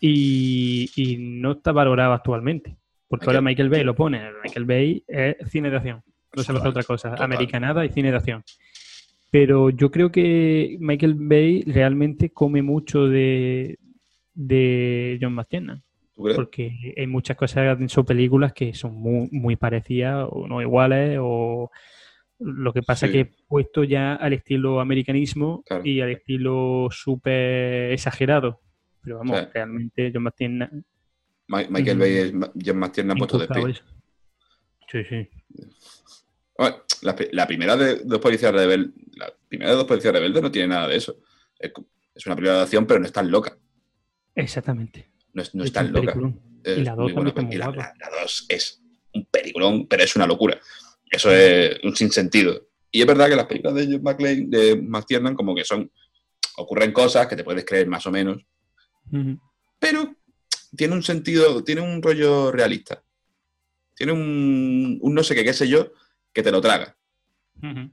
[0.00, 2.76] y, y no está valorado actualmente.
[3.08, 6.02] Porque ahora Michael Bay lo pone, Michael Bay es cine de acción,
[6.34, 7.24] no se hace Total, otra cosa, total.
[7.24, 8.42] americanada y cine de acción.
[9.34, 13.80] Pero yo creo que Michael Bay realmente come mucho de,
[14.32, 15.82] de John McTiernan,
[16.14, 21.18] porque hay muchas cosas en sus películas que son muy, muy parecidas o no iguales
[21.20, 21.68] o,
[22.38, 23.12] Lo que pasa Sí.
[23.12, 25.82] que he puesto ya al estilo americanismo Claro.
[25.84, 28.60] y al estilo súper exagerado.
[29.02, 29.46] Pero vamos, Sí.
[29.52, 30.84] realmente John McTiernan
[31.48, 31.98] Ma- Michael.
[31.98, 32.32] Bay es
[32.64, 33.74] John McTiernan puesto de pie.
[34.92, 35.28] Sí, sí.
[36.56, 40.42] Bueno, la, pri- la primera de dos policías rebeldes, la primera de dos policías rebeldes
[40.42, 41.16] no tiene nada de eso.
[41.58, 41.72] Es,
[42.26, 43.56] una película de acción, pero no es tan loca.
[44.34, 45.10] Exactamente.
[45.32, 46.14] No es, no Es tan loca.
[46.62, 47.94] Es Y la dos muy buena también está pe- muy y la, guapa.
[47.98, 48.80] la- es
[49.14, 50.60] un peliculón, pero es una locura.
[51.10, 52.68] Eso es un sinsentido.
[52.90, 55.90] Y es verdad que las películas de John McClane, de McTiernan, como que son.
[56.56, 58.40] ocurren cosas que te puedes creer más o menos,
[59.80, 60.14] pero
[60.76, 63.02] tiene un sentido, tiene un rollo realista.
[63.96, 65.92] Tiene un, un no sé qué, qué sé yo,
[66.34, 66.94] que te lo traga.
[67.62, 67.90] Ujú.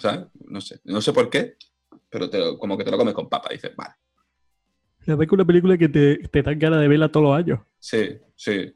[0.00, 0.28] ¿Sabes?
[0.48, 0.80] No sé.
[0.84, 1.56] No sé por qué,
[2.08, 3.48] pero te lo- como que te lo comes con papa.
[3.50, 3.94] Dices, vale.
[5.06, 7.36] La verdad que es una película que te, te dan ganas de verla todos los
[7.36, 7.60] años.
[7.78, 8.72] Sí, sí,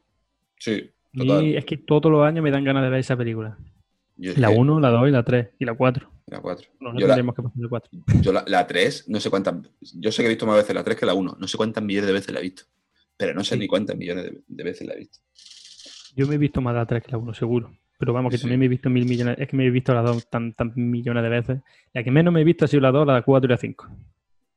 [0.59, 0.91] sí.
[1.13, 1.55] Y Total.
[1.55, 3.57] es que todos los años me dan ganas de ver esa película.
[4.17, 6.09] La que- 1, la 2 y la 3 y la 4.
[6.27, 6.67] la cuatro.
[6.79, 7.91] No, no Yo la- que pasar la 4.
[8.21, 9.55] Yo la, la 3, no sé cuántas.
[9.93, 11.37] Yo sé que he visto más veces la 3 que la 1.
[11.39, 12.63] No sé cuántas millones de veces la he visto.
[13.17, 13.59] Pero no sé Sí.
[13.59, 15.19] ni cuántas millones de, de veces la he visto.
[16.15, 17.77] Yo me he visto más la 3 que la 1, seguro.
[17.97, 18.41] Pero vamos, que Sí.
[18.43, 19.37] también me he visto mil millones.
[19.39, 21.57] Es que me he visto las dos tan, tan millones de veces.
[21.93, 23.87] La que menos me he visto ha sido la 2, la 4 y la 5.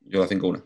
[0.07, 0.63] Yo la 5 una.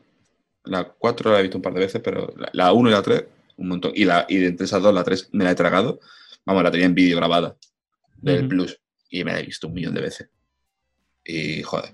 [0.65, 3.03] La 4 la he visto un par de veces, pero la, la 1 y la
[3.03, 3.25] 3,
[3.59, 3.93] un montón.
[3.95, 6.01] Y, la, y de entre esas dos, la 3 me la he tragado.
[6.47, 7.57] Vamos, la tenía en vídeo grabada
[8.17, 8.49] del.
[8.49, 8.79] Plus.
[9.11, 10.29] Y me la he visto un millón de veces.
[11.25, 11.93] Y joder.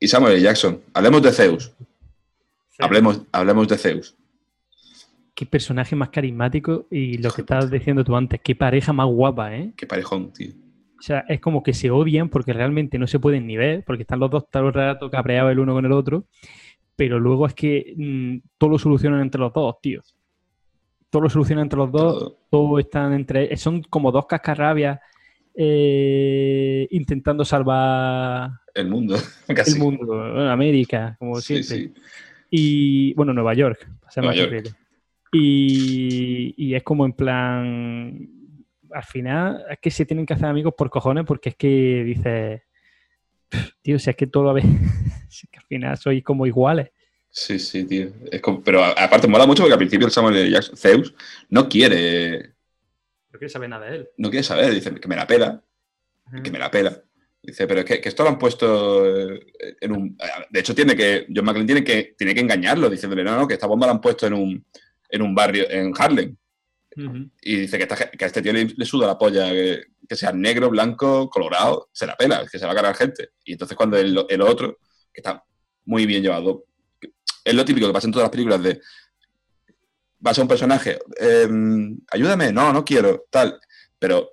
[0.00, 0.40] Y Samuel.
[0.42, 0.80] Jackson.
[0.94, 1.72] Hablemos de Zeus.
[2.78, 4.16] Hablemos, hablemos de Zeus.
[5.34, 9.56] Qué personaje más carismático y lo que estabas diciendo tú antes, qué pareja más guapa,
[9.56, 9.72] ¿eh?
[9.76, 10.52] Qué parejón, tío.
[10.98, 14.02] O sea, es como que se odian porque realmente no se pueden ni ver, porque
[14.02, 16.26] están los dos todo el rato cabreados el uno con el otro,
[16.94, 20.02] pero luego es que mm, todo lo solucionan entre los dos, tío.
[21.10, 22.38] Todo lo solucionan entre los dos, Todo.
[22.50, 23.56] todo están entre...
[23.56, 25.00] Son como dos cascarrabias
[25.54, 29.16] eh, intentando salvar El mundo.
[29.48, 29.72] Casi.
[29.72, 31.94] el mundo, América, como Sí, siempre.
[31.94, 32.02] sí.
[32.50, 34.76] Y bueno, Nueva York, para ser Nueva más York.
[35.32, 38.28] Y, y es como en plan,
[38.90, 42.60] al final es que se tienen que hacer amigos por cojones porque es que dices,
[43.80, 44.64] tío, si es que todo a ver,
[45.30, 46.90] si es que al final sois como iguales.
[47.30, 48.08] Sí, sí, tío.
[48.30, 50.50] Es como- pero aparte mola mucho porque al principio el Samuel.
[50.50, 51.14] Jackson, Zeus,
[51.48, 52.52] no quiere,
[53.32, 54.08] No quiero saber nada de él.
[54.18, 55.64] no quiere saber, dice que me la pela,
[56.44, 57.02] que me la pela.
[57.42, 59.40] Dice, pero es que, que esto lo han puesto eh,
[59.80, 60.16] en un...
[60.50, 63.54] De hecho, tiene que, John McClane tiene que, tiene que engañarlo, diciéndole, no, no, que
[63.54, 64.64] esta bomba la han puesto en un,
[65.12, 66.36] en un barrio, en Harlem.
[67.40, 69.84] Y dice que, esta ge- que a este tío le, le suda la polla, que,
[70.08, 73.30] que sea negro, blanco, colorado, se la pela, que se va a cargar gente.
[73.44, 74.78] Y entonces cuando el, el otro,
[75.12, 75.42] que está
[75.84, 76.64] muy bien llevado,
[77.44, 78.80] es lo típico que pasa en todas las películas de,
[80.18, 83.58] vas a un personaje, em, ayúdame, no, no quiero, tal,
[83.98, 84.30] pero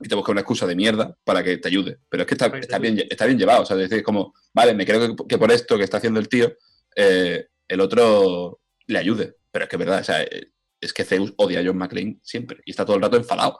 [0.00, 1.98] y te busca una excusa de mierda para que te ayude.
[2.08, 4.74] Pero es que está, está, bien, está bien llevado, o sea, es decir, como, vale,
[4.74, 6.52] me creo que, que por esto que está haciendo el tío,
[6.94, 9.36] eh, el otro le ayude.
[9.50, 12.18] Pero es que es verdad, o sea, eh, es que Zeus odia a John McClane
[12.22, 13.58] siempre y está todo el rato enfadado.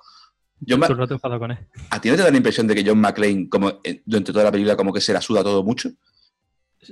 [0.66, 1.58] John Todo el rato enfadado con él.
[1.90, 4.44] ¿A ti no te da la impresión de que John McClane, como eh, durante toda
[4.44, 5.90] la película, como que se la suda todo mucho?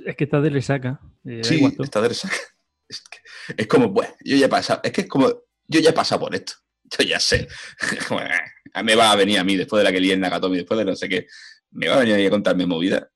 [0.05, 0.99] Es que está de resaca.
[1.25, 2.35] eh, Sí, está de resaca.
[2.89, 3.17] Es, que-
[3.63, 5.27] es como, bueno, yo ya he pasado, es que es como,
[5.67, 6.53] yo ya he pasado por esto.
[6.97, 7.45] Yo ya sé.
[8.83, 10.85] Me va a venir a mí después de la que lié en Nakatomi, después de
[10.85, 11.27] no sé qué.
[11.71, 13.09] Me va a venir a a contarme movida.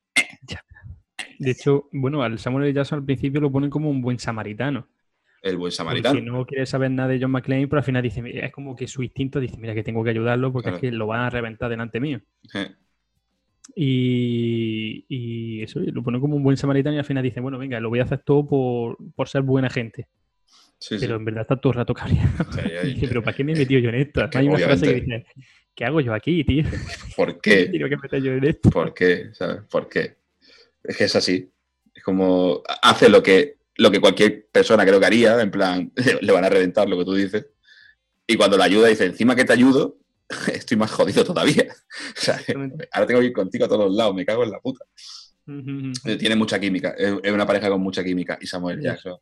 [1.40, 2.74] De hecho, bueno, al Samuel L.
[2.74, 4.88] Jackson al principio lo ponen como un buen samaritano.
[5.42, 6.22] El buen Porque samaritano.
[6.22, 8.88] no quiere saber nada de John McClane, pero al final dice, mira, es como que
[8.88, 10.78] su instinto dice, mira, que tengo que ayudarlo porque Claro.
[10.78, 12.22] es que lo van a reventar delante mío.
[12.54, 12.72] Eh,
[13.76, 17.80] Y, y eso, lo pone como un buen samaritano y al final dice, bueno, venga,
[17.80, 20.08] lo voy a hacer todo por, por ser buena gente.
[20.78, 21.06] Sí, sí.
[21.06, 22.30] Pero en verdad está todo el rato cabreado.
[22.50, 24.28] O sea, ya- Y dice, pero ¿para qué me he metido yo en esto?
[24.34, 25.26] Hay una frase que dice,
[25.76, 26.64] ¿qué hago yo aquí, tío?
[27.16, 27.78] ¿Por ¿Qué qué?
[27.78, 28.70] tengo que meter yo en esto?
[28.72, 29.30] ¿Por qué?
[29.34, 29.62] ¿Sabes?
[29.70, 30.18] ¿Por qué?
[30.84, 31.50] Es que es así.
[31.94, 35.92] Es como hace lo que, lo que cualquier persona creo que haría, en plan,
[36.22, 37.48] le van a reventar lo que tú dices.
[38.28, 39.98] Y cuando la ayuda dice, encima que te ayudo,
[40.54, 41.66] estoy más jodido todavía.
[42.18, 42.40] O sea,
[42.92, 44.86] ahora tengo que ir contigo a todos lados, me cago en la puta.
[46.20, 48.38] Tiene mucha química, es es una pareja con mucha química.
[48.40, 48.84] Y Samuel Sí.
[48.84, 49.18] Jackson.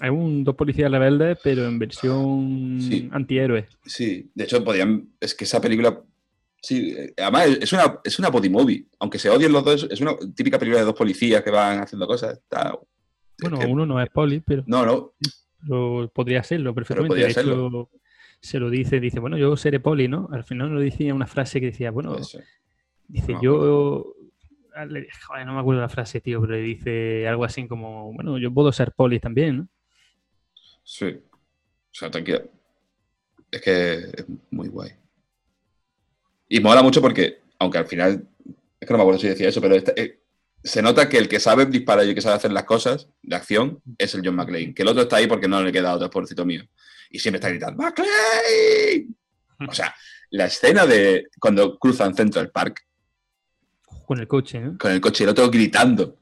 [0.00, 3.08] Hay un dos policías rebeldes, pero en versión Sí.
[3.12, 3.66] antihéroe.
[3.84, 6.00] Sí, de hecho podían, es que esa película,
[6.62, 10.00] sí, eh, además es una, es una body movie, aunque se odien los dos, es
[10.00, 12.38] una típica película de dos policías que van haciendo cosas.
[12.38, 12.78] está-
[13.38, 15.12] es Bueno, que- uno no es poli, pero, no, no,
[15.60, 17.08] pero podría serlo perfectamente.
[17.08, 17.90] podría de hecho, serlo.
[18.40, 20.28] se lo dice, dice, bueno, yo seré poli, ¿no?
[20.32, 22.16] Al final lo decía una frase que decía, bueno,
[23.08, 24.14] dice, no yo...
[24.88, 28.38] le- joder, no me acuerdo la frase, tío, pero le dice algo así como, bueno,
[28.38, 29.68] yo puedo ser poli también, ¿no?
[30.84, 31.06] Sí.
[31.06, 32.42] O sea, tranquila.
[33.50, 34.90] Es que es muy guay.
[36.48, 38.28] Y mola mucho porque aunque al final,
[38.80, 40.17] es que no me acuerdo si decía eso, pero esta- eh,
[40.62, 43.36] se nota que el que sabe disparar y el que sabe hacer las cosas de
[43.36, 46.10] acción es el John McClane, que el otro está ahí porque no le queda otro
[46.10, 46.64] pobrecito mío.
[47.10, 49.08] Y siempre está gritando, ¡McClane!
[49.68, 49.94] O sea,
[50.30, 52.82] la escena de cuando cruzan Central Park
[54.06, 54.78] Con el coche, ¿no?
[54.78, 56.18] con el coche y el otro gritando,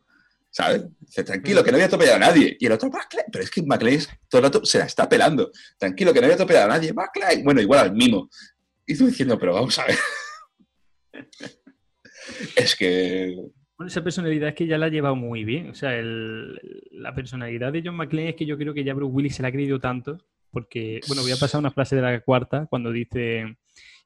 [0.50, 0.84] ¿sabes?
[1.00, 2.56] Dice, tranquilo, que no voy a atropellar a nadie.
[2.58, 5.50] Y el otro, McClane, pero es que McClane todo el rato se la está pelando.
[5.78, 7.42] Tranquilo, que no voy a atropellar a nadie, McClane.
[7.42, 8.30] Bueno, igual al mimo.
[8.86, 9.98] Y tú diciendo, pero vamos a ver.
[12.56, 13.36] es que
[13.77, 15.70] Bueno, esa personalidad es que ya la ha llevado muy bien.
[15.70, 16.59] O sea, el-
[16.93, 19.48] la personalidad de John McClane es que yo creo que ya Bruce Willis se la
[19.48, 20.19] ha creído tanto.
[20.51, 23.57] Porque, bueno, voy a pasar una frase de la cuarta cuando dice.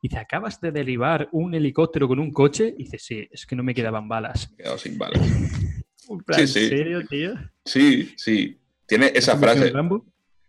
[0.02, 2.74] Dice, acabas de derribar un helicóptero con un coche.
[2.76, 4.50] Y dice, sí, es que no me quedaban balas.
[4.50, 5.20] me quedado sin balas.
[6.08, 6.58] En plan, Sí, sí.
[6.64, 7.34] ¿En serio, tío?
[7.64, 8.58] Sí, sí.
[8.84, 9.72] Tiene esa ¿Cómo que frase.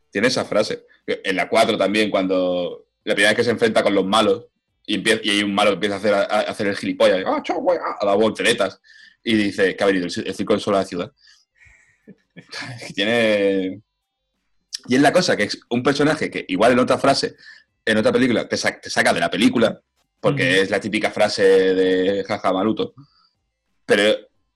[0.10, 0.85] Tiene esa frase.
[1.06, 4.48] En la 4 también, cuando la primera vez que se enfrenta con los malos
[4.88, 7.23] y, empieza, y hay un malo que empieza a hacer, a, a hacer el gilipollas,
[7.27, 7.43] ¡ah,
[7.99, 8.81] a dar volteretas,
[9.23, 11.11] y dice que ha venido el, circo del sol a la ciudad.
[12.95, 13.81] Tiene.
[14.88, 17.35] Y es la cosa, que es un personaje que igual en otra frase,
[17.85, 19.80] en otra película, te, sa- te saca de la película,
[20.19, 22.93] porque es la típica frase de Jaja Maruto.
[23.85, 24.03] Pero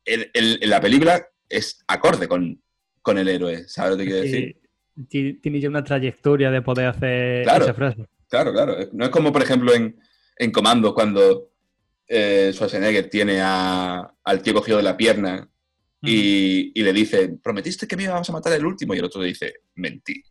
[0.04, 2.60] en, en- en la película es acorde con,
[3.02, 4.62] con el héroe, ¿sabes lo que quiero decir?
[5.10, 7.66] Ti- tiene ya una trayectoria de poder hacer Claro.
[7.66, 8.08] esa frase.
[8.28, 8.78] Claro, claro.
[8.94, 10.00] No es como, por ejemplo, en,
[10.38, 11.52] en Comando, cuando
[12.07, 15.48] eh, Schwarzenegger tiene a- al tío cogido de la pierna
[16.02, 19.22] y, y le dice, prometiste que me ibas a matar el último, y el otro
[19.22, 20.22] le dice, mentí.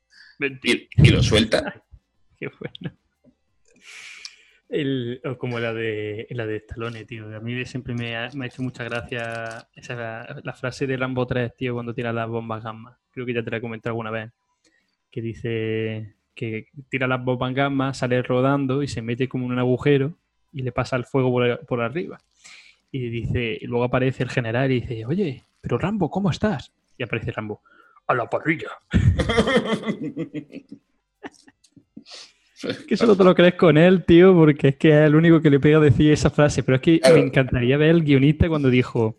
[0.62, 1.82] Y, y lo suelta.
[2.38, 2.96] Qué bueno.
[4.68, 7.34] El- o como la de la de Stallone, tío.
[7.36, 11.26] A mí siempre me ha, me ha hecho mucha gracia esa, la frase de Rambo
[11.26, 12.98] 3, tío, cuando tira las bombas gamma.
[13.10, 14.30] Creo que ya te la he comentado alguna vez.
[15.10, 19.58] Que dice que tira las bombas gamma, sale rodando y se mete como en un
[19.60, 20.18] agujero
[20.54, 22.18] y le pasa el fuego por, por arriba.
[22.90, 26.72] Y dice, y luego aparece el general y dice, oye, pero Rambo, ¿cómo estás?
[26.96, 27.60] Y aparece Rambo,
[28.06, 28.70] a la parrilla.
[32.88, 35.50] Que solo te lo crees con él, tío, porque es que es el único que
[35.50, 36.62] le pega decir esa frase.
[36.62, 39.18] Pero es que me encantaría ver el guionista cuando dijo: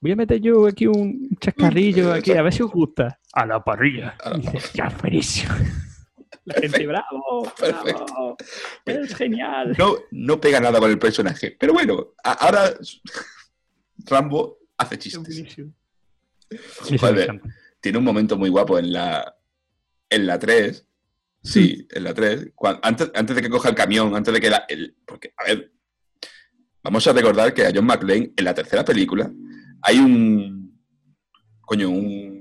[0.00, 3.18] Voy a meter yo aquí un chascarrillo, aquí, a ver si os gusta.
[3.32, 4.16] A la parrilla.
[4.22, 5.52] A la Y dice: Ya, buenísimo.
[6.46, 8.04] La gente, bravo, Perfecto.
[8.06, 8.36] bravo.
[8.84, 9.74] Es genial.
[9.78, 11.56] No, no pega nada con el personaje.
[11.58, 12.72] Pero bueno, a- ahora
[14.06, 15.44] Rambo hace Es chistes.
[17.00, 17.40] Joder,
[17.80, 19.36] tiene un momento muy guapo en la,
[20.08, 20.86] en la 3.
[21.42, 22.52] Sí, en la 3.
[22.54, 24.64] cuan- antes, antes de que coja el camión, antes de que la.
[24.68, 25.72] el- porque, a ver,
[26.82, 29.30] vamos a recordar que a John McClane, en la tercera película,
[29.82, 30.80] hay un.
[31.60, 32.35] Coño, un.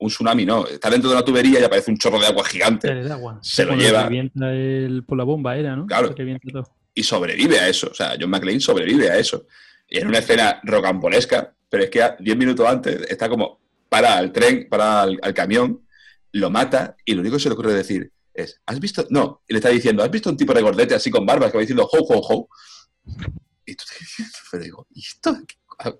[0.00, 0.66] Un tsunami, ¿no?
[0.66, 3.38] Está dentro de una tubería y aparece un chorro de agua gigante El agua.
[3.42, 4.02] Se lo Cuando lleva.
[4.04, 5.86] revienta el- por la bomba, era, ¿no?
[5.86, 6.14] Claro.
[6.14, 6.76] Todo.
[6.94, 7.88] y sobrevive a eso.
[7.90, 9.46] O sea, John McClane sobrevive a eso.
[9.88, 14.16] Y en una escena rocambolesca, pero es que a 10 minutos antes está como para
[14.16, 15.86] al tren, para al, al camión,
[16.32, 19.06] lo mata y lo único que se le ocurre decir es, ¿has visto?
[19.10, 21.58] No, y le está diciendo, ¿has visto un tipo de gordete así con barbas que
[21.58, 22.48] va diciendo, ho, ho, ho?
[23.66, 25.36] Y tú te dices, pero digo, ¿y esto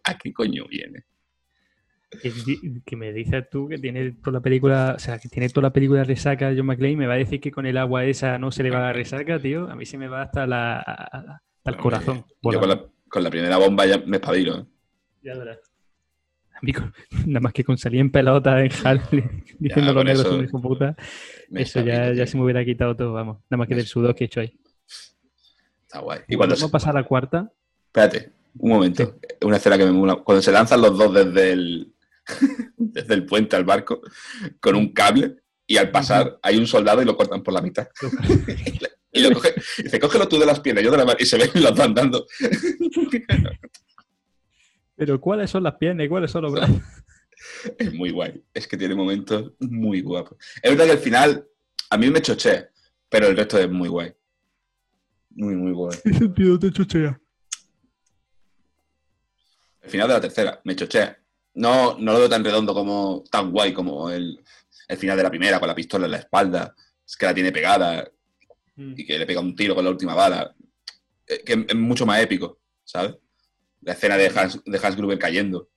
[0.04, 1.04] a qué coño viene?
[2.84, 5.72] Que, me dices tú que tiene toda la película, o sea, que tiene toda la
[5.72, 8.64] película resaca John McClane, me va a decir que con el agua esa no se
[8.64, 9.70] le va a resaca, tío.
[9.70, 12.24] A mí se me va hasta la hasta el Hombre, corazón.
[12.42, 14.58] Yo con la, con la primera bomba ya me espabilo.
[14.58, 14.64] ¿eh?
[15.22, 15.58] Ya verás.
[16.52, 16.92] A mí con-
[17.26, 19.24] nada más que con salir en pelota en Harley
[19.60, 20.96] diciendo los negros son hijo puta,
[21.52, 23.38] eso ya, ya se me hubiera quitado todo, vamos.
[23.48, 24.58] Nada más que del sudor que he hecho ahí.
[25.86, 26.20] Está guay.
[26.28, 27.52] Y cuando Vamos se- a pasar a la cuarta.
[27.86, 29.16] Espérate, un momento.
[29.42, 30.16] Una escena que me mola.
[30.16, 31.92] Cuando se lanzan los dos desde el,
[32.76, 34.00] desde el puente al barco
[34.60, 35.36] con un cable
[35.66, 37.88] y al pasar hay un soldado y lo cortan por la mitad.
[39.12, 41.18] Y lo coge, y dice, cógelo tú de las piernas, yo de la mano.
[41.18, 42.26] Y se ven los dos andando.
[44.94, 46.76] Pero ¿cuáles son las piernas y cuáles son los brazos?
[47.78, 48.42] Es muy guay.
[48.54, 50.38] Es que tiene momentos muy guapos.
[50.62, 51.48] Es verdad que al final
[51.90, 52.68] a mí me choché,
[53.08, 54.14] pero el resto es muy guay.
[55.30, 55.98] Muy, muy guay.
[56.04, 57.20] ¿Qué sentido te chuchea?
[59.82, 61.19] El final de la tercera, me chochea.
[61.54, 64.38] No, no lo veo tan redondo como, tan guay como el,
[64.88, 66.74] el final de la primera, con la pistola en la espalda,
[67.06, 68.08] es que la tiene pegada
[68.76, 70.54] y que le pega un tiro con la última bala.
[71.26, 73.16] Eh, Que es mucho más épico, ¿sabes?
[73.82, 75.68] La escena de Hans, de Hans Gruber cayendo.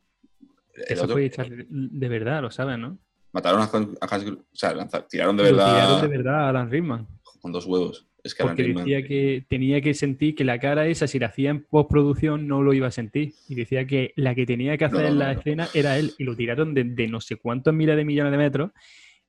[0.73, 1.29] El Eso otro- fue
[1.69, 2.97] de verdad, lo sabes, ¿no?
[3.31, 6.35] mataron a Hans, a Hans Gruber, o sea, tiraron de Lo verdad, tiraron de verdad
[6.45, 7.07] a Alan Rickman.
[7.43, 8.07] Con dos huevos.
[8.23, 11.49] Es que Porque decía que tenía que sentir que la cara esa, si la hacía
[11.49, 13.33] en postproducción, no lo iba a sentir.
[13.49, 15.39] Y decía que la que tenía que hacer No, no, la no.
[15.39, 16.13] escena era él.
[16.17, 18.71] Y lo tiraron de, de no sé cuántos miles de millones de metros.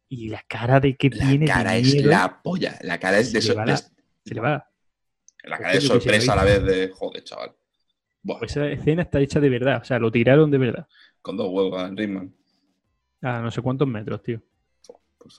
[0.08, 1.46] Y la cara de que la tiene.
[1.46, 2.78] de cara es miedo, la polla.
[2.82, 3.92] La cara es de la- es-
[4.24, 4.70] Se le va.
[5.42, 7.50] La cara de sorpresa a la vez de, joder, chaval.
[8.22, 10.86] Pues esa escena está hecha de verdad, o sea, lo tiraron de verdad.
[11.20, 12.32] Con dos huevos a Rickman.
[13.22, 14.40] A no sé cuántos metros, tío.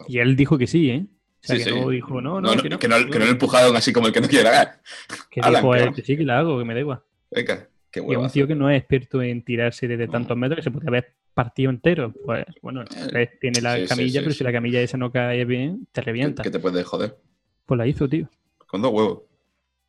[0.09, 1.05] y él dijo que sí, ¿eh?
[1.45, 2.79] O sea, que no dijo, no, no, que no.
[2.79, 4.81] Que no, que no lo empujaron así como el que no quiere la
[5.29, 7.01] Que dijo él que sí, que la hago, que me da igual.
[7.31, 8.23] Venga, qué huevo.
[8.23, 10.87] Y un tío que no es experto en tirarse desde tantos metros que se puede
[10.87, 12.13] haber partido entero.
[12.25, 16.01] Pues bueno, eh, tiene la camilla, pero si la camilla esa no cae bien, te
[16.01, 16.41] revienta.
[16.41, 17.15] ¿Qué te puede joder?
[17.65, 18.27] Pues la hizo, tío.
[18.65, 19.21] Con dos huevos.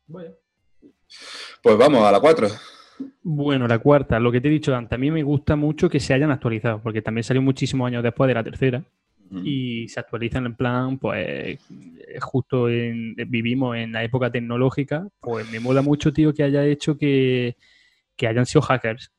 [0.05, 0.31] Bueno.
[1.63, 2.47] Pues vamos a la 4.
[3.23, 5.99] Bueno, la cuarta, lo que te he dicho antes, a mí me gusta mucho que
[5.99, 8.83] se hayan actualizado, porque también salió muchísimos años después de la tercera
[9.43, 11.59] y se actualizan en plan, pues
[12.21, 17.55] justo vivimos en la época tecnológica, pues me mola mucho, tío, que haya hecho que,
[18.21, 19.11] hayan sido hackers.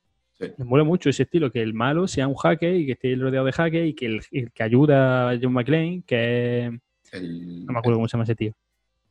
[0.56, 3.46] Me mola mucho ese estilo, que el malo sea un hacker y que esté rodeado
[3.46, 6.78] de hackers y que el, que ayuda a John McClane, que
[7.12, 8.52] no me acuerdo cómo se llama ese tío,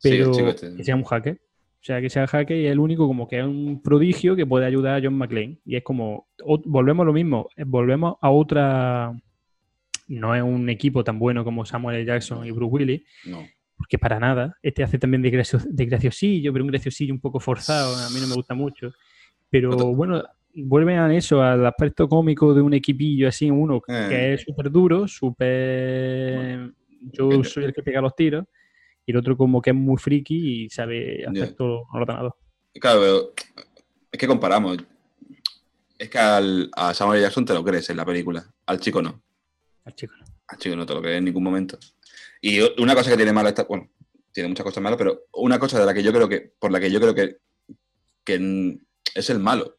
[0.02, 0.74] pero este.
[0.74, 1.40] que sea un hacker.
[1.80, 4.44] O sea, que sea hacker y es el único como que es un prodigio que
[4.44, 5.58] puede ayudar a John McClane.
[5.64, 6.26] Y es como,
[6.64, 9.14] volvemos a lo mismo, eh, volvemos a otra...
[10.08, 12.06] No es un equipo tan bueno como Samuel L.
[12.06, 13.02] Jackson y Bruce Willis.
[13.26, 13.46] No.
[13.76, 14.56] Porque para nada.
[14.62, 17.94] Este hace también de, de graciosillo, pero un graciosillo un poco forzado.
[17.94, 18.92] A mí no me gusta mucho.
[19.50, 20.24] Pero bueno,
[20.54, 24.34] vuelven a eso, al aspecto cómico de un equipillo así, uno que eh.
[24.34, 26.72] es súper duro, súper...
[27.00, 28.44] Yo soy el que pega los tiros
[29.06, 32.36] y el otro como que es muy friki y sabe hacer todo ordenado.
[32.74, 33.32] Claro,
[34.10, 34.78] es que comparamos.
[35.96, 39.22] Es que al, a Samuel Jackson te lo crees en la película, al chico no.
[39.88, 40.24] Al chico no.
[40.48, 41.78] Al chico no te lo crees en ningún momento.
[42.42, 43.88] Y una cosa que tiene mala esta, bueno,
[44.32, 46.78] tiene muchas cosas malas, pero una cosa de la que yo creo que, por la
[46.78, 47.38] que yo creo que,
[48.22, 48.78] que
[49.14, 49.78] es el malo.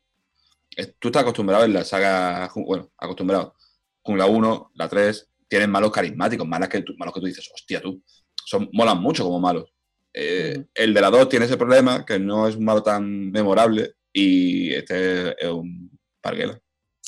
[0.98, 3.54] tú estás acostumbrado en la saga, bueno, acostumbrado.
[4.02, 7.48] Con la 1, la 3, tienen malos carismáticos, malos que tú, malos que tú dices,
[7.54, 8.04] hostia, tú,
[8.44, 9.72] son, molan mucho como malos.
[10.12, 13.94] Eh, el de la 2 tiene ese problema, que no es un malo tan memorable,
[14.12, 16.60] y este es un parguela.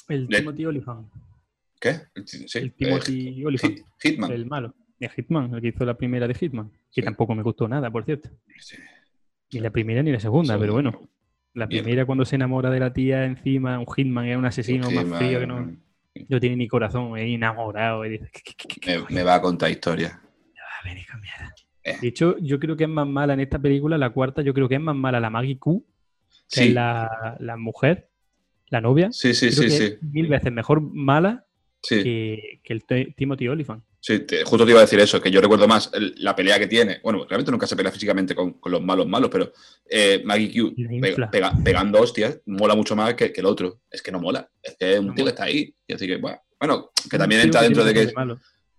[0.07, 1.07] El Timothy Olyphant.
[1.82, 1.99] ¿Qué?
[2.26, 3.80] Sí, el Timothy Olyphant.
[3.98, 4.32] Hitman.
[4.32, 4.76] El malo.
[4.99, 6.72] El Hitman, el que hizo la primera de Hitman.
[6.94, 8.30] Que tampoco me gustó nada, por cierto.
[9.52, 11.10] Ni la primera ni la segunda, pero bueno.
[11.53, 15.18] La primera cuando se enamora de la tía encima, un Hitman es un asesino más
[15.18, 15.76] frío que no,
[16.30, 18.02] no tiene ni corazón, es enamorado.
[18.02, 18.20] me,
[19.10, 20.22] me, va a contar historia.
[21.84, 21.98] Eh.
[21.99, 24.70] De hecho, yo creo que es más mala en esta película, la cuarta, yo creo
[24.70, 25.84] que es más mala la Maggie Q,
[26.48, 27.10] que la,
[27.58, 28.10] mujer,
[28.68, 29.12] la novia.
[29.12, 29.98] Sí, sí, sí, sí.
[30.02, 31.48] mil veces mejor mala
[31.82, 32.84] que, el
[33.16, 33.84] Timothy Olyphant.
[33.99, 36.99] Sí, justo te iba a decir eso, que yo recuerdo más la pelea que tiene.
[37.03, 39.52] Bueno, realmente nunca se pelea físicamente con, los malos malos, pero
[39.88, 40.76] eh, Maggie Q
[41.64, 43.82] pegando hostias mola mucho más que, el otro.
[43.91, 44.49] Es que no mola.
[44.62, 45.74] Es que un tío que está ahí.
[45.86, 48.14] Y así que, bueno, bueno que también entra dentro de que.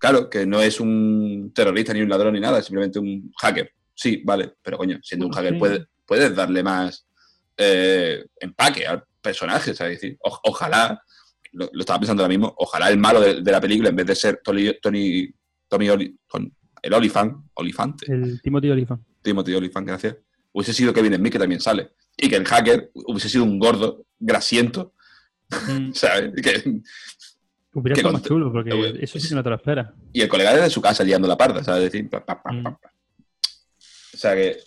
[0.03, 3.73] Claro, que no es un terrorista ni un ladrón ni nada, es simplemente un hacker.
[3.95, 7.07] Sí, vale, pero coño, siendo un hacker puedes, darle más
[7.57, 10.01] eh, empaque al personaje, ¿sabes?
[10.01, 11.01] Decir, ojalá,
[11.53, 14.41] lo, estaba pensando ahora mismo, ojalá el malo de, la película, en vez de ser
[14.43, 15.29] Tony, Tony,
[15.69, 15.89] Tommy
[16.83, 18.13] el Olifant, Olifante.
[18.13, 19.03] El Timothy Olifant.
[19.23, 20.17] Timothy Olifant, gracias.
[20.53, 21.93] Hubiese sido Kevin Smith, que también sale.
[22.17, 24.95] Y que el hacker hubiese sido un gordo, grasiento,
[25.51, 25.93] mm.
[25.95, 26.33] ¿sabes?
[26.43, 26.81] Que,
[27.75, 29.61] Hubiera sido más chulo, porque eso sí no te lo.
[30.13, 31.85] Y el colega desde su casa liando la parda, ¿sabes?
[31.85, 32.67] Decir, mm.
[32.67, 34.59] O sea que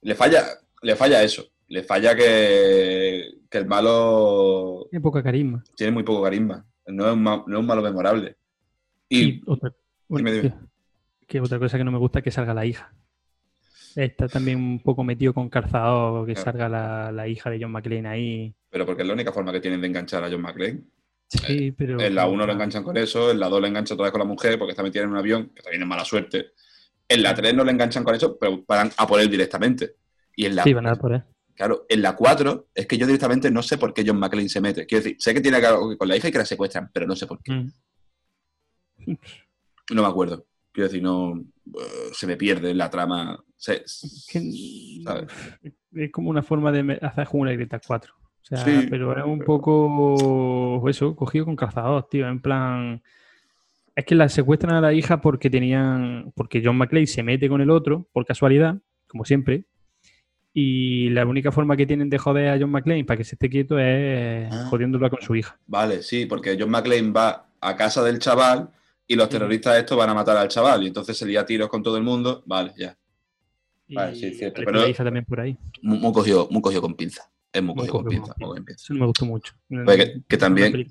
[0.00, 0.46] le falla,
[0.82, 1.46] le falla eso.
[1.68, 3.03] Le falla que,
[3.54, 4.88] que el malo.
[4.90, 5.62] Tiene poca carisma.
[5.76, 6.66] Tiene muy poco carisma.
[6.88, 8.36] No es un, no es un malo memorable.
[9.08, 9.40] Y.
[9.46, 9.72] otra,
[11.28, 12.92] Que, otra cosa que no me gusta es que salga la hija.
[13.94, 18.08] Está también un poco metido con calzado que salga la, la, hija de John McClane
[18.08, 18.54] ahí.
[18.70, 20.80] Pero porque es la única forma que tienen de enganchar a John McClane.
[21.28, 22.00] Sí, eh, pero...
[22.00, 24.18] En la 1 lo enganchan con eso, en la 2 lo enganchan otra vez con
[24.18, 26.54] la mujer porque está metida en un avión, que también es mala suerte.
[27.08, 29.94] En la 3 no le enganchan con eso, pero van a por él directamente.
[30.34, 31.22] Y en la, sí, van a por él.
[31.54, 34.60] Claro, en la 4 es que yo directamente no sé por qué John McClane se
[34.60, 34.86] mete.
[34.86, 37.06] Quiero decir, sé que tiene algo que con la hija y que la secuestran, pero
[37.06, 37.52] no sé por qué.
[37.52, 39.16] Mm.
[39.92, 40.46] No me acuerdo.
[40.72, 41.38] Quiero decir, no.
[41.38, 43.42] Eh, se me pierde la trama.
[43.68, 44.26] es
[46.10, 48.14] como una forma de hacer Jungla y Greta 4.
[48.16, 52.28] O sea, pero era un poco eso, cogido con cazador, tío.
[52.28, 53.02] En plan.
[53.94, 56.32] Es que la secuestran a la hija porque tenían.
[56.34, 59.66] Porque John McClane se mete con el otro, por casualidad, como siempre.
[60.56, 63.50] Y la única forma que tienen de joder a John McClane para que se esté
[63.50, 64.66] quieto es ah.
[64.70, 65.58] jodiéndolo con su hija.
[65.66, 68.70] Vale, sí, porque John McClane va a casa del chaval
[69.06, 71.82] y los terroristas estos van a matar al chaval y entonces se lía tiros con
[71.82, 72.44] todo el mundo.
[72.46, 72.96] Vale, ya.
[73.88, 74.62] Vale, sí, cierto.
[74.64, 75.58] Pero la hija también por ahí.
[75.82, 77.28] Muy, cogido, muy cogido con pinza.
[77.52, 78.06] Es muy, muy con
[78.68, 79.54] Eso no me gustó mucho.
[80.28, 80.86] Que, también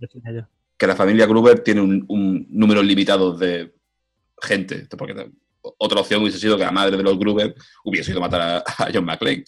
[0.78, 3.74] que la familia Gruber tiene un, número limitado de
[4.42, 4.88] gente.
[4.98, 5.32] Porque
[5.78, 8.88] otra opción hubiese sido que la madre de los Gruber hubiese ido a matar a,
[8.94, 9.44] John McClane.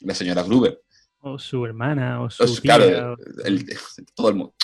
[0.00, 0.80] la señora Gruber.
[1.20, 3.66] O su hermana, o su tía, claro, o el-
[4.14, 4.54] todo el mundo.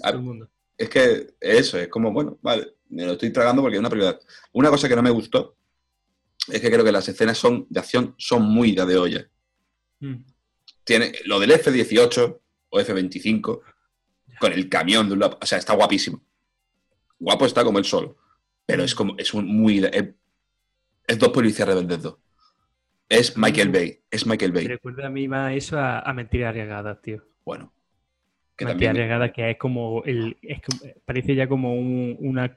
[0.00, 0.50] todo el mundo.
[0.76, 4.20] Es que eso, es como, bueno, vale, me lo estoy tragando porque es una prioridad.
[4.52, 5.56] Una cosa que no me gustó
[6.46, 9.28] es que creo que las escenas son, de acción son muy de, de olla.
[10.00, 10.24] Mm.
[10.84, 12.40] Tiene lo del F-18
[12.70, 13.60] o F-25
[14.38, 15.38] con el camión de un lado.
[15.40, 16.24] O sea, está guapísimo.
[17.18, 18.16] Guapo está como el sol.
[18.64, 19.84] Pero es como, es un muy.
[19.84, 20.04] Es,
[21.08, 22.16] es dos policías rebeldes dos.
[23.08, 23.98] Es Michael Bay.
[24.10, 24.66] Es Michael Me Bay.
[24.68, 27.24] recuerda a mí más eso a, a Mentiras Arriesgadas, tío.
[27.44, 27.72] Bueno.
[28.56, 29.06] Que Mentiras también.
[29.06, 30.36] Arriesgadas, que es como el.
[30.42, 30.60] es
[31.04, 32.56] parece ya como un- una,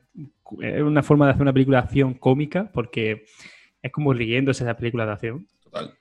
[0.84, 3.26] una forma de hacer una película de acción cómica, porque
[3.82, 5.48] es como riéndose de esa película de acción.
[5.64, 5.94] Total.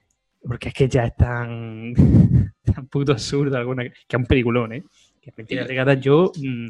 [0.42, 1.94] Porque es que ya es tan,
[2.64, 4.82] tan puto absurdo alguna que es un peliculón, ¿eh?
[5.20, 5.64] Que Mentiras.
[5.66, 6.32] Arriesgadas yo.
[6.36, 6.68] mm,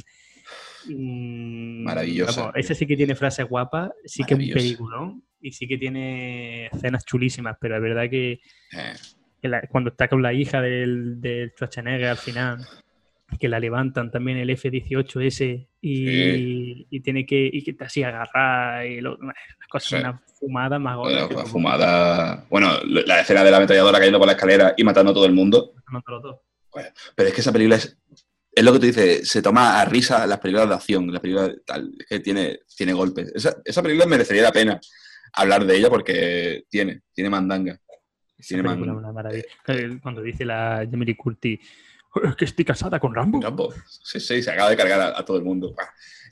[0.89, 2.40] mm, Maravillosa.
[2.40, 5.78] vamos, ese sí que tiene frases guapas, sí que es un peliculón y sí que
[5.78, 8.40] tiene escenas chulísimas, pero es verdad que
[8.72, 8.92] Eh,
[9.42, 12.58] que la- cuando está con la hija del, del Schwarzenegger al final,
[13.38, 18.84] que la levantan también el F-18 ese y, y tiene que, y que así agarrar
[18.86, 19.94] y lo, las cosas, Sí.
[19.96, 22.46] una fumada más gorda bueno, la como- fumada.
[22.50, 25.32] Bueno, la escena de la ametralladora cayendo por la escalera y matando a todo el
[25.32, 25.72] mundo.
[25.86, 26.36] matando dos.
[27.16, 27.96] Pero es que esa película es.
[28.52, 31.48] Es lo que tú dices, se toma a risa las películas de acción, las películas
[31.50, 33.30] de tal, que tiene, tiene golpes.
[33.32, 34.80] Esa, esa película merecería la pena
[35.32, 37.78] hablar de ella porque tiene, tiene mandanga.
[38.39, 39.44] Tiene película man- es una maravilla.
[40.02, 41.16] Cuando dice la Jamie
[42.15, 43.40] "Oh, es que estoy casada con Rambo.
[43.40, 43.73] Rambo.
[43.86, 45.74] Sí, sí, se acaba de cargar a, a todo el mundo.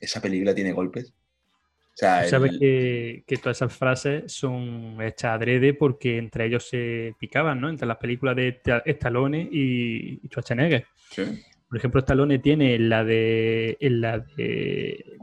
[0.01, 1.11] Esa película tiene golpes.
[1.11, 6.69] O sea, el- Sabes que, que todas esas frases son hechas adrede porque entre ellos
[6.69, 7.69] se picaban, ¿no?
[7.69, 10.87] Entre las películas de Sta- Stallone y, y Schwarzenegger.
[11.11, 11.23] sí,
[11.69, 13.77] Por ejemplo, Stallone tiene en la de.
[13.81, 15.19] La de.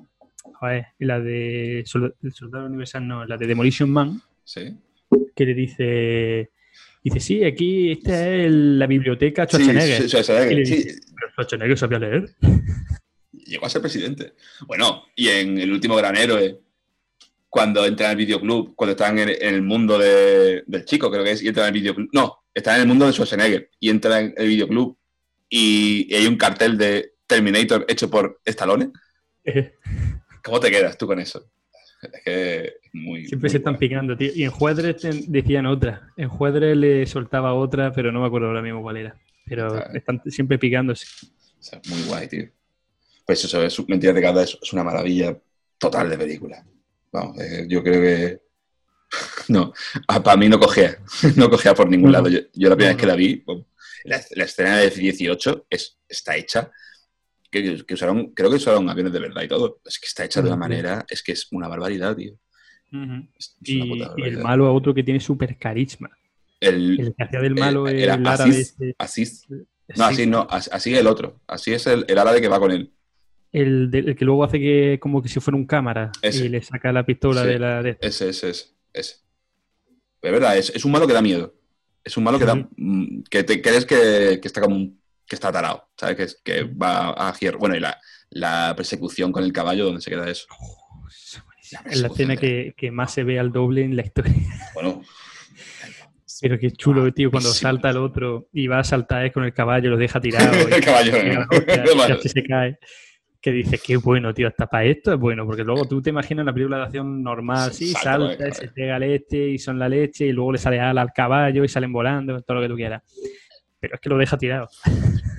[0.66, 1.80] Joder, la de.
[1.80, 4.76] El Soldado Universal, no, la de Demolition Man, sí.
[5.36, 6.50] que le dice.
[7.04, 10.02] Dice, sí, aquí esta es la biblioteca Schwarzenegger.
[10.02, 12.30] sí, Schwarzenegger, Y le sí, dice, Pero Schwarzenegger sabía leer.
[13.32, 14.34] llegó a ser presidente.
[14.66, 16.60] Bueno, y en El último gran héroe,
[17.48, 21.32] cuando entra en el videoclub, cuando están en, el mundo de- del chico, creo que
[21.32, 22.10] es, y entra en el videoclub.
[22.12, 24.98] No, está en el mundo de Schwarzenegger y entra en el videoclub
[25.48, 28.92] y, y hay un cartel de Terminator hecho por Stallone.
[30.46, 31.50] ¿Cómo te quedas tú con eso?
[32.02, 33.26] Es que es muy.
[33.26, 34.32] Siempre muy se están picando, tío.
[34.34, 36.14] Y en Juedres te- decían otra.
[36.18, 39.16] En Juedres le soltaba otra, pero no me acuerdo ahora mismo cuál era.
[39.46, 41.06] Pero están siempre picándose.
[41.60, 42.46] O sea, muy guay, tío.
[43.26, 45.36] Pues eso, es, Mentiras de cada es, es una maravilla
[45.80, 46.64] total de película.
[47.12, 48.42] Vamos, eh, yo creo que.
[49.48, 49.74] No,
[50.24, 50.98] para mí no cogea.
[51.36, 52.30] No cogea por ningún No, lado.
[52.30, 53.64] Yo, yo la primera No, vez que la vi, bom,
[54.04, 56.72] la, la escena de F-18 es, está hecha.
[57.64, 59.80] Que, que usaron, creo que usaron aviones de verdad y todo.
[59.86, 61.06] Es que está hecha de una manera.
[61.10, 62.34] Es que es una barbaridad, tío.
[62.92, 63.28] Ujú.
[63.38, 66.10] Es, es y, el malo a otro que tiene súper carisma.
[66.60, 68.44] El, El que hacía del malo eh, el, era árabe.
[68.52, 69.46] Aziz, este- Aziz.
[69.50, 69.56] No,
[69.96, 71.42] sí, así no, así, el otro.
[71.48, 72.92] Así es el, el árabe que va con él.
[73.52, 76.46] El, de- el que luego hace que como que si fuera un cámara Ese.
[76.46, 77.48] y le saca la pistola Sí.
[77.50, 78.66] de la de Ese, ese, ese.
[78.94, 79.16] ese.
[80.20, 81.54] Pero es verdad, es, es un malo que da miedo.
[82.04, 82.56] Es un malo que da.
[82.56, 86.16] mm, que te crees que, que está como un- que está tarado, ¿sabes?
[86.16, 87.58] Que, es- que va a girar.
[87.58, 87.98] Bueno, y la,
[88.30, 90.48] la persecución con el caballo, donde se queda eso.
[91.90, 94.34] Es la escena que, que más se ve al doble en la historia.
[94.76, 95.02] Bueno,
[96.42, 99.90] Pero qué chulo, tío, cuando salta el otro y va a saltar con el caballo,
[99.90, 100.54] lo deja tirado.
[100.70, 101.14] y- el caballo.
[101.24, 102.78] la casi se cae.
[103.42, 106.42] Que dices, qué bueno, tío, hasta para esto es bueno, porque luego tú te imaginas
[106.44, 109.88] una película de acción normal, Sí, sí, salta salta, se pega leche y son la
[109.88, 112.76] leche, y luego le sale ala al caballo y salen volando, todo lo que tú
[112.76, 113.04] quieras.
[113.86, 114.68] Pero es que lo deja tirado.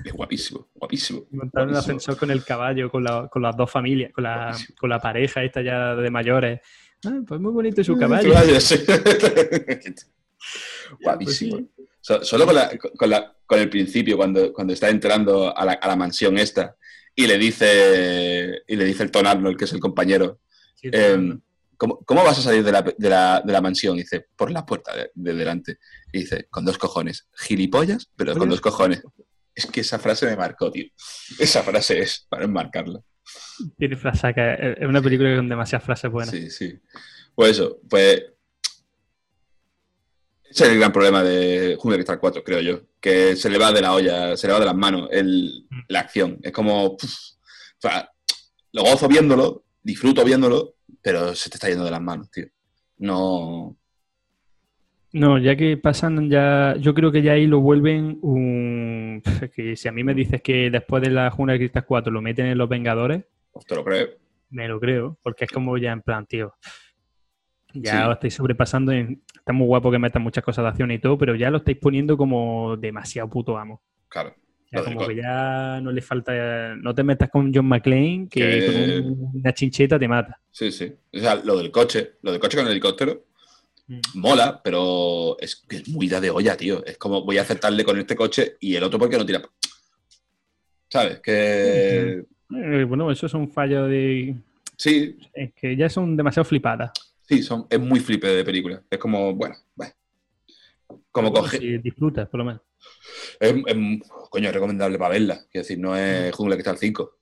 [0.05, 1.25] Es guapísimo, guapísimo.
[1.31, 1.97] Montar un guapísimo.
[1.97, 4.75] ascensor con el caballo, con, la- con las dos familias, con la, Guapísimo.
[4.79, 6.61] con la pareja esta ya de mayores.
[7.05, 8.31] Ah, pues muy bonito su caballo.
[8.33, 8.57] Caballo.
[11.01, 11.57] Guapísimo.
[11.75, 15.65] Pues So- solo con, la- con la- con el principio, cuando, cuando está entrando a
[15.65, 16.75] la, a la mansión esta,
[17.13, 20.39] y le dice, y le dice el Tom Arnold, que es el compañero,
[20.75, 20.89] Sí,
[21.77, 23.95] ¿cómo, cómo vas a salir de la, de la- de la mansión?
[23.95, 25.77] Y dice, por la puerta de, de delante.
[26.11, 27.27] Y dice, con dos cojones.
[27.35, 29.01] Gilipollas, pero con dos cojones.
[29.55, 30.85] Es que esa frase me marcó, tío.
[31.39, 32.99] Esa frase es para enmarcarla.
[33.77, 34.53] Tiene frasaca.
[34.53, 36.29] Es una película con demasiadas frases buenas.
[36.31, 36.79] Sí, sí.
[37.33, 38.23] Pues eso, pues.
[40.49, 42.81] Ese es el gran problema de Jungle Cristal 4, creo yo.
[43.01, 45.79] Que se le va de la olla, se le va de las manos el- Mm.
[45.89, 46.39] la acción.
[46.41, 46.95] Es como.
[46.95, 48.09] puf, o sea,
[48.71, 52.47] lo gozo viéndolo, disfruto viéndolo, pero se te está yendo de las manos, tío.
[52.99, 53.75] No.
[55.13, 59.21] No, ya que pasan ya, yo creo que ya ahí lo vuelven un...
[59.55, 62.21] Que si a mí me dices que después de la Juna de Cristal 4 lo
[62.21, 63.23] meten en Los Vengadores,
[63.67, 64.07] Te lo creo.
[64.49, 66.53] me lo creo, porque es como ya en plan, tío,
[67.73, 68.07] Ya Sí.
[68.07, 68.91] os estáis sobrepasando.
[68.91, 69.21] En...
[69.35, 71.77] Está muy guapo que metan muchas cosas de acción y todo, pero ya lo estáis
[71.77, 73.81] poniendo como demasiado puto amo.
[74.09, 74.35] Claro.
[74.71, 76.75] Del como co- que ya no le falta.
[76.75, 80.39] No te metas con John McClane, que, Que- con un- una chincheta te mata.
[80.51, 80.93] Sí, sí.
[81.13, 83.25] O sea, lo del coche, lo del coche con el helicóptero,
[84.15, 86.83] mola, pero es, es muy da de olla, tío.
[86.85, 89.41] Es como voy a aceptarle con este coche y el otro porque no tira.
[90.89, 91.19] ¿Sabes?
[91.21, 94.35] Que Eh, bueno, eso es un fallo de.
[94.75, 96.91] sí, Es que ya son demasiado flipadas.
[97.21, 98.81] sí, son, es muy flipe de película.
[98.89, 99.93] Es como, bueno, bueno.
[101.11, 101.57] Como coge.
[101.57, 102.61] si disfrutas, por lo menos.
[103.39, 105.35] Es, es- coño, es recomendable para verla.
[105.51, 107.17] Quiero decir, no es Jungla que está al 5.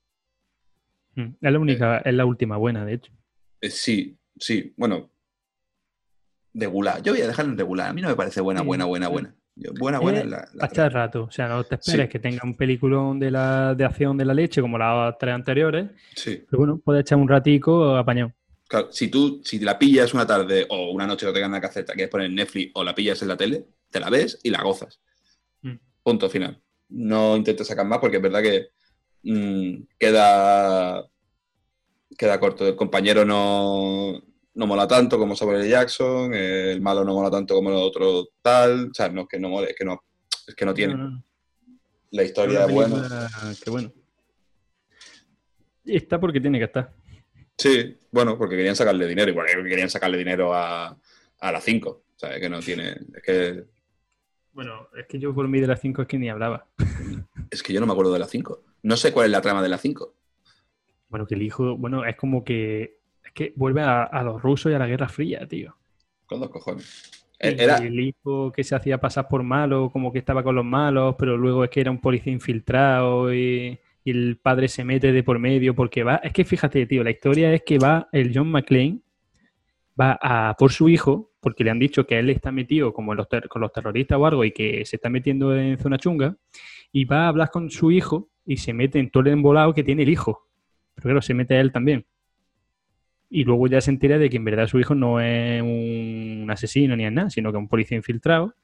[1.15, 1.21] Mm.
[1.41, 3.11] Es la única, es la última buena, de hecho.
[3.61, 5.09] Eh, sí, sí, bueno.
[6.53, 7.01] Regular.
[7.03, 7.89] Yo voy a dejarlo en regular.
[7.89, 9.35] A mí no me parece buena, buena, buena, buena.
[9.55, 11.23] Yo- buena, buena Eh, es la, la Para echar rato.
[11.23, 12.11] O sea, no te esperes Sí.
[12.11, 15.89] que tenga un peliculón de, la, de acción de la leche como las tres anteriores.
[16.15, 16.43] Sí.
[16.49, 18.33] Pero bueno, puedes echar un ratico apañado.
[18.67, 21.67] Claro, si tú, si la pillas una tarde o una noche no tengas nada que
[21.67, 24.39] hacer, te quieres poner en Netflix o la pillas en la tele, te la ves
[24.43, 24.99] y la gozas.
[26.05, 26.61] Punto final.
[26.89, 28.67] No intentes sacar más porque es verdad que
[29.23, 31.03] mm, queda,
[32.15, 32.67] queda corto.
[32.67, 34.21] El compañero no,
[34.53, 35.69] no mola tanto como Samuel L.
[35.69, 38.91] Jackson, el malo no mola tanto como el otro tal.
[38.91, 40.03] O sea, no es que no mole, es que no,
[40.45, 40.93] es que no tiene.
[40.93, 41.23] No, no, no.
[42.11, 43.27] La historia es buena.
[43.63, 43.91] Que bueno.
[45.85, 46.93] Está porque tiene que estar.
[47.57, 50.95] Sí, bueno, porque querían sacarle dinero, igual que querían sacarle dinero a,
[51.39, 51.89] a las 5.
[51.89, 52.91] O sea, es que no tiene.
[52.91, 53.65] Es que,
[54.55, 56.65] Bueno, es que yo por mí de las 5 es que ni hablaba.
[57.51, 58.63] es que yo no me acuerdo de las 5.
[58.83, 60.13] No sé cuál es la trama de las 5.
[61.09, 62.99] Bueno, que el hijo, bueno, es como que.
[63.21, 65.75] Es que vuelve a, a los rusos y a la Guerra Fría, tío.
[66.25, 67.11] Con dos cojones.
[67.37, 71.15] Era, el hijo que se hacía pasar por malo, como que estaba con los malos,
[71.19, 75.21] pero luego es que era un policía infiltrado y, y el padre se mete de
[75.21, 76.15] por medio porque va.
[76.23, 78.99] Es que fíjate, tío, la historia es que va el John McClane,
[79.99, 83.27] va a por su hijo, porque le han dicho que él está metido como los
[83.49, 86.35] con los terroristas o algo y que se está metiendo en zona chunga,
[86.91, 89.83] y va a hablar con su hijo y se mete en todo el embolado que
[89.83, 90.47] tiene el hijo.
[90.95, 92.07] Pero claro, se mete a él también.
[93.29, 96.95] Y luego ya se entera de que en verdad su hijo no es un asesino
[96.95, 98.55] ni es nada, sino que es un policía infiltrado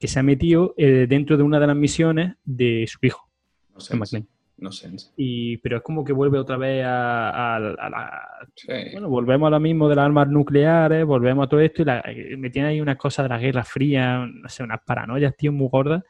[0.00, 3.30] que se ha metido eh, dentro de una de las misiones de su hijo,
[3.72, 4.26] no sé.
[4.56, 4.88] No sé.
[5.16, 8.22] Y, pero es como que vuelve otra vez a, a- a la...
[8.54, 8.68] Sí.
[8.92, 12.00] Bueno, volvemos a lo mismo de las armas nucleares, volvemos a todo esto y la,
[12.06, 15.52] eh, me tiene ahí unas cosas de la Guerra Fría, no sé, unas paranoias, tío,
[15.52, 16.04] muy gordas.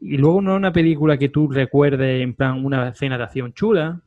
[0.00, 3.52] Y luego no es una película que tú recuerdes en plan una escena de acción
[3.52, 4.00] chula,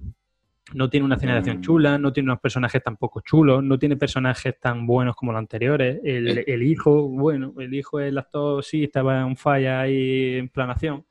[0.73, 1.61] no tiene una escena de acción Mm.
[1.61, 5.99] chula, no tiene unos personajes tampoco chulos, no tiene personajes tan buenos como los anteriores.
[6.03, 10.71] El, el hijo, bueno, el hijo, el actor sí estaba en falla ahí en plan
[10.71, 11.05] acción,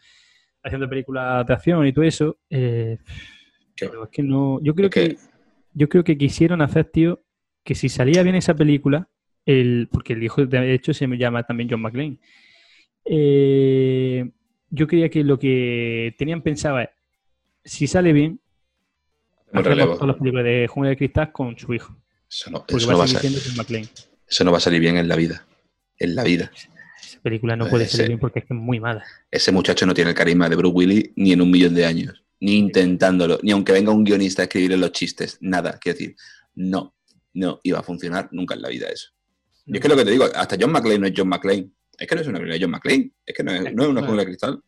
[0.62, 2.38] haciendo películas de acción y todo eso.
[2.50, 2.98] eh,
[3.78, 4.60] pero es que no.
[4.62, 5.16] Yo creo que- que,
[5.74, 7.22] yo creo que quisieron hacer, tío,
[7.64, 9.08] que si salía bien esa película,
[9.46, 12.18] el, porque el hijo de hecho se llama también John McClane.
[13.04, 14.30] eh,
[14.70, 16.88] yo creía que lo que tenían pensado es,
[17.64, 18.40] si sale bien,
[19.52, 21.94] hacemos todas las películas de Jungla de Cristal con su hijo.
[22.30, 23.06] Eso no, eso va no va a
[24.28, 25.44] eso no va a salir bien en la vida.
[25.98, 26.50] En la vida.
[27.12, 29.04] Esa película no puede Ese- salir bien porque es que es muy mala.
[29.30, 32.24] Ese muchacho no tiene el carisma de Bruce Willis ni en un millón de años.
[32.40, 33.38] Ni intentándolo.
[33.42, 35.38] Ni aunque venga un guionista a escribirle los chistes.
[35.40, 35.78] Nada.
[35.80, 36.16] Quiero decir,
[36.54, 36.94] no.
[37.34, 39.10] No iba a funcionar nunca en la vida eso.
[39.66, 41.70] Y es que lo que te digo, hasta John McClane no es John McClane.
[41.98, 43.12] Es que no es una película de John McClane.
[43.24, 44.60] Es que no es, no es una jungla de cristal.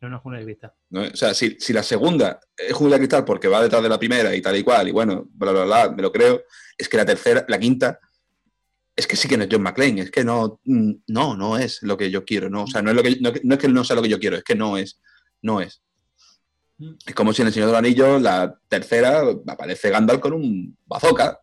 [0.00, 0.72] No, es Jungla de Cristal.
[0.90, 1.02] ¿no?
[1.02, 3.98] O sea, si, si la segunda es jungla de cristal porque va detrás de la
[3.98, 6.42] primera y tal y cual, y bueno, bla, bla, bla, me lo creo,
[6.76, 7.98] es que la tercera, la quinta,
[8.96, 11.82] es que sí que no es John McClane, es que no, mm, no, no es
[11.82, 13.68] lo que yo quiero, no, o sea, no es, lo que, no, no es que
[13.68, 15.00] no sea lo que yo quiero, es que no es,
[15.42, 15.82] no es.
[16.78, 16.94] Mm.
[17.06, 20.76] Es como si en El Señor de los Anillos, la tercera, aparece Gandalf con un
[20.86, 21.38] bazooka.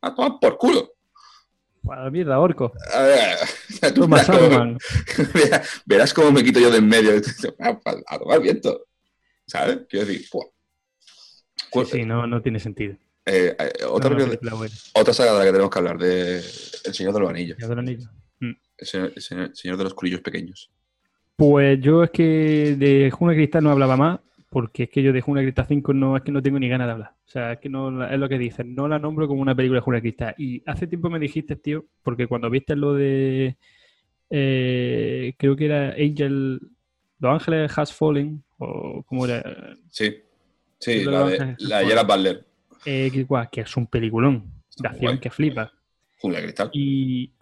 [0.00, 0.92] A tomar por culo.
[1.84, 2.72] Para la mierda, orco.
[2.92, 3.38] A ver,
[3.94, 4.76] tú verás cómo,
[5.86, 7.12] verás- cómo me quito yo de en medio.
[8.06, 8.86] A, tomar viento.
[9.46, 9.80] ¿Sabes?
[9.88, 10.46] Quiero decir, ¡pua!
[11.56, 12.96] Sí, sí, no, no tiene sentido.
[13.24, 14.74] Eh, eh, otra, no, película- película buena.
[14.94, 17.56] otra saga de la que tenemos que hablar, de El Señor de los Anillos.
[17.58, 18.08] Señor Anillo.
[18.40, 20.70] El señor, el señor- el señor de los culillos pequeños.
[21.36, 24.20] Pues yo es que de Jungla de Cristal no hablaba más,
[24.50, 26.68] porque es que yo de Jungla de Cristal 5 no, es que no tengo ni
[26.68, 27.10] ganas de hablar.
[27.24, 29.78] O sea, es que no es lo que dicen, no la nombro como una película
[29.78, 30.34] de Jungla de Cristal.
[30.36, 33.56] Y hace tiempo me dijiste, tío, porque cuando viste lo de,
[34.30, 36.60] eh, creo que era Angel,
[37.20, 39.42] Los Ángeles Has Fallen, o como era,
[39.90, 40.16] Sí,
[40.78, 42.46] sí, la de, la de Gerard Butler.
[42.84, 43.10] Eh,
[43.50, 45.72] que, es un peliculón de acción que flipa.
[46.22, 46.70] De Cristal.
[46.72, 47.32] Y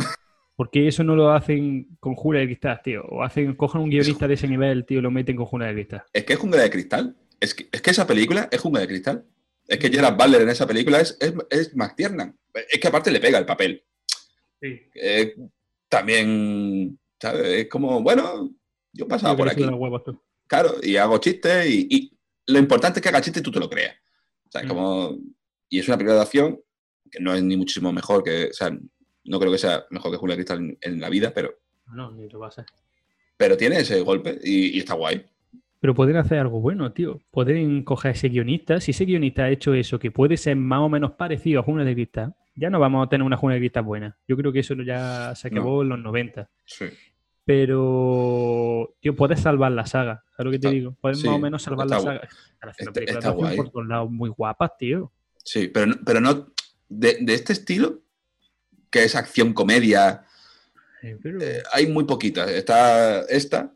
[0.57, 3.05] ¿por qué eso no lo hacen con Jungla de Cristal, tío?
[3.05, 5.75] O hacen, cogen un guionista de ese nivel, tío, y lo meten con Jungla de
[5.75, 6.05] Cristal.
[6.13, 7.17] Es que es Jungla de Cristal.
[7.39, 9.27] Es que, es que esa película es Jungla de Cristal.
[9.67, 12.37] Es que Gerard Butler en esa película es, es, es McTiernan.
[12.71, 13.85] Es que aparte le pega el papel.
[14.61, 14.81] Sí.
[14.95, 15.37] Eh,
[15.89, 17.47] también, ¿sabes?
[17.47, 18.51] Es como, bueno,
[18.93, 19.63] yo pasaba por aquí.
[19.65, 20.03] huevos.
[20.47, 23.61] Claro, y hago chistes y, y lo importante es que haga chistes y tú te
[23.61, 23.95] lo creas.
[24.51, 24.71] O sea, es Mm.
[24.71, 25.17] como...
[25.69, 26.61] Y es una película de acción
[27.11, 28.47] que no es ni muchísimo mejor que...
[28.47, 28.71] O sea,
[29.25, 31.55] no creo que sea mejor que Julia Cristal en, en la vida, pero,
[31.93, 32.65] No, ni lo va a ser.
[33.37, 35.25] pero tiene ese golpe y, y está guay.
[35.81, 37.21] Pero poder hacer algo bueno, tío.
[37.31, 38.81] Poder coger a ese guionista.
[38.81, 41.85] Si ese guionista ha hecho eso, que puede ser más o menos parecido a Juna
[41.85, 44.19] de Cristal, ya no vamos a tener una Juna de Cristal buena.
[44.29, 46.51] Yo creo que eso ya se acabó en los 90.
[46.67, 46.85] Sí.
[47.51, 50.23] Pero, tío, puedes salvar la saga.
[50.37, 50.97] ¿Sabes lo que te Está- digo?
[51.01, 52.21] Puedes sí, más o menos salvar la saga.
[52.23, 53.57] Están haciendo está- películas está de acción guay.
[53.57, 55.13] por todos lados muy guapas, tío.
[55.45, 56.53] Sí, pero, no- pero no...
[56.89, 58.03] De, de este estilo,
[58.89, 60.25] que es acción-comedia,
[61.03, 62.49] Eh, pero- eh, hay muy poquitas.
[62.51, 63.75] Está esta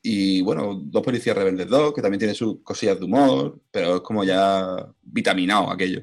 [0.00, 4.00] y, bueno, Dos Policías Rebeldes 2, que también tiene sus cosillas de humor, pero es
[4.02, 6.02] como ya vitaminado aquello.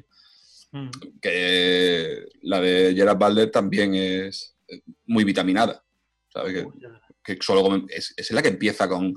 [0.72, 0.90] Mm.
[1.22, 4.54] que la de Gerard Butler también es
[5.06, 5.82] muy vitaminada.
[6.36, 6.66] ¿Sabes?
[7.24, 9.14] Que, que solo es, es la que empieza con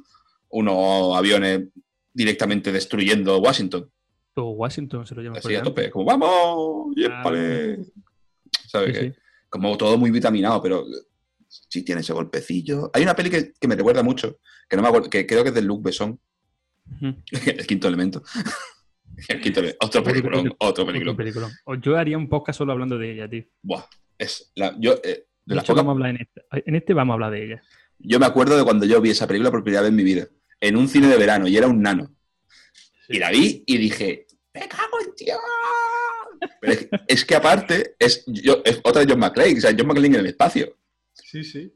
[0.50, 1.68] unos aviones
[2.14, 3.90] directamente destruyendo Washington.
[4.36, 5.38] O Washington se lo llama.
[5.38, 6.96] Así a tope, como ¡vamos!
[6.96, 7.80] ¡Yépale!
[8.68, 8.88] ¿Sabes?
[8.88, 9.20] Sí, que, sí.
[9.50, 10.86] Como todo muy vitaminado, pero
[11.48, 12.90] sí tiene ese golpecillo.
[12.94, 14.40] Hay una peli que, que me recuerda mucho,
[14.70, 16.20] que no me acuerdo, que creo que es de Luc Besson,
[17.32, 18.24] el quinto elemento.
[19.28, 19.86] El quinto elemento.
[19.86, 21.18] Otro peliculón, otro Otro peliculón.
[21.18, 21.52] peliculón.
[21.66, 23.44] O Yo haría un podcast solo hablando de ella, tío.
[23.62, 23.84] Buah,
[24.18, 26.42] es la, yo, eh, de De las hecho, pocas vamos a hablar en este.
[26.70, 27.64] En este vamos a hablar de ella.
[27.98, 30.28] Yo me acuerdo de cuando yo vi esa película por primera vez en mi vida,
[30.62, 32.16] en un cine de verano, y era un nano.
[33.10, 35.40] Y la vi y dije, ¡me cago en Dios!
[36.62, 39.88] Pero es, es que aparte, es, yo, es otra de John McClane, o sea, John
[39.88, 40.78] McClane en el espacio.
[41.14, 41.74] Sí, sí.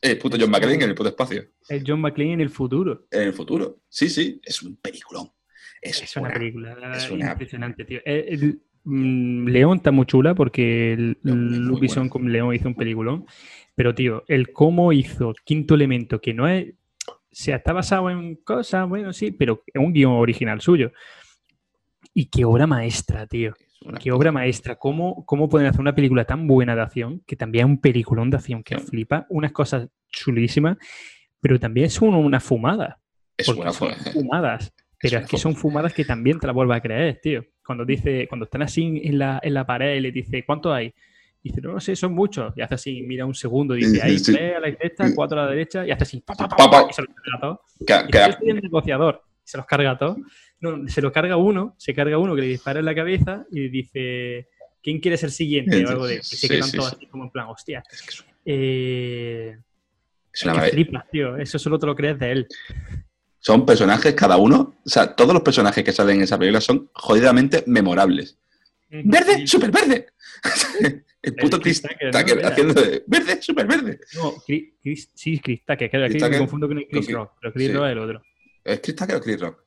[0.00, 1.44] El puto John McClane en el puto espacio.
[1.68, 3.06] Es John McClane en el futuro.
[3.10, 3.80] En el futuro.
[3.88, 5.30] Sí, sí, es un peliculón.
[5.82, 7.98] Es, Es una película es una- impresionante, tío.
[8.04, 12.08] Eh, el- mm, León está muy chula porque buena.
[12.10, 13.26] con León hizo un peliculón.
[13.74, 16.74] Pero, tío, el cómo hizo Quinto Elemento, que no es.
[17.08, 20.92] O sea, está basado en cosas, bueno, sí, pero es un guion original suyo.
[22.14, 23.54] Y qué obra maestra, tío.
[24.02, 24.74] Qué obra maestra.
[24.76, 28.30] ¿Cómo, ¿Cómo pueden hacer una película tan buena de acción, que también es un peliculón
[28.30, 28.86] de acción que Sí.
[28.86, 30.78] flipa, unas cosas chulísimas,
[31.40, 32.98] pero también es una, una fumada?
[33.36, 34.72] Es una fue- fumadas.
[35.00, 37.44] Pero es que son fumadas que también te las vuelvas a creer, tío.
[37.68, 40.90] Cuando dice, cuando están así en la, en la pared y le dice, ¿cuánto hay?
[41.44, 42.54] Dice, no, no sé, son muchos.
[42.56, 44.32] Y hace así, mira un segundo, y dice, hay sí.
[44.32, 46.94] tres a la izquierda, cuatro a la derecha, y hace así, pa, pa, pa, y
[46.94, 47.58] se los carga a todos.
[47.78, 49.22] Y que- dice, yo soy el negociador.
[49.44, 50.16] Se los carga a todos.
[50.60, 53.68] No, se lo carga uno, se carga uno que le dispara en la cabeza y
[53.68, 54.48] dice,
[54.82, 55.84] ¿quién quiere ser siguiente?
[55.84, 56.96] O algo de, y se Sí, quedan sí, todos sí.
[56.96, 57.82] así como en plan, hostia.
[58.46, 59.56] Eh,
[60.32, 61.36] es una que flipas, tío.
[61.36, 62.46] Eso solo te lo crees de él.
[63.40, 66.90] Son personajes cada uno, o sea, todos los personajes que salen en esa película son
[66.92, 68.38] jodidamente memorables.
[68.90, 69.46] ¡Verde!
[69.46, 70.06] ¡Súper verde!
[71.20, 72.40] El puto El Chris Chris Tucker, Tucker ¿no?
[72.40, 73.42] Era- haciendo de ¡Verde!
[73.42, 74.00] ¡Súper verde!
[74.14, 77.32] No, Chris, sí, Chris Tucker, que aquí Chris me confundo con el Chris con Rock,
[77.40, 77.72] pero Chris sí.
[77.72, 78.22] Rock es el otro.
[78.64, 79.64] ¿Es Chris Tucker o Chris Rock?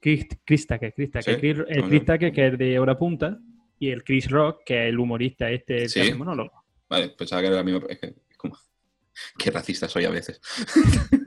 [0.00, 1.40] Chris, Chris Tucker, Chris Tucker.
[1.40, 2.12] Sí, el no, Chris no.
[2.14, 3.38] Tucker, que es de Hora Punta,
[3.78, 5.94] y el Chris Rock, que es el humorista este, Sí.
[6.00, 6.64] que hace monólogo.
[6.88, 7.80] Vale, pensaba que era la misma.
[7.88, 8.56] Es que, es como.
[9.38, 10.40] Qué racista soy a veces.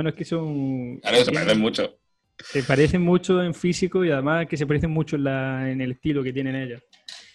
[0.00, 0.96] Bueno, es que son...
[1.00, 1.98] Claro, se parecen mucho.
[2.38, 5.90] se parecen mucho en físico y además que se parecen mucho en, la- en el
[5.92, 6.82] estilo que tienen ellos.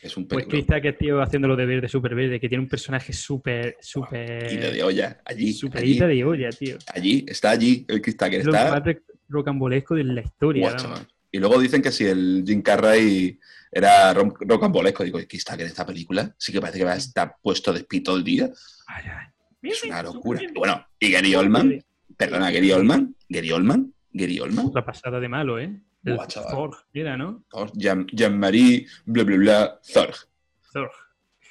[0.01, 0.65] Es un Pues película.
[0.65, 4.51] Chris Tucker, tío, haciéndolo de verde, súper verde, que tiene un personaje súper, súper...
[4.51, 5.21] Ida de olla.
[5.25, 5.53] Allí.
[5.53, 6.77] Súper ida de olla, tío.
[6.91, 7.23] allí.
[7.27, 8.39] Está allí el Chris Tucker.
[8.39, 8.99] Es lo más Está.
[9.29, 10.75] rocambolesco de la historia.
[10.75, 11.07] Chaval.
[11.31, 13.37] Y luego dicen que si el Jim Carrey
[13.71, 16.33] era ro- rocambolesco, digo, ¿y Chris Tucker en esta película?
[16.39, 18.49] Sí que parece que va a estar puesto de espí todo el día.
[18.87, 19.27] Ay, ay.
[19.69, 20.39] Es una locura.
[20.39, 21.83] Súper Bueno, y Gary Oldman.
[22.17, 23.15] Perdona, Gary Oldman.
[23.29, 23.93] Gary Oldman.
[24.11, 24.71] Gary Oldman.
[24.73, 25.77] La pasada de malo, ¿eh?
[26.03, 26.51] Buah, chaval.
[26.51, 27.43] Thor, era, ¿no?
[27.49, 29.79] Thor, Jean- Jean-Marie, bla, bla, bla.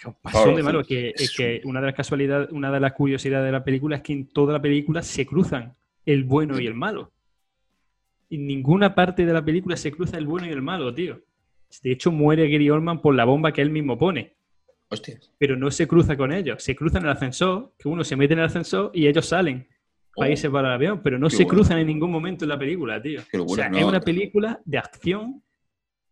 [0.07, 2.93] Un pasón Thor, de malo, que, es que una de las casualidades, una de las
[2.93, 5.75] curiosidades de la película es que en toda la película se cruzan
[6.05, 7.11] el bueno y el malo.
[8.31, 11.21] En ninguna parte de la película se cruza el bueno y el malo, tío.
[11.83, 14.35] De hecho, muere Gary Oldman por la bomba que él mismo pone.
[14.89, 15.33] Hostias.
[15.39, 16.63] Pero no se cruza con ellos.
[16.63, 19.67] Se cruza en el ascensor, que uno se mete en el ascensor y ellos salen
[20.17, 21.01] para Oh, para el avión.
[21.03, 21.59] Pero no qué se bueno.
[21.59, 23.21] cruzan en ningún momento en la película, tío.
[23.47, 23.79] O sea, no.
[23.79, 25.43] es una película de acción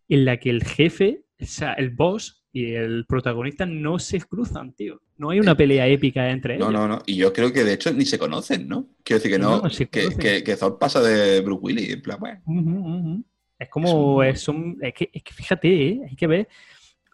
[0.08, 4.72] en la que el jefe, o sea, el boss y el protagonista no se cruzan,
[4.74, 5.00] tío.
[5.16, 6.80] No hay una pelea épica entre No, ellos.
[6.80, 7.02] no, no.
[7.06, 8.88] Y yo creo que de hecho ni se conocen, ¿no?
[9.02, 9.62] Quiero decir que no.
[9.62, 9.86] No, que,
[10.18, 11.90] que, que Thor pasa de Bruce Willis.
[11.94, 13.22] En plan, bueno.
[13.58, 16.00] Es como, Es es, un- es que, es que fíjate, ¿eh?
[16.10, 16.48] hay que ver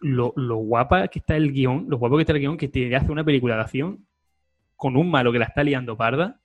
[0.01, 2.93] lo, lo guapa que está el guion, lo guapo que está el guion que te
[2.95, 4.05] hace una película de acción
[4.75, 6.41] con un malo que la está liando parda,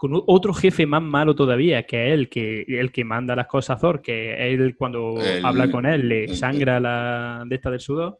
[0.00, 3.76] con otro jefe más malo todavía, que es el que, el que manda las cosas
[3.76, 7.70] a Thor, que él cuando El- habla con él le el- sangra la de esta
[7.70, 8.18] del sudor,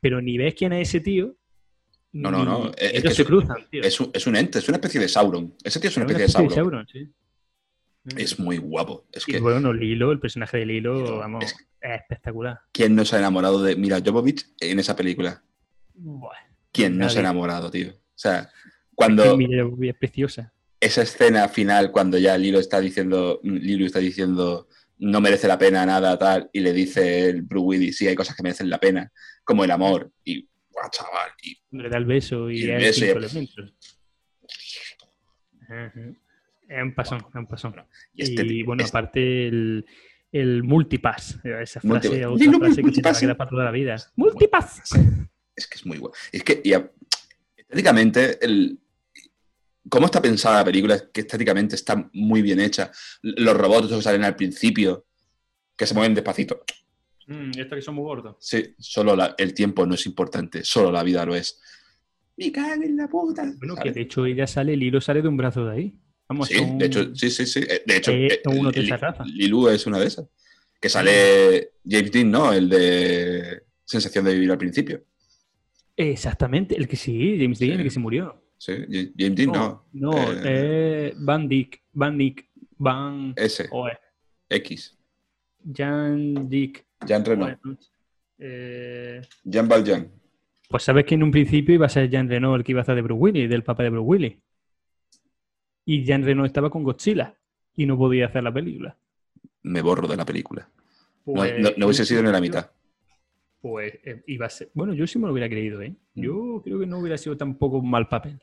[0.00, 1.36] pero ni ves quién es ese tío.
[2.12, 2.70] No, no, no.
[2.78, 3.82] es ellos que se es, cruzan, tío.
[3.82, 5.54] es un, es un ente, es una especie de Sauron.
[5.62, 6.86] Ese tío es una Es especie de Sauron.
[6.88, 7.12] sí.
[8.16, 9.04] Es muy guapo.
[9.12, 12.60] Es Y que, bueno, Lilo, el personaje de Lilo, Lilo, vamos, es- es espectacular.
[12.72, 15.42] ¿quién no se ha enamorado de Mira Jovovich en esa película?
[15.92, 16.30] Buah,
[16.72, 17.90] ¿Quién no se ha enamorado, tío?
[17.90, 18.48] O sea,
[18.94, 20.53] cuando Jovovich es preciosa.
[20.84, 25.84] Esa escena final, cuando ya Lilo está diciendo, Lilo está diciendo, no merece la pena
[25.84, 29.10] nada, tal, y le dice el Bruce Willis, sí, hay cosas que merecen la pena,
[29.44, 33.00] como el amor, y, guau, chaval, y Le da el beso y, Y el es
[33.00, 33.18] beso.
[36.68, 37.74] Es un pasón, es un pasón.
[38.14, 39.86] y este y bueno, este- aparte el,
[40.32, 43.20] el multipass, esa frase, otra Lilo, frase que se te va a multipass.
[43.20, 43.96] quedar para toda la vida.
[44.16, 44.82] Multipass.
[45.56, 46.16] es que es muy guapo.
[46.32, 46.72] Es que, y
[47.56, 48.78] estéticamente, el,
[49.88, 52.90] cómo está pensada la película, que estéticamente está muy bien hecha.
[53.22, 55.06] Los robots que salen al principio,
[55.76, 56.62] que se mueven despacito.
[57.26, 58.36] Mm, esto que son muy gordos.
[58.40, 61.60] Sí, solo la- el tiempo no es importante, solo la vida lo es.
[62.36, 63.44] ¡Me cago en la puta!
[63.58, 65.98] Bueno, que de hecho ella sale, el hilo sale de un brazo de ahí.
[66.28, 67.60] Vamos, Sí, son- de hecho, sí, sí, sí.
[67.60, 68.82] Eh, De hecho, Eh, eh, uno de.
[69.26, 70.26] Lilu es una de esas.
[70.80, 72.52] Que sale James Dean, ¿no?
[72.52, 75.04] El de Sensación de vivir al principio.
[75.96, 77.78] Exactamente, el que sí, James Dean, Sí.
[77.78, 78.42] el que se murió.
[78.64, 79.84] Sí, Ja- James Dean, no.
[79.92, 83.34] no, Eh, eh, Van Dyck, Van Dyck, Van...
[83.36, 83.98] Ese, Joder,
[84.48, 84.96] X.
[85.70, 86.86] Jan Dick.
[87.06, 87.44] Jean Reno.
[87.44, 87.58] Joder,
[88.38, 90.10] eh, Jean Valjean.
[90.68, 92.82] Pues sabes que en un principio iba a ser Jean Reno el que iba a
[92.82, 94.36] hacer de Bruce Willis, del papá de Bruce Willis.
[95.84, 97.36] Y Jean Reno estaba con Godzilla
[97.76, 98.96] y no podía hacer la película.
[99.62, 100.68] Me borro de la película.
[101.26, 102.70] No, Pues, no- no hubiese sido ni la mitad.
[103.64, 104.68] Pues eh, iba a ser.
[104.74, 105.94] Bueno, yo sí me lo hubiera creído, ¿eh?
[106.16, 106.22] Mm.
[106.22, 108.38] Yo creo que no hubiera sido tampoco un mal papel.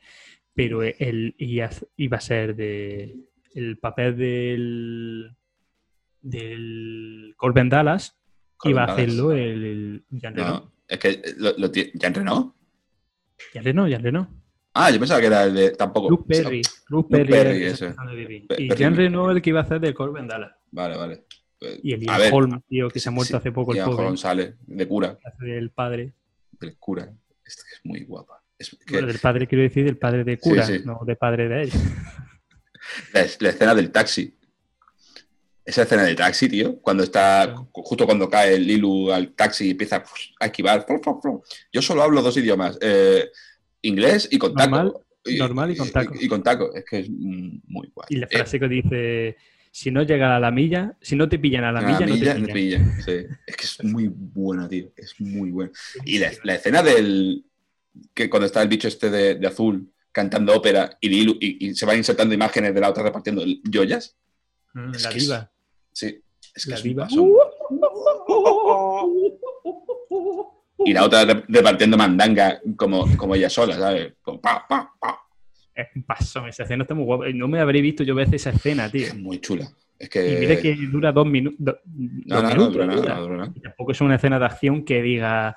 [0.52, 3.14] Pero él iba a- iba a ser de.
[3.54, 5.30] El papel del.
[6.20, 8.16] del Corbin Dallas
[8.64, 10.48] iba a Corbin hacerlo el, el Jean Reno.
[10.48, 12.56] No, es que lo, lo Jean Reno.
[13.52, 14.28] Jean Reno, Jean Reno.
[14.74, 15.70] Ah, yo pensaba que era el de.
[15.70, 16.10] Tampoco.
[16.10, 16.62] Luke Perry.
[16.62, 18.40] Luke Luke Perry, Perry, de Perry.
[18.48, 18.78] Pe- Y Perry.
[18.80, 20.50] Jean Reno el que iba a hacer de Corbin Dallas.
[20.72, 21.24] Vale, vale.
[21.62, 23.88] Pues, Y el Ian Holm, tío, que se ha muerto sí, hace poco el Ian.
[23.90, 25.16] Holm sale de cura.
[25.38, 26.12] del padre.
[26.58, 27.12] Del cura.
[27.44, 28.42] Es que es muy guapa.
[28.58, 30.80] Es que Bueno, del padre quiero decir del padre de cura, sí.
[30.84, 31.70] no de padre de él.
[33.14, 34.36] la, la escena del taxi.
[35.64, 39.70] Esa escena del taxi, tío, cuando está, justo cuando cae el Lilu al taxi y
[39.70, 40.02] empieza
[40.40, 40.84] a esquivar.
[41.72, 43.30] Yo solo hablo dos idiomas, eh,
[43.82, 44.70] inglés y con taco.
[44.70, 44.94] Normal-
[45.38, 46.14] normal y con taco.
[46.20, 48.06] Y, con taco, es que es muy guay.
[48.10, 49.36] Y la Eh, frase que dice,
[49.74, 52.14] si no llega a la milla, si no te pillan a la a milla, no
[52.14, 52.92] milla, te no pillan.
[52.94, 53.26] pillan, sí.
[53.46, 54.92] Es que es muy buena, tío.
[54.96, 55.72] Es muy buena.
[56.04, 57.44] Y la, la escena del.
[58.14, 61.74] que cuando está el bicho este de, de azul cantando ópera y, Lilu- y, y
[61.74, 63.42] se van insertando imágenes de la otra repartiendo
[63.72, 64.14] joyas.
[64.74, 65.50] Mm, la es- diva.
[65.92, 66.22] Sí,
[66.54, 67.08] es que La es diva.
[70.84, 74.14] Y la otra rep- repartiendo mandanga como, como ella sola, ¿sabes?
[74.42, 75.18] Pa, pa, pa.
[75.74, 77.24] Es un pasón, esa escena está muy guapa.
[77.34, 79.06] No me habré visto yo veces esa escena, tío.
[79.06, 79.66] Es muy chula.
[79.98, 80.36] Es Y que.
[80.40, 82.72] mira que dura dos, minu- do- No, dos no, no, minutos.
[82.74, 83.14] dura dura.
[83.14, 83.52] no dura nada.
[83.54, 85.56] Y tampoco es una escena de acción que diga,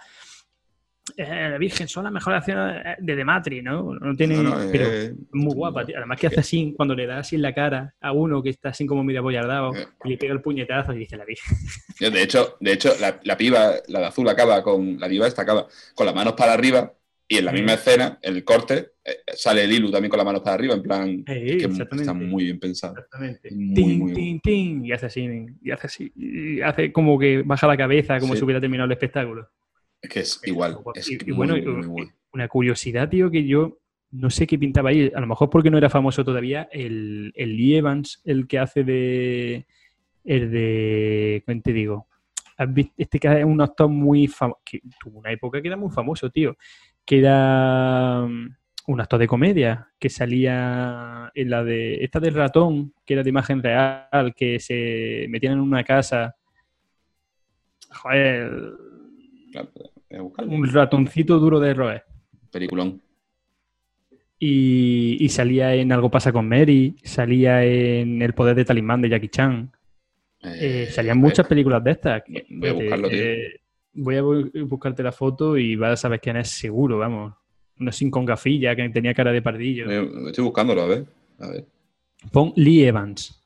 [1.18, 3.94] "Eh, la Virgen son las mejores acciones de The Matrix, ¿no?
[3.94, 4.36] No tiene...
[4.38, 5.98] No, no, pero eh, muy guapa, tío.
[5.98, 8.70] Además que hace así, cuando le da así en la cara a uno que está
[8.70, 9.86] así como medio apoyardado, Eh.
[10.06, 11.58] y le pega el puñetazo y dice la Virgen.
[12.00, 15.00] De hecho, de hecho la, la piba, la de azul acaba con.
[15.00, 16.92] La diva esta acaba con las manos para arriba
[17.28, 20.26] y en la misma escena, en el corte, eh, sale el Lilu también con las
[20.26, 21.24] manos para arriba, en plan.
[21.26, 22.94] Que está muy bien pensado.
[22.94, 23.50] Exactamente.
[23.52, 25.28] Muy, tin, muy tin, tin, y hace así,
[25.64, 28.40] y hace así, y hace como que baja la cabeza, como Sí.
[28.40, 29.50] si hubiera terminado el espectáculo.
[30.02, 30.78] Es que es igual.
[30.94, 32.12] Es Y- que y bueno, muy, bueno.
[32.34, 33.80] Una curiosidad, tío, que yo
[34.12, 37.58] no sé qué pintaba ahí, a lo mejor porque no era famoso todavía, el, el
[37.58, 39.66] Lee Evans, el que hace de.
[40.24, 41.44] El de.
[41.46, 42.08] ¿Cómo te digo?
[42.98, 44.60] Este que es un actor muy famoso.
[45.00, 46.56] Tuvo una época que era muy famoso, tío.
[47.06, 48.56] Que era mm,
[48.88, 52.04] un actor de comedia que salía en la de.
[52.04, 56.36] Esta del ratón, que era de imagen real, que se metían en una casa.
[57.92, 58.52] Joder,
[60.20, 60.52] buscarlo.
[60.52, 62.04] un ratoncito duro de roer.
[62.52, 63.02] Peliculón.
[64.38, 69.10] Y, y salía en Algo pasa con Mary, salía en El poder de Talismán de
[69.10, 69.72] Jackie Chan.
[70.44, 72.24] Eh, Eh, salían muchas películas de estas.
[72.50, 73.18] voy a buscarlo, tío.
[73.20, 73.62] eh,
[73.96, 77.34] voy a bu- buscarte la foto y vas a saber quién es seguro, vamos.
[77.80, 79.90] Uno sin con gafilla, que tenía cara de pardillo.
[79.92, 81.06] eh, estoy buscándolo, a ver.
[81.40, 81.66] A ver.
[82.32, 83.42] Pon Lee Evans.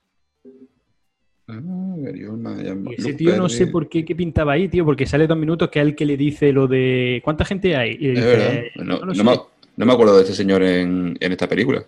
[1.48, 1.60] Ah,
[1.98, 5.70] Y ese tío no sé por qué, qué pintaba ahí, tío, porque sale dos minutos
[5.70, 7.92] que es el que le dice lo de ¿cuánta gente hay?
[8.00, 8.62] Y dice, verdad.
[8.76, 9.24] No, "No lo no sé".
[9.24, 9.32] me,
[9.78, 11.84] no me acuerdo de este señor en, en esta película.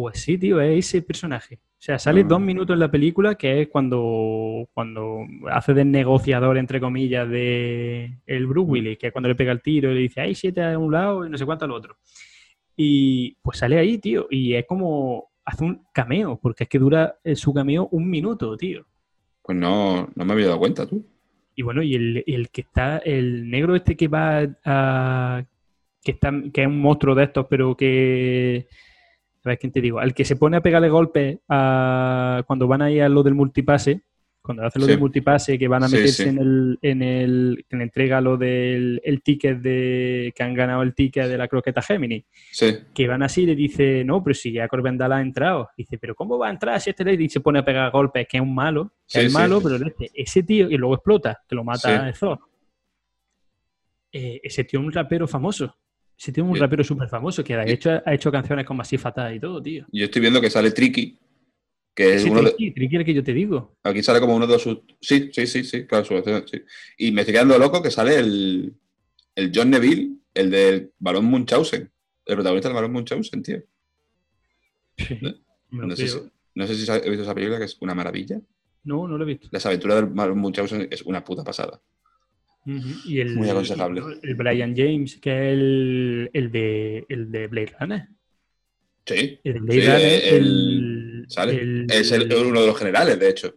[0.00, 1.56] Pues sí, tío, es ese personaje.
[1.56, 2.24] O sea, sale Ah.
[2.28, 5.20] dos minutos en la película, que es cuando, cuando
[5.50, 9.60] hace de negociador, entre comillas, de el Bruce Willis, que es cuando le pega el
[9.60, 11.96] tiro y le dice, hay siete a un lado y no sé cuánto al otro.
[12.76, 17.16] Y pues sale ahí, tío, y es como hace un cameo, porque es que dura
[17.24, 18.86] eh, su cameo un minuto, tío.
[19.42, 21.04] Pues no, no me había dado cuenta, tú.
[21.56, 25.44] Y bueno, y el, el que está, el negro este que va a.
[26.04, 28.68] que está, que es un monstruo de estos, pero que.
[29.48, 29.98] A ver quién te digo.
[29.98, 34.02] Al que se pone a pegarle golpes a, cuando van ahí a lo del multipase,
[34.42, 34.92] cuando hacen lo Sí.
[34.92, 36.28] del multipase, que van a meterse sí.
[36.28, 37.64] en el, en el.
[37.68, 40.32] que le entrega lo del el ticket de.
[40.34, 42.24] que han ganado el ticket de la croqueta Gemini.
[42.94, 45.70] Que van así y le dice, no, pero si ya Corbendal ha entrado.
[45.76, 48.26] Dice, pero ¿cómo va a entrar si este lady se pone a pegar golpes?
[48.28, 51.54] Que es un malo, que es malo, pero este, ese tío, y luego explota, que
[51.54, 52.38] lo mata el Thor.
[54.12, 55.76] Eh, ese tío es un rapero famoso.
[56.18, 59.36] Tío es un rapero súper famoso, que de hecho ha hecho canciones con Massive Attack
[59.36, 59.86] y todo, tío.
[59.92, 61.16] Yo estoy viendo que sale Tricky,
[61.94, 63.76] que es Ese uno de, Tricky, el que yo te digo.
[63.84, 64.80] Aquí sale como uno de sus.
[65.00, 66.62] Sí, sí, sí, sí, claro, su sí.
[66.98, 68.74] Y me estoy quedando loco que sale el,
[69.36, 71.88] el John Neville, el del Barón Munchausen.
[72.26, 73.62] El protagonista del Barón Munchausen, tío.
[74.96, 75.34] Sí, ¿Eh?
[75.70, 76.18] No sé, si,
[76.54, 78.40] no sé si has visto esa película que es una maravilla.
[78.82, 79.48] no, no lo he visto.
[79.52, 81.80] Las aventuras del Barón Munchausen es una puta pasada.
[82.64, 84.02] Y el, Muy aconsejable.
[84.22, 88.08] El Brian James, que es el, el, de, el de Blade Runner.
[89.06, 90.34] Sí, El de Blade Sí, Runner, el-
[91.22, 91.52] el, sale.
[91.60, 93.54] el- es el- uno de los generales, de hecho.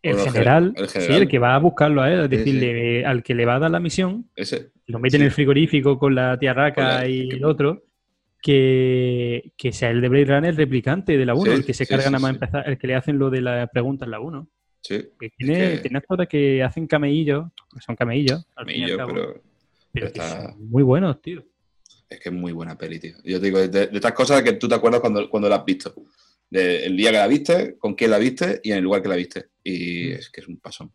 [0.00, 3.04] El general, gener- el sí, el que va a buscarlo a él, es Sí, decirle,
[3.04, 4.70] al que le va a dar la misión, Ese.
[4.86, 7.84] lo mete en el frigorífico con la tiarraca la- y el otro,
[8.40, 11.86] que, que sea el de Blade Runner replicante de la 1, Sí, el que se
[11.86, 14.48] carga nada más empezar, el que le hacen lo de las preguntas en la 1.
[14.82, 17.46] Sí, Que tiene, que- tiene actores que hacen cameillos,
[17.84, 19.42] son cameillos, pero
[19.92, 21.44] pero está- muy buenos, tío.
[22.08, 23.14] es que es muy buena peli, tío.
[23.24, 25.64] Yo te digo, de, de estas cosas que tú te acuerdas cuando, cuando la has
[25.64, 25.94] visto.
[26.50, 29.08] De el día que la viste, con quién la viste y en el lugar que
[29.08, 29.46] la viste.
[29.64, 30.12] Y Mm.
[30.14, 30.92] es que es un pasón.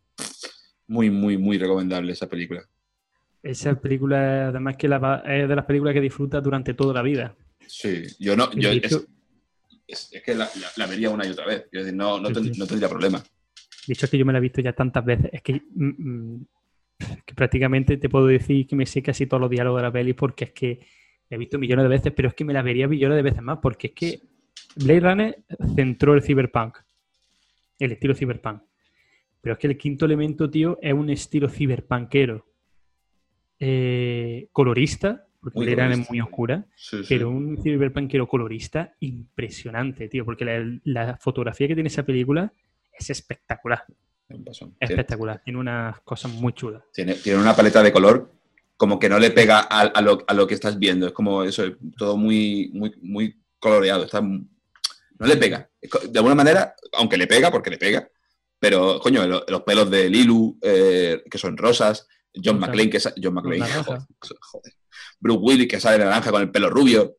[0.88, 2.64] Muy, muy, muy recomendable esa película.
[3.41, 7.35] Esa película, además que la es de las películas que disfrutas durante toda la vida.
[7.65, 8.91] Sí, yo no, yo es,
[9.88, 11.64] es- es que la, la- la vería una y otra vez.
[11.72, 13.23] Es decir, no, no, ten- no tendría problema.
[13.88, 15.30] De hecho, es que yo me la he visto ya tantas veces.
[15.34, 15.85] Es que, mm,
[16.35, 16.45] mm,
[17.26, 20.14] que prácticamente te puedo decir que me sé casi todos los diálogos de la peli
[20.14, 20.80] porque es que
[21.30, 23.41] la he visto millones de veces, pero es que me la vería millones de veces
[23.41, 24.19] más porque es que
[24.76, 25.38] Blade Runner
[25.76, 26.77] centró el cyberpunk,
[27.80, 28.61] el estilo cyberpunk.
[29.41, 32.45] Pero es que el quinto elemento, tío, es un estilo cyberpunkero.
[33.59, 37.05] eh, colorista, porque Muy Blade Runner es muy oscura, Sí, sí.
[37.09, 42.53] pero un cyberpunkero colorista impresionante, tío, porque la, la fotografía que tiene esa película
[42.98, 43.84] es espectacular.
[44.80, 45.41] Espectacular.
[45.44, 46.84] Tiene unas cosas muy chulas.
[46.94, 48.32] tiene- tiene una paleta de color
[48.76, 51.07] como que no le pega a, a lo, a lo que estás viendo.
[51.07, 51.64] Es como eso,
[51.98, 54.03] todo muy, muy, muy coloreado.
[54.03, 54.45] Está, no
[55.19, 55.69] le pega.
[56.10, 58.07] De alguna manera, aunque le pega, porque le pega,
[58.60, 62.07] pero, coño, lo- los pelos de Lilu, eh, que son rosas,
[62.44, 62.60] John.
[62.60, 64.02] McClane, que John McClane, joder,
[64.41, 64.74] joder.
[65.19, 67.15] Bruce Willis, que sale de naranja con el pelo rubio,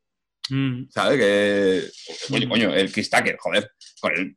[0.51, 1.19] Mm, ¿sabes?
[1.19, 2.49] Que, oye, Mm.
[2.49, 4.37] coño, el Chris Tucker, joder, con el,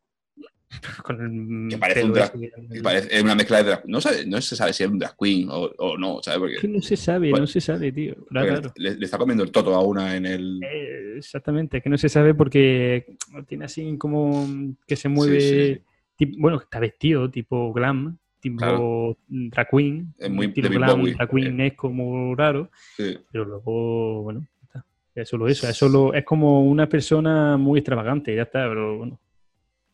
[1.04, 2.32] con el Que parece un drag-
[2.72, 5.16] que parece una mezcla de drag, no, sabe- no se sabe si es un drag
[5.18, 6.52] queen o, o no, ¿sabes?
[6.54, 8.16] Es que Porque, no se sabe, Bueno, no se sabe, tío.
[8.30, 10.60] Claro, le, le está comiendo el toto a una en el...
[10.64, 13.16] Eh, exactamente, es que no se sabe porque
[13.48, 14.48] tiene así como
[14.88, 15.42] que se mueve.
[15.42, 15.82] sí.
[16.18, 19.18] tip- bueno, está vestido tipo glam, tipo Claro.
[19.28, 20.14] drag queen.
[20.18, 22.70] Es muy David glam, drag queen es como raro.
[22.98, 23.18] Sí.
[23.32, 24.86] Pero luego, bueno, ya está.
[25.14, 25.68] Es solo eso.
[25.68, 28.68] Es, solo, es como una persona muy extravagante, ya está.
[28.68, 29.20] Pero bueno,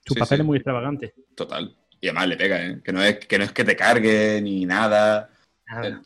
[0.08, 0.42] su Sí, papel sí.
[0.42, 1.14] es muy extravagante.
[1.36, 1.76] Total.
[2.00, 2.82] Y además le pega, ¿eh?
[2.84, 5.30] Que no es que, no es que te cargue ni nada.
[5.68, 6.02] Nada.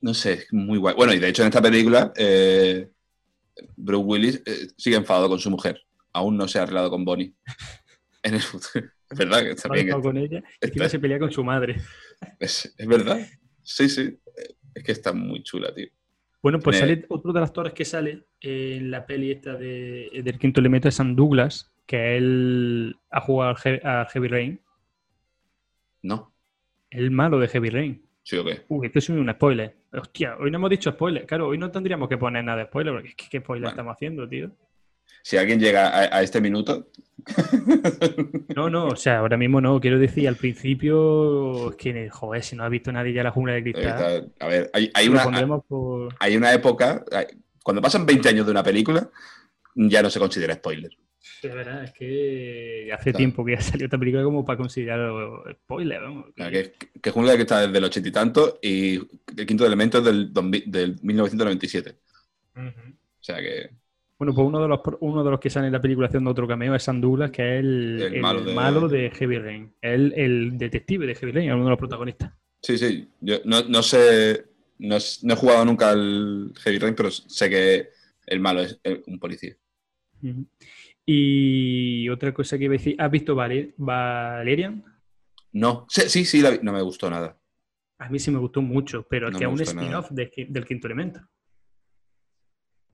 [0.00, 0.94] No sé, es muy guay.
[0.94, 2.90] Bueno, y de hecho en esta película, eh,
[3.76, 5.80] Bruce Willis eh, sigue enfadado con su mujer.
[6.12, 7.34] Aún no se ha arreglado con Bonnie.
[8.22, 8.86] En el futuro.
[9.08, 10.42] Es verdad que Va también enfadado con ella.
[10.60, 11.76] Y encima se pelea con su madre.
[12.40, 13.20] es, es verdad.
[13.62, 14.18] Sí, sí.
[14.74, 15.86] Es que está muy chula, tío.
[16.42, 20.10] Bueno, pues Tiene- sale otro de los actores que sale en la peli esta de,
[20.24, 24.60] del quinto elemento es Sam Douglas, que él ha jugado a Heavy Rain,
[26.02, 26.32] ¿No?
[26.90, 28.02] el malo de Heavy Rain.
[28.22, 28.64] ¿Sí o qué?
[28.68, 29.76] Uy, esto es un spoiler.
[29.92, 31.26] Hostia, hoy no hemos dicho spoiler.
[31.26, 33.70] Claro, hoy no tendríamos que poner nada de spoiler, porque es que qué spoiler Bueno.
[33.70, 34.50] estamos haciendo, tío.
[35.22, 36.88] Si alguien llega a, a este minuto,
[38.56, 39.80] No, no, o sea, ahora mismo no.
[39.80, 43.54] Quiero decir, al principio, es que, joder, si no ha visto nadie ya la jungla
[43.54, 46.14] de cristal, a ver, hay, una, por...
[46.18, 47.04] hay una época,
[47.62, 49.08] cuando pasan 20 años de una película,
[49.74, 50.90] ya no se considera spoiler.
[51.42, 53.16] De verdad, es que hace Claro.
[53.18, 56.26] tiempo que ya salió esta película como para considerarlo spoiler, vamos.
[56.34, 56.72] Que,
[57.02, 58.94] que Jungla de Cristal es del ochenta y tanto y
[59.36, 61.96] el quinto elemento es del, 2000 del 1997.
[62.56, 62.66] Ujú.
[62.68, 63.70] O sea que
[64.18, 66.46] Bueno, pues uno de los uno de los que sale en la película haciendo otro
[66.48, 69.72] cameo es Sam Douglas, que es el, El el malo de- malo de Heavy Rain.
[69.82, 72.32] El, el detective de Heavy Rain, es uno de los protagonistas.
[72.62, 73.08] Sí, sí.
[73.20, 74.46] Yo no, no sé.
[74.78, 77.88] No, es- no he jugado nunca al Heavy Rain, pero sé que
[78.26, 79.54] el malo es un policía.
[80.22, 80.46] Ujú.
[81.08, 84.84] Y otra cosa que iba a decir, ¿has visto Valer- Valerian?
[85.52, 87.38] No, sí, sí, sí, la vi- no me gustó nada.
[87.98, 90.64] A mí sí me gustó mucho, pero es No que es un spin-off de- del
[90.66, 91.20] quinto elemento.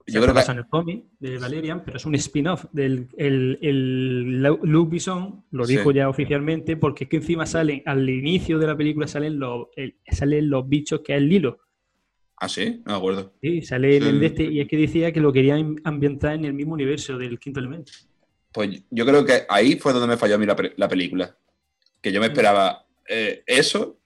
[0.07, 0.41] Yo creo que.
[0.51, 5.45] en el cómic de Valerian, pero es un spin-off del el, el Lu- Luke Besson,
[5.53, 5.77] lo Sí.
[5.77, 9.69] dijo ya oficialmente, porque es que encima salen, al inicio de la película salen los,
[9.77, 11.61] el- salen los bichos que es el Lilo.
[12.45, 13.33] Ah, sí, no me acuerdo.
[13.41, 14.09] Sí, sale en Sí.
[14.09, 17.17] el de este, y es que decía que lo querían ambientar en el mismo universo
[17.17, 17.93] del quinto elemento.
[18.51, 21.37] Pues yo creo que ahí fue donde me falló a mí la, pe- la película.
[22.01, 24.01] Que yo me esperaba eh, eso,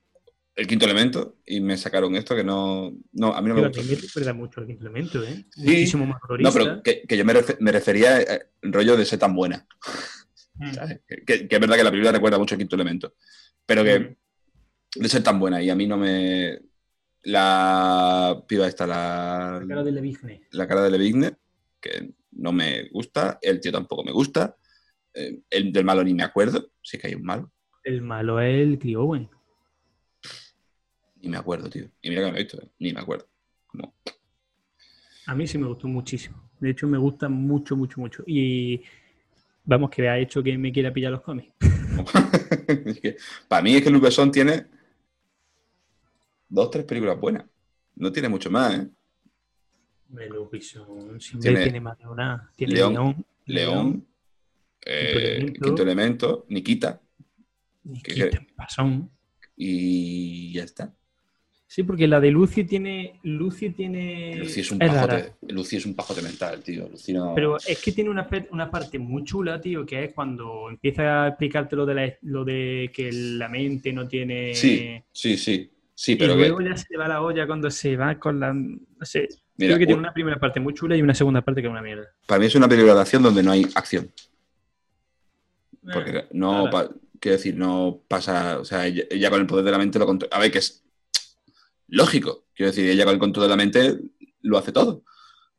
[0.54, 2.92] el quinto elemento, y me sacaron esto que no.
[3.12, 3.82] No, a mí no me Pero a gustó.
[3.82, 5.46] mí me recuerda mucho al quinto elemento, ¿eh?
[5.54, 5.60] Sí.
[5.62, 9.18] Muchísimo más No, pero que, que yo me, refe- me refería al rollo de ser
[9.18, 9.66] tan buena.
[10.58, 10.72] Mm.
[10.74, 11.00] ¿sabes?
[11.26, 13.14] Que, es verdad que la película recuerda mucho al quinto elemento.
[13.64, 15.00] Pero que Mm.
[15.02, 16.58] de ser tan buena y a mí no me.
[17.30, 20.42] La piba esta, la, La cara de Levigne.
[20.52, 21.32] la cara de Levigne,
[21.80, 24.56] que no me gusta, el tío tampoco me gusta,
[25.12, 27.50] eh, el del malo ni me acuerdo, sí que hay un malo,
[27.82, 29.28] El malo es el Clio Owen.
[31.16, 31.86] ni me acuerdo, tío.
[32.00, 33.26] Y mira que me he visto, eh, ni me acuerdo.
[33.66, 33.92] Como-
[35.26, 36.48] A mí sí me gustó muchísimo.
[36.60, 38.22] De hecho, me gusta mucho, mucho, mucho.
[38.26, 38.82] Y
[39.64, 41.52] vamos, que ha hecho que me quiera pillar los cómics.
[42.86, 43.16] Es que,
[43.48, 44.66] para mí es que Luc Besson tiene
[46.48, 47.44] dos, tres películas buenas.
[47.96, 48.88] No tiene mucho más, ¿eh?
[50.10, 50.86] Me lo piso.
[51.18, 52.50] Siempre Tiene tiene, más de una.
[52.54, 53.26] Tiene León, León.
[53.46, 54.06] León,
[54.84, 55.64] eh, Elemento.
[55.64, 57.00] Quinto Elemento, Nikita,
[57.84, 59.10] Nikita, que- Pasón.
[59.56, 60.94] y ya está.
[61.68, 63.18] Sí, porque la de Lucy tiene.
[63.24, 64.36] Lucy tiene.
[64.36, 65.06] Lucy es un rara.
[65.08, 66.88] pajote, Lucy es un pajote mental, tío.
[67.34, 71.28] Pero es que tiene una, una parte muy chula, tío, que es cuando empieza a
[71.28, 74.54] explicarte lo de, la- lo de que la mente no tiene.
[74.54, 75.68] Sí, sí, sí.
[75.98, 78.52] Sí, Y pero que- luego ya se va la olla cuando se va con la.
[78.52, 79.28] No sé.
[79.56, 81.70] Mira, creo que tiene una primera parte muy chula y una segunda parte que es
[81.72, 82.04] una mierda.
[82.26, 84.12] para mí es una película de acción donde no hay acción.
[85.92, 86.90] Porque Eh, no, pa-
[87.20, 90.06] quiero decir, no pasa, o sea, ella, ella con el poder de la mente lo
[90.06, 90.36] controla.
[90.36, 90.84] A ver, que es
[91.88, 92.44] lógico.
[92.54, 93.98] Quiero decir, ella con el control de la mente
[94.42, 95.02] lo hace todo.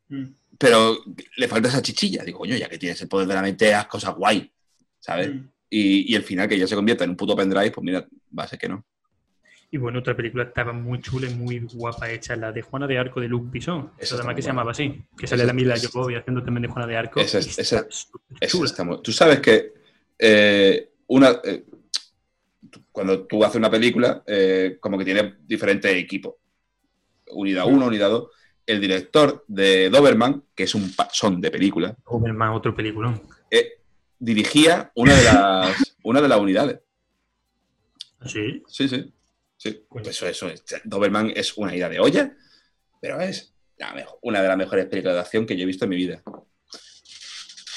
[0.08, 0.26] Mm.
[0.58, 0.98] Pero
[1.36, 2.24] le falta esa chichilla.
[2.24, 4.52] Digo, coño, ya que tienes el poder de la mente, haz cosas guay,
[5.00, 5.34] ¿sabes?
[5.34, 5.48] Mm.
[5.70, 8.06] Y, y el final, que ella se convierta en un puto pendrive, pues mira,
[8.38, 8.84] va a ser que no.
[9.70, 12.98] Y bueno, otra película estaba muy chula y muy guapa hecha, la de Juana de
[12.98, 13.92] Arco de Luc Bisson.
[13.98, 15.02] Esa además que se llamaba así.
[15.16, 17.20] Que sale la Mila Jovovich haciendo también de Juana de Arco.
[17.20, 17.86] Esa es- esa-
[18.64, 19.72] está muy- Tú sabes que
[20.18, 21.64] eh, una, eh,
[22.90, 26.34] cuando tú haces una película, eh, como que tiene diferentes equipos.
[27.30, 28.30] Unidad 1, unidad 2.
[28.66, 33.20] El director de Doberman, que es un pasón de película, Doberman, otro peliculón.
[33.50, 33.80] eh,
[34.18, 36.80] dirigía una de las, una de las unidades.
[38.26, 38.62] Sí.
[38.66, 39.12] Sí, sí.
[39.58, 39.84] Sí.
[39.88, 40.08] Coño.
[40.08, 40.48] Eso, eso.
[40.48, 42.34] es- Doberman es una idea de olla,
[43.02, 43.54] pero es
[44.22, 46.22] una de las mejores películas de acción que yo he visto en mi vida.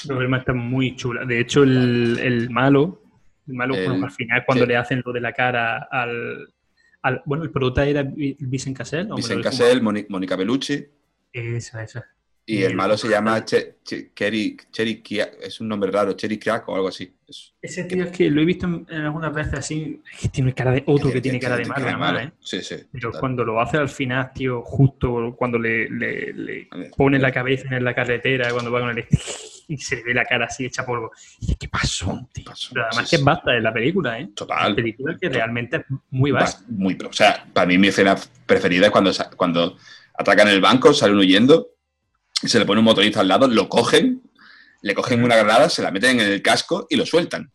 [0.04, 1.24] Doberman está muy chula.
[1.24, 3.02] De hecho, el, el malo,
[3.46, 4.68] el malo El- bueno, al final, cuando sí.
[4.68, 6.52] le hacen lo de la cara al.
[7.02, 9.00] al- bueno, el prota era Vi- Vicent Cassel.
[9.02, 10.84] ¿o me lo Vicent Cassel, Mónica Bellucci.
[11.32, 12.06] Esa, esa.
[12.44, 15.00] Y Y el el- malo se llama che, che- Cherry, Cherry
[15.40, 17.14] es un nombre raro, Cherry Crack o algo así.
[17.28, 20.02] Es- Ese tío es que lo he visto en, en algunas veces así.
[20.12, 20.82] Es que tiene cara de.
[20.86, 22.32] Otro que, tiene cara de malo, además, ¿eh?
[22.40, 22.76] Sí, sí.
[22.92, 27.76] Pero cuando lo hace al final, tío, justo cuando le, le- le pone la cabeza
[27.76, 29.06] en la carretera, cuando va con el
[29.68, 31.12] y se le ve la cara así hecha polvo.
[31.40, 32.44] Y ¿qué pasó, tío?
[32.44, 34.28] Pasó, Pero además sí, que es basta en la película, ¿eh?
[34.34, 34.70] Total.
[34.70, 36.64] La película que realmente es muy basta.
[36.68, 36.98] Muy.
[37.08, 39.76] O sea, para mí mi escena preferida es cuando, cuando
[40.18, 41.68] atacan el banco, salen huyendo,
[42.48, 44.22] se le pone un motorista al lado, lo cogen,
[44.82, 47.50] le cogen una granada, se la meten en el casco y lo sueltan.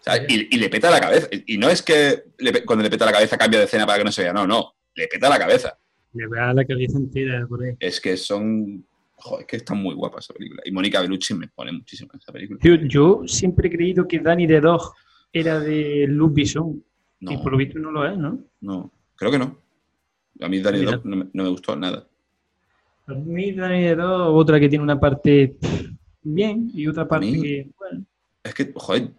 [0.00, 1.28] O sea, y, y le peta la cabeza.
[1.46, 4.04] Y no es que le cuando le peta la cabeza cambia de escena para que
[4.04, 4.74] no se vea, no, no.
[4.94, 5.78] Le peta la cabeza.
[6.12, 7.74] Le vea la cabeza entera por ahí.
[7.80, 8.86] Es que son.
[9.16, 10.62] Joder, es que está muy guapa esa película.
[10.66, 12.60] Y Mónica Bellucci me pone muchísimo en esa película.
[12.60, 14.92] Tío, yo siempre he creído que Danny the Dog
[15.32, 16.84] era de Luke Besson.
[17.20, 18.38] Y por lo visto no lo es, ¿no?
[18.60, 19.58] no, creo que no.
[20.42, 20.84] A mí Danny.
[20.84, 22.06] Dog no me gustó nada.
[23.06, 25.56] Dog, otra que tiene una parte
[26.22, 28.04] bien y otra parte mí- que, bueno,
[28.42, 29.10] Es que, joder,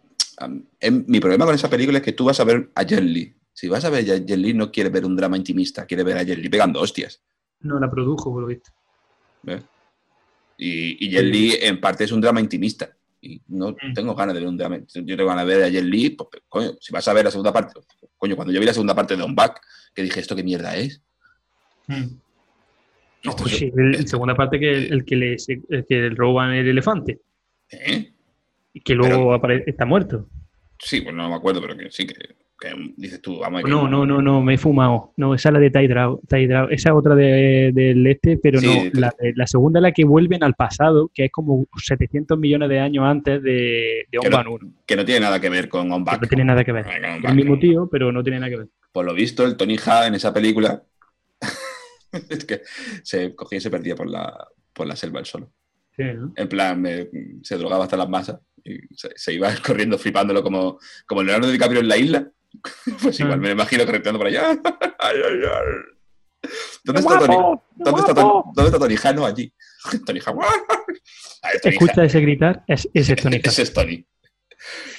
[0.79, 3.33] em- mi problema con esa película es que tú vas a ver a Jet Li.
[3.53, 6.17] Si vas a ver a Jet Li, no quiere ver un drama intimista, quiere ver
[6.17, 7.21] a Jet Li pegando hostias.
[7.61, 8.69] no la produjo, por lo visto.
[9.41, 9.63] ¿ves?
[10.57, 11.31] Y, y Jet Sí.
[11.31, 12.89] Li, en parte, es un drama intimista.
[13.21, 13.93] Y no Mm.
[13.95, 14.77] tengo ganas de ver un drama.
[14.93, 17.31] Yo tengo ganas de ver a Jet Li, pues, coño, si vas a ver la
[17.31, 17.73] segunda parte,
[18.17, 19.61] coño, cuando yo vi la segunda parte de On Back,
[19.95, 21.01] que dije, ¿esto qué mierda es?
[21.87, 22.19] Mm.
[23.29, 25.35] Esto Ojo, es- sí, el- esto- segunda parte que el, el que le
[25.69, 27.19] el que roban el elefante
[27.71, 28.11] ¿Eh?
[28.73, 30.27] y que luego apare- está muerto.
[30.79, 32.13] Sí, pues no me acuerdo, pero que sí, que,
[32.59, 35.13] que dices tú, vamos No, no, no, no, me he fumado.
[35.17, 36.19] No, esa es la de Tai Dragon.
[36.27, 36.71] Tai Dragon.
[36.73, 38.99] Esa es otra de- del este, pero Sí, no.
[38.99, 42.67] La, de- la segunda es la que vuelven al pasado, que es como 700 millones
[42.69, 44.73] de años antes de, de Onban no, 1.
[44.85, 46.21] que no tiene nada que ver con On Que Back.
[46.23, 46.85] no tiene nada que ver.
[47.21, 48.67] Con el mismo tío, pero no tiene nada que ver.
[48.91, 50.83] Por lo visto, el Tony Ha en esa película
[52.29, 52.61] es que
[53.03, 55.51] se cogía y se perdía por la, por la selva el solo.
[55.95, 56.33] Sí, ¿no?
[56.35, 57.09] En plan, me-
[57.43, 61.81] se drogaba hasta las masas y se, se iba corriendo flipándolo como, como Leonardo DiCaprio
[61.81, 62.31] en la isla.
[63.01, 63.41] Pues igual Ah.
[63.41, 64.51] me imagino correteando por allá.
[64.99, 66.49] Ay, ay, ay.
[66.83, 67.25] ¿Dónde está ¡Guapo!
[67.25, 67.59] Tony?
[67.83, 68.13] ¿Dónde está.
[68.13, 69.13] Tony, ¿Dónde está Tony Ha?
[69.13, 69.53] No, allí.
[70.05, 70.31] Tony Ha.
[71.41, 71.79] Ay, Tony Ha.
[71.79, 73.41] Escucha ese gritar, es, ese es Tony.
[73.43, 74.05] Ese es Tony.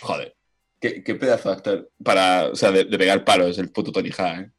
[0.01, 0.35] Joder.
[0.81, 4.11] Qué, qué pedazo de actor para, o sea, de, de pegar palos el puto Tony
[4.19, 4.51] Ha, ¿eh?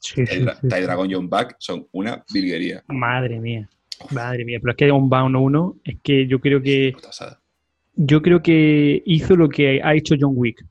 [0.00, 0.68] Sí, sí, sí.
[0.68, 2.82] Ty Dragon y John Back son una virguería.
[2.88, 3.68] Madre mía.
[4.10, 4.58] Madre mía.
[4.60, 6.94] Pero es que Onbound 1 es que yo creo que
[7.94, 10.64] yo creo que hizo lo que ha hecho John Wick.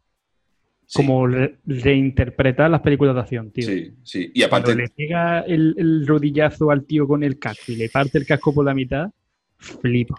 [0.92, 3.68] Como re- reinterpretar las películas de acción, tío.
[3.68, 4.32] Sí, sí.
[4.34, 7.90] Y Cuando aparte, le pega el, el rodillazo al tío con el casco y le
[7.90, 9.12] parte el casco por la mitad,
[9.58, 10.16] flipo.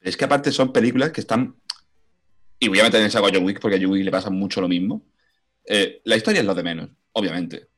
[0.00, 1.54] es que aparte son películas que están.
[2.58, 4.30] Y voy a meter en esa a John Wick porque a John Wick le pasa
[4.30, 5.04] mucho lo mismo.
[5.64, 7.68] Eh, la historia es lo de menos, obviamente.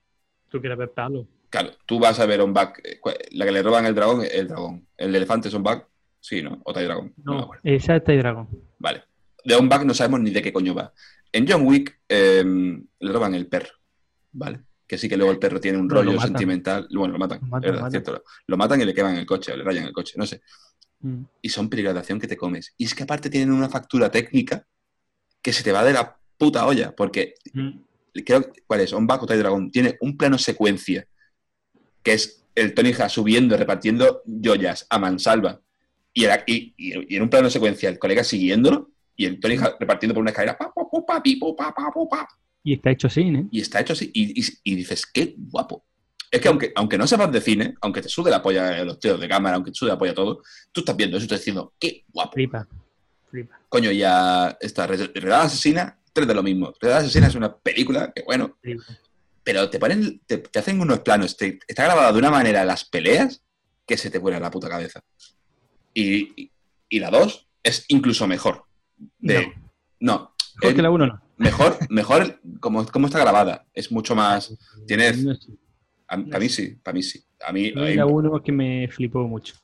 [0.54, 1.26] Tú quieres ver palo.
[1.50, 2.80] Claro, tú vas a ver On Back.
[2.84, 3.00] eh,
[3.32, 4.86] La que le roban el dragón, el dragón.
[4.96, 5.88] El elefante es On Back.
[6.20, 6.60] Sí, ¿no?
[6.64, 7.12] O Ty Dragon.
[7.24, 8.48] No, No, esa es Tai Dragon.
[8.78, 9.02] Vale.
[9.44, 10.92] De On Back no sabemos ni de qué coño va.
[11.32, 12.44] En John Wick eh,
[13.00, 13.70] le roban el perro.
[14.30, 14.60] ¿Vale?
[14.86, 16.86] Que sí que luego el perro tiene un lo rollo sentimental.
[16.94, 17.40] Bueno, lo matan.
[17.42, 17.90] Lo matan, es verdad, lo matan.
[18.04, 18.24] cierto.
[18.46, 20.40] Lo matan y le queman el coche, o le rayan el coche, no sé.
[21.00, 21.22] Mm.
[21.42, 22.72] Y son de acción que te comes.
[22.78, 24.64] Y es que aparte tienen una factura técnica
[25.42, 26.94] que se te va de la puta olla.
[26.94, 27.80] Porque Mm.
[28.22, 28.92] Creo ¿cuál es?
[28.92, 31.06] On Back o Dragon tiene un plano secuencia
[32.02, 35.60] que es el Tony Ha subiendo, repartiendo joyas a mansalva
[36.12, 36.74] y,
[37.16, 40.56] en un plano secuencia el colega siguiéndolo y el Tony Ha repartiendo por una escalera
[40.56, 42.28] pa, pa, pa, pi, pa.
[42.62, 43.46] Y está hecho así, ¿eh?
[43.50, 45.84] y está hecho así y, dices, qué guapo.
[46.30, 49.20] Es que aunque, aunque no sepas de cine, aunque te sude la polla los tíos
[49.20, 50.42] de cámara, aunque te sude la polla todo,
[50.72, 52.32] tú estás viendo eso y estás diciendo, qué guapo.
[52.32, 52.66] Flipa.
[53.30, 53.60] Flipa.
[53.68, 54.86] Coño, ya está.
[54.86, 56.72] Redada Asesina, tres de lo mismo.
[56.80, 58.56] Redada Asesina es una película que, bueno,
[59.42, 62.86] pero te ponen, te, te hacen unos planos, te- está grabada de una manera las
[62.86, 63.42] peleas
[63.86, 65.04] que se te vuela la puta cabeza.
[65.92, 66.50] Y, y-
[66.88, 68.64] y la 2 es incluso mejor.
[69.18, 69.52] De,
[70.00, 70.34] no.
[70.56, 71.22] Mejor es que la 1 no.
[71.36, 73.66] mejor, mejor como, como está grabada.
[73.74, 74.54] Es mucho más.
[74.86, 75.12] Tiene.
[75.16, 75.52] No sé.
[76.06, 77.22] A, a mí sí, para mí sí.
[77.44, 77.72] A mí.
[77.74, 79.54] Mí- la 1 es que me flipó mucho.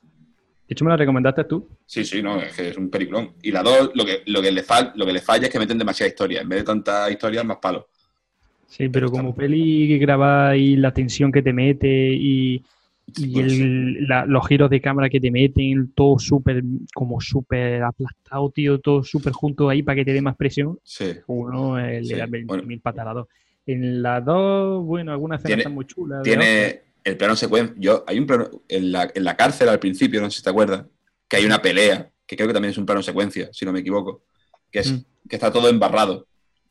[0.71, 1.67] De hecho, me la recomendaste tú.
[1.85, 3.33] sí, sí, no, es que es un peliculón.
[3.41, 5.59] Y la 2, lo que, lo, que le fal- lo que le falla es que
[5.59, 6.39] meten demasiada historia.
[6.39, 7.89] En vez de tanta historia, más palo.
[8.67, 12.63] Sí, pero como peli grabada y la tensión que te mete y,
[13.17, 17.83] y Pues el- la- los giros de cámara que te meten, todo súper, como súper
[17.83, 20.79] aplastado, tío, todo súper junto ahí para que te dé más presión.
[20.85, 21.11] Sí.
[21.27, 22.81] Uno eh, le da 20.000 bueno.
[22.81, 23.27] patas a la dos.
[23.65, 26.23] En la dos, bueno, algunas escenas están muy chulas.
[26.23, 27.75] tiene el plano secuencia.
[27.79, 30.49] Yo, hay un plano en la, en la cárcel al principio, no sé si te
[30.49, 30.85] acuerdas,
[31.27, 33.79] que hay una pelea, que creo que también es un plano secuencia, si no me
[33.79, 34.23] equivoco,
[34.71, 35.05] que es Mm.
[35.29, 36.27] que está todo embarrado.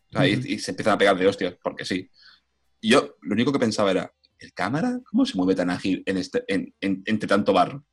[0.09, 0.47] O sea, y- Ujú.
[0.49, 2.09] y, se empiezan a pegar de hostias, porque sí.
[2.81, 6.17] Y yo lo único que pensaba era, ¿el cámara cómo se mueve tan ágil en
[6.17, 7.85] este, en- en- entre tanto barro?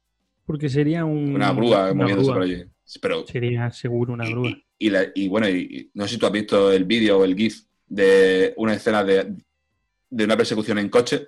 [0.46, 2.34] Porque sería un, Una grúa una moviéndose grúa.
[2.36, 2.64] por allí.
[3.02, 4.50] Pero Sería seguro una y- grúa.
[4.50, 7.20] Y, y la- y bueno, y, y no sé si tú has visto el vídeo
[7.20, 9.36] o el GIF de una escena de,
[10.10, 11.28] de una persecución en coche,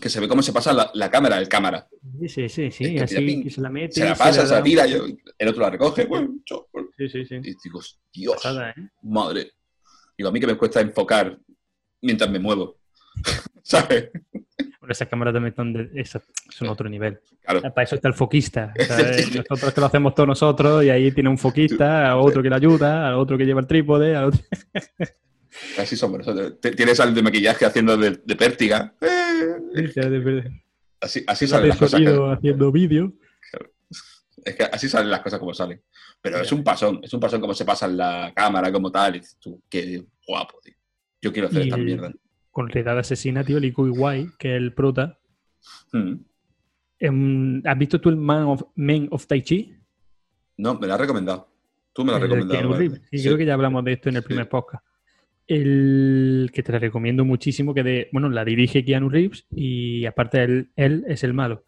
[0.00, 1.88] que se ve cómo se pasa la, la cámara, el cámara.
[2.26, 3.42] Sí, sí, sí, Es sí, que tira así ping.
[3.44, 3.92] que se la mete.
[3.94, 5.06] Se la se pasa, se la tira, yo-
[5.38, 6.04] el otro la recoge.
[6.06, 6.34] bueno,
[6.96, 7.36] Sí, sí, sí.
[7.36, 7.80] Y digo,
[8.12, 8.74] Dios, Pasada, ¿eh?
[9.02, 9.50] madre.
[10.16, 11.38] Digo, a mí que me cuesta enfocar
[12.02, 12.78] mientras me muevo.
[13.62, 14.10] ¿Sabes?
[14.80, 17.18] Bueno, esas cámaras también están de, esas son otro nivel.
[17.42, 17.62] Claro.
[17.62, 18.72] Para eso está el foquista.
[18.86, 19.34] ¿sabes?
[19.34, 22.56] Nosotros que lo hacemos todos nosotros y ahí tiene un foquista, a otro que le
[22.56, 24.40] ayuda, a otro que lleva el trípode, a otro...
[25.78, 26.60] Así somos nosotros.
[26.60, 28.94] Te- Tienes al de maquillaje haciendo de, de pértiga.
[29.00, 29.06] Eh,
[31.00, 32.00] Así, así salen las cosas.
[32.00, 33.12] que- haciendo vídeo.
[34.44, 35.80] Es que así salen las cosas como salen.
[36.20, 39.16] Pero es un pasón, es un pasón como se pasa en la cámara, como tal.
[39.16, 40.74] Y tú, qué guapo, tío.
[41.22, 42.12] Yo quiero hacer Y esta mierda.
[42.50, 45.18] Con Redada Asesina, tío, el Iguai, que es el prota.
[45.92, 46.14] Mm.
[46.98, 49.74] Em, ¿Has visto tú el Man of, Man of Tai Chi?
[50.56, 51.48] No, me la has recomendado.
[51.92, 52.68] Tú me la has recomendado.
[52.70, 52.90] ¿vale?
[53.10, 53.24] Sí, Sí.
[53.24, 54.26] creo que ya hablamos de esto en el Sí.
[54.28, 54.84] primer podcast.
[55.46, 60.42] El que te la recomiendo muchísimo, que de, bueno, la dirige Keanu Reeves y aparte
[60.42, 61.64] él, él es el malo.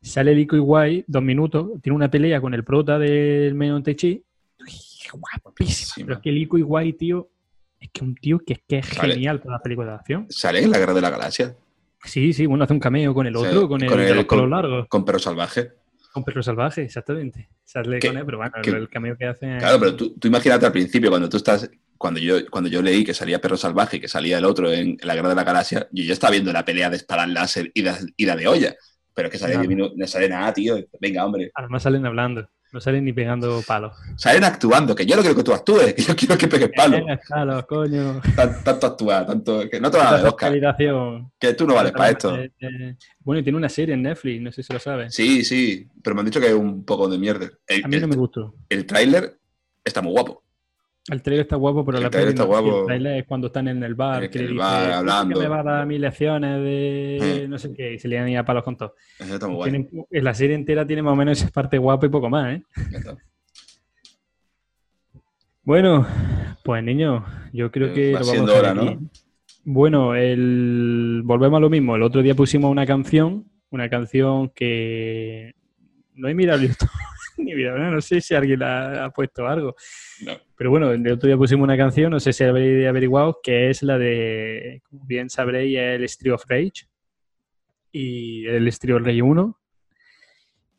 [0.00, 3.94] Sale Lico Iguay, dos minutos, tiene una pelea con el prota del Man of Tai
[3.94, 4.24] Chi.
[4.60, 4.66] Uy,
[5.12, 5.40] Guapísima.
[5.44, 6.06] Guapísima.
[6.06, 7.30] Pero es que Lico Iguay, tío,
[7.78, 10.26] es que un tío que es, que es genial para las películas de acción.
[10.28, 11.54] Sale en la Guerra de la Galaxia.
[12.04, 14.08] Sí, sí, bueno, hace un cameo con el O sea, otro, con el, con de
[14.10, 14.88] el- los con- largos.
[14.88, 15.70] Con perro salvaje.
[16.12, 17.48] Con perro salvaje, exactamente.
[17.64, 19.56] Sale con él, pero bueno, el cameo que hace.
[19.58, 21.70] Claro, pero tú, tú imagínate al principio, cuando tú estás.
[22.02, 24.96] Cuando yo, cuando yo leí que salía Perro Salvaje y que salía el otro en,
[25.02, 27.82] la Guerra de la Galaxia, yo ya estaba viendo la pelea de espadas láser y
[27.82, 28.74] de, y la de olla.
[29.14, 30.74] Pero es que sale divino- no sale nada, tío.
[31.00, 31.52] Venga, hombre.
[31.54, 33.92] Además salen hablando, no salen ni pegando palos.
[34.16, 37.02] Salen actuando, que yo no quiero que tú actúes, que yo quiero que pegues palos.
[37.08, 38.20] Eh, palos, coño.
[38.34, 39.70] Tan- tanto actuar, tanto.
[39.70, 40.52] Que no te van a dar el Oscar.
[41.38, 42.36] Que tú no vales para esto.
[42.36, 45.14] Eh, eh, Bueno, y tiene una serie en Netflix, no sé si lo sabes.
[45.14, 47.48] Sí, sí, pero me han dicho que es un poco de mierda.
[47.68, 48.54] El, A mí no el- me gustó.
[48.68, 49.38] el tráiler
[49.84, 50.42] está muy guapo.
[51.10, 52.60] El trailer está guapo, pero El la tráiler peli está no.
[52.62, 52.80] Guapo.
[52.80, 54.92] El trailer es cuando están en el bar, En que el le dice, bar, "Dice
[54.94, 55.34] hablando".
[55.34, 57.48] que me va a dar mil lecciones de Sí.
[57.48, 58.94] no sé qué, y se le dan a palos con todo.
[59.18, 59.70] Eso está muy guay.
[59.72, 62.54] Tienen- en la serie entera tiene más o menos esa parte guapa y poco más,
[62.56, 62.62] ¿eh?
[62.92, 63.16] Ya está.
[65.64, 66.06] Bueno,
[66.64, 68.74] pues niño, yo creo Eh, que va lo vamos siendo a hora.
[68.74, 68.98] ¿no?
[69.64, 71.22] Bueno, el...
[71.24, 71.94] volvemos a lo mismo.
[71.94, 75.54] El otro día pusimos una canción, una canción que
[76.14, 76.90] no he mirado el YouTube,
[77.38, 79.74] ni mirado, no sé si alguien la ha puesto algo.
[80.24, 80.32] No.
[80.56, 83.82] Pero bueno, el otro día pusimos una canción, no sé si habréis averiguado, que es
[83.82, 86.86] la de, como bien sabréis, el Street of Rage
[87.90, 89.58] y el Street of Rage 1,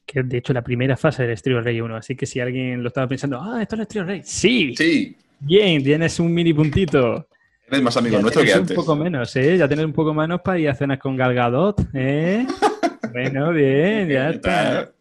[0.06, 1.96] que de hecho la primera fase del Street of Rage 1.
[1.96, 4.74] Así que si alguien lo estaba pensando, ah, esto es el Street of Rage, sí,
[4.76, 7.28] Sí, bien, tienes un mini puntito.
[7.68, 8.78] eres más amigo Ya nuestro que antes.
[8.78, 9.58] Un poco menos, ¿eh?
[9.58, 12.46] Ya tener un poco menos para ir a cenas con Gal Gadot, ¿eh?
[13.12, 14.92] bueno, bien, ya está.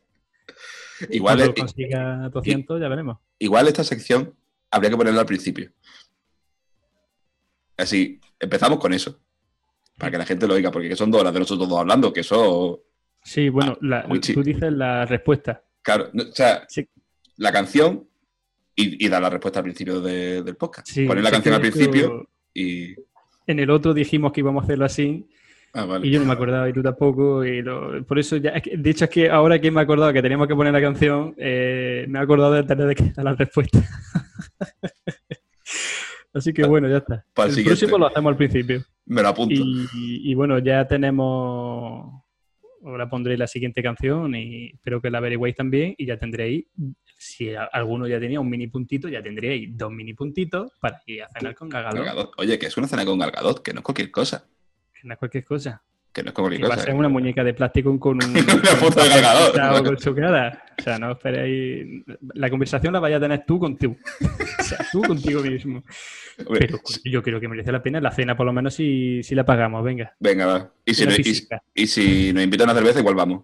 [1.10, 3.18] Igual, Cuando es- consiga 200, ya veremos.
[3.38, 4.34] igual esta sección
[4.70, 5.70] habría que ponerla al principio.
[7.76, 9.18] Así, empezamos con eso.
[9.98, 12.20] Para que la gente lo oiga, porque son dos horas de nosotros dos hablando, que
[12.20, 12.82] eso.
[13.22, 14.04] Sí, bueno, Ah,
[14.34, 15.62] tú dices la respuesta.
[15.82, 16.88] Claro, no, o sea, Sí.
[17.36, 18.08] la canción
[18.74, 20.88] y, y dar la respuesta al principio de- del podcast.
[20.88, 22.94] Sí, Poner la canción al principio y.
[23.46, 25.28] En el otro dijimos que íbamos a hacerlo así
[25.74, 26.06] Ah, vale.
[26.06, 27.44] y yo no me acordaba y tú tampoco.
[27.44, 29.84] Y lo- por eso ya, es que- de hecho es que ahora que me he
[29.84, 33.24] acordado que teníamos que poner la canción, eh, me he acordado de tener que dar
[33.24, 33.78] la respuesta.
[36.34, 37.24] así que bueno, ya está.
[37.34, 38.82] Para el el próximo lo hacemos al principio.
[39.06, 39.54] Me lo apunto.
[39.54, 42.20] Y, y bueno, ya tenemos.
[42.84, 45.94] Ahora pondré la siguiente canción y espero que la averigüéis también.
[45.96, 46.66] Y ya tendréis,
[47.16, 51.22] si a- alguno ya tenía un mini puntito, ya tendréis dos mini puntitos para ir
[51.22, 51.96] a cenar con Gagadot.
[52.04, 52.32] Gal Gadot.
[52.38, 54.48] Oye, que es una cena con Galgadot, que no es cualquier cosa.
[55.02, 55.82] Que no es cualquier cosa.
[56.12, 56.86] Que no es cualquier Que va a cosa.
[56.86, 58.30] ser una muñeca de plástico con un.
[58.36, 59.10] Una foto de.
[59.54, 60.64] Chao, con su cara.
[60.78, 62.04] O sea, no esperéis.
[62.34, 63.96] La conversación la vaya a tener tú contigo.
[64.60, 65.82] O sea, tú contigo mismo.
[66.58, 69.44] Pero yo creo que merece la pena la cena, por lo menos si, si la
[69.44, 69.82] pagamos.
[69.84, 70.14] Venga.
[70.20, 70.72] Venga, va.
[70.84, 71.18] Y si, Una no-
[71.74, 73.42] y- si nos invitan a cerveza, igual vamos.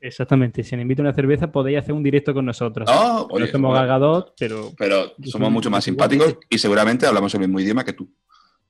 [0.00, 0.62] Exactamente.
[0.62, 2.88] Si os invito a una cerveza, podéis hacer un directo con nosotros.
[2.92, 7.40] Oh, no somos bueno, Galgadot, pero pero somos mucho más simpáticos y seguramente hablamos el
[7.40, 8.12] mismo idioma que tú.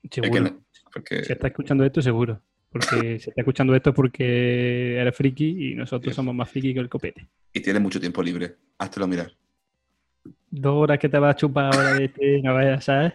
[0.03, 0.61] Es que seguro.
[0.91, 2.41] Porque Si está escuchando esto, seguro.
[2.71, 6.15] Porque si está escuchando esto es porque eres friki y nosotros Sí.
[6.15, 7.27] somos más friki que el copete.
[7.53, 8.55] y tienes mucho tiempo libre.
[8.77, 9.31] Háztelo mirar.
[10.49, 13.13] Dos horas que te vas a chupar ahora de este, no vayas, ¿sabes?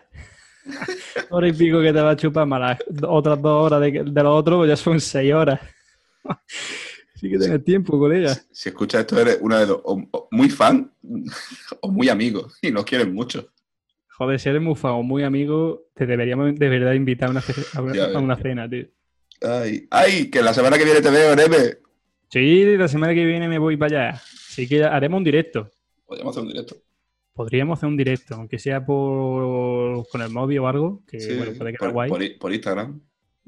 [1.31, 2.79] Hora y pico que te vas a chupar, más las
[3.09, 5.61] otras dos horas de, de lo otro, pues ya son seis horas.
[7.17, 8.35] sí que tienes tiempo, colega.
[8.35, 9.81] Si, si escuchas esto, eres una de dos.
[9.85, 10.91] O, o muy fan
[11.81, 12.49] o muy amigo.
[12.63, 13.49] Y nos quieres mucho.
[14.19, 17.43] Joder, si eres muy fan muy amigo, te deberíamos de verdad invitar a una,
[17.75, 18.17] a una- Ya a ves.
[18.17, 18.87] una cena, tío.
[19.43, 21.79] Ay, ay, que la semana que viene te veo, Neme.
[22.31, 24.21] Sí, la semana que viene me voy para allá.
[24.21, 25.71] Así que haremos un directo.
[26.07, 26.77] Podríamos hacer un directo.
[27.35, 31.53] Podríamos hacer un directo, aunque sea por con el móvil o algo, que Sí, bueno,
[31.57, 32.37] puede quedar por, guay.
[32.39, 33.01] por Instagram.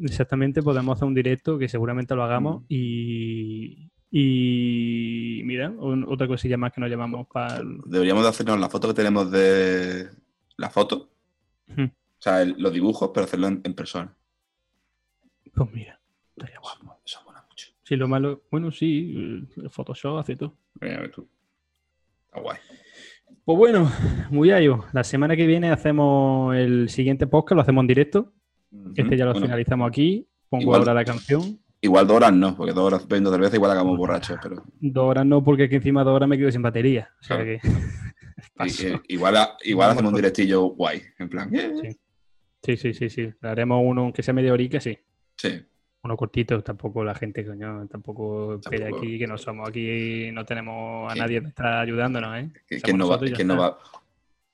[0.02, 2.66] Exactamente, podemos hacer un directo que seguramente lo hagamos Mm.
[2.70, 7.60] y, y mira, un- otra cosilla más que nos llamamos para.
[7.86, 10.08] Deberíamos de hacernos la foto que tenemos de
[10.56, 11.10] la foto.
[11.66, 11.84] Hmm.
[11.84, 11.90] O
[12.24, 14.14] sea, el- los dibujos, pero hacerlo en, en persona.
[15.54, 16.00] Pues mira,
[16.36, 16.98] estaría guapo.
[17.04, 17.68] Eso mola mucho.
[17.82, 20.54] Sí, lo malo, bueno, sí, el Photoshop hace todo.
[20.80, 21.28] Mira, a ver tú.
[22.26, 22.58] Está guay.
[23.44, 23.90] Pues bueno,
[24.30, 24.84] muy gallo.
[24.92, 28.32] La semana que viene hacemos el siguiente podcast, lo hacemos en directo.
[28.96, 30.26] Este ya lo Bueno, finalizamos aquí.
[30.48, 31.60] Pongo igual- ahora la canción.
[31.80, 35.26] Igual dos horas no, porque dos horas bebiendo cerveza igual hagamos borrachos, pero Dos horas
[35.26, 37.10] no, porque aquí encima dos horas me quedo sin batería.
[37.20, 37.44] O sea Claro.
[37.44, 37.60] que.
[38.54, 38.88] paso.
[38.88, 41.96] i- igual, a- igual Vamos hacemos un directillo guay, en plan, eh, Sí.
[42.62, 43.30] Sí, sí, sí, sí.
[43.42, 44.98] Haremos uno que sea media horica, sí.
[45.36, 45.62] sí,
[46.02, 51.12] Uno cortito, tampoco la gente, coño, tampoco espera aquí que no somos aquí, no tenemos
[51.12, 52.50] a nadie que está ayudándonos, ¿eh?
[52.66, 53.18] que- Somos ¿quién no va?
[53.26, 53.78] y quién no va?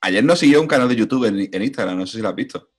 [0.01, 2.35] Ayer nos siguió un canal de YouTube en, en Instagram, no sé si lo has
[2.35, 2.69] visto.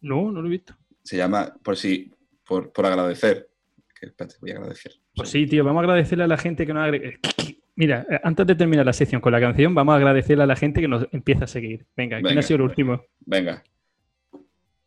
[0.00, 0.74] No, no lo he visto.
[1.02, 2.10] Se llama, por si,
[2.46, 3.50] por, por agradecer.
[3.98, 4.92] Que, espérate, voy a agradecer.
[5.14, 7.18] Pues sí, tío, vamos a agradecerle a la gente que nos agregue.
[7.78, 10.56] Mira, eh, antes de terminar la sección con la canción, vamos a agradecerle a la
[10.56, 11.86] gente que nos empieza a seguir.
[11.96, 12.40] Venga, ¿quién Venga.
[12.40, 13.04] ha sido el último?
[13.20, 13.62] Venga.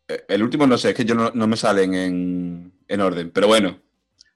[0.09, 3.31] Eh, El último no sé, es que yo no, no me salen en, en orden,
[3.31, 3.79] pero bueno,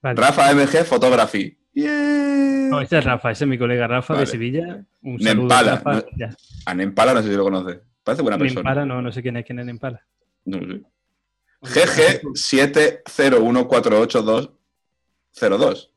[0.01, 0.21] Vale.
[0.21, 1.57] Rafa MG Photography.
[1.73, 2.69] Yeah.
[2.69, 4.25] No, ese es Rafa, ese es mi colega Rafa Vale.
[4.25, 4.85] de Sevilla.
[5.01, 5.93] Un Me saludo, Rafa.
[5.93, 6.03] no-.
[6.65, 7.79] A Nempala no sé si lo conoces.
[8.05, 8.61] Parece buena persona.
[8.61, 10.01] Nempala, no, no sé quién es quién es Nempala.
[10.45, 10.81] No lo sé.
[15.35, 15.89] GG70148202.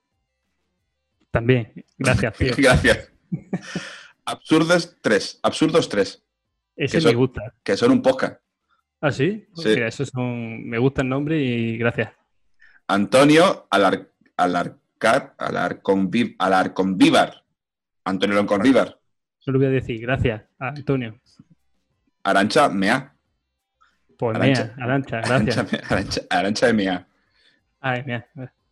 [1.30, 2.52] También, gracias, tío.
[2.56, 3.12] Gracias.
[4.24, 5.40] Absurdos 3.
[5.42, 6.24] Absurdos 3.
[6.76, 7.54] Ese Que me gusta.
[7.62, 8.40] Que son un podcast.
[9.00, 9.46] ¿Ah, sí?
[9.54, 9.68] Sí.
[9.68, 10.64] Mira, esos son...
[10.68, 12.10] Me gusta el nombre y gracias.
[12.88, 17.44] Antonio Alar, Alarcar, Alarconvi- Alarconvívar.
[18.04, 18.98] Antonio Alarconvívar.
[19.46, 20.00] No lo voy a decir.
[20.00, 21.20] Gracias, a Antonio.
[22.22, 23.14] Arancha Mea.
[24.18, 24.64] Pues Arancha.
[24.64, 25.90] mía, Arancha, Arancha, gracias.
[25.92, 27.08] Arancha, Arancha Mea.
[27.80, 28.26] Ay, mía.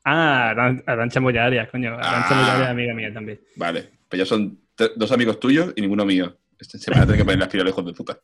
[0.08, 1.94] Ah, Aran- Arancha Mollaria, coño.
[1.94, 2.40] Arancha Ah.
[2.40, 3.40] Mollaria es amiga mía también.
[3.56, 3.90] Vale.
[4.08, 4.58] Pues ya son
[4.96, 6.36] dos amigos tuyos y ninguno mío.
[6.58, 8.18] Este- Se van a tener que poner las pilas lejos de puta.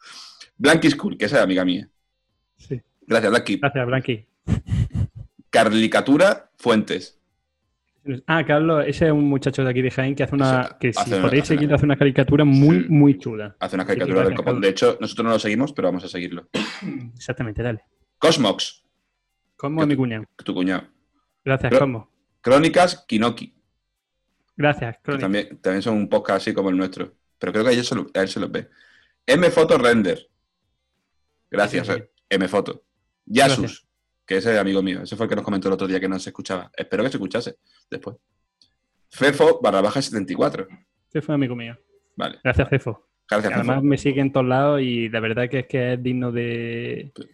[0.57, 1.89] Blanky School, que esa es amiga mía.
[2.57, 2.81] Sí.
[3.07, 3.57] Gracias, Blanky.
[3.59, 4.27] Gracias, Blanqui.
[5.51, 7.19] Carlicatura Fuentes.
[8.27, 10.77] Ah, Carlos, ese es un muchacho de aquí de Jaén que hace una.
[10.81, 12.87] Que si podéis seguirlo, hace una caricatura muy, Sí.
[12.89, 13.57] muy chula.
[13.61, 14.61] Hace una caricatura del copón.
[14.61, 16.49] De hecho, nosotros no lo seguimos, pero vamos a seguirlo.
[17.15, 17.81] Exactamente, dale.
[18.19, 18.85] Cosmox,
[19.57, 20.25] Cosmo ¿Qué a mi cuñado.
[20.45, 20.85] tu cuñado.
[21.45, 22.11] Gracias, Cosmo.
[22.41, 23.55] Crónicas Kinoki.
[24.57, 25.25] Gracias, que Crónica.
[25.25, 27.15] también, también son un podcast así como el nuestro.
[27.39, 28.69] Pero creo que a, ellos se lo- a él se los ve.
[29.27, 30.29] M Photo Render.
[31.51, 32.05] Gracias, Sí, sí, sí.
[32.31, 32.85] M Photo.
[33.27, 33.87] Yasus, Gracias.
[34.27, 35.03] que ese es amigo mío.
[35.03, 36.71] Ese fue el que nos comentó el otro día que no se escuchaba.
[36.77, 37.57] Espero que se escuchase
[37.91, 38.17] después.
[39.11, 40.67] Fefo barra baja 74.
[41.09, 41.77] Ese fue amigo mío.
[42.17, 42.39] Vale.
[42.43, 43.09] Gracias, Cefo.
[43.29, 46.33] Gracias, Además me sigue en todos lados y la verdad que es que es digno
[46.33, 47.29] de, de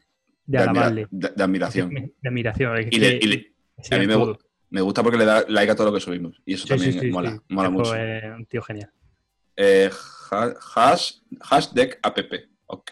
[0.47, 1.07] De, admira- alabarle.
[1.11, 1.91] de- de admiración.
[1.91, 2.77] De admiración.
[2.79, 3.53] Es Y, le- que y le-
[3.91, 4.37] a mí me,
[4.71, 6.41] me gusta porque le da like a todo lo que subimos.
[6.45, 7.43] Y eso Sí, también sí, mola.
[7.49, 7.95] Mola mucho.
[7.95, 8.91] es un tío genial.
[9.57, 9.91] Eh,
[10.31, 12.19] ha- hash, hashtag app.
[12.67, 12.91] Ok.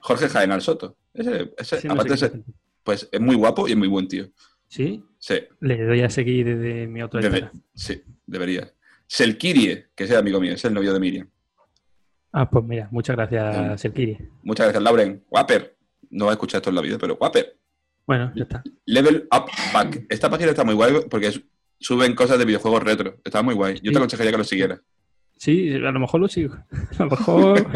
[0.00, 0.96] Jorge Jaenal Soto.
[1.14, 2.44] Ese, ese, no sé aparte ser- hace.
[2.82, 4.28] pues es muy guapo y es muy buen tío.
[4.68, 5.02] ¿Sí?
[5.18, 8.70] Sí, Le doy a seguir desde mi otro debe- sí, debería.
[9.06, 11.28] Selkirie, que es el amigo mío, es el novio de Miriam.
[12.32, 14.18] Ah, pues mira, muchas gracias, Serkiri.
[14.42, 15.24] Muchas gracias, Lauren.
[15.30, 15.76] Guaper.
[16.10, 17.57] No va a escuchar esto en la vida, pero Guaper.
[18.08, 18.64] Bueno, ya está.
[18.86, 20.06] Level Up Pack.
[20.08, 21.30] Esta página está muy guay porque
[21.78, 23.20] suben cosas de videojuegos retro.
[23.22, 23.74] Está muy guay.
[23.74, 23.92] Yo Sí.
[23.92, 24.80] te aconsejaría que lo siguieras.
[25.36, 26.54] Sí, a lo mejor lo sigo.
[26.54, 27.58] A lo mejor.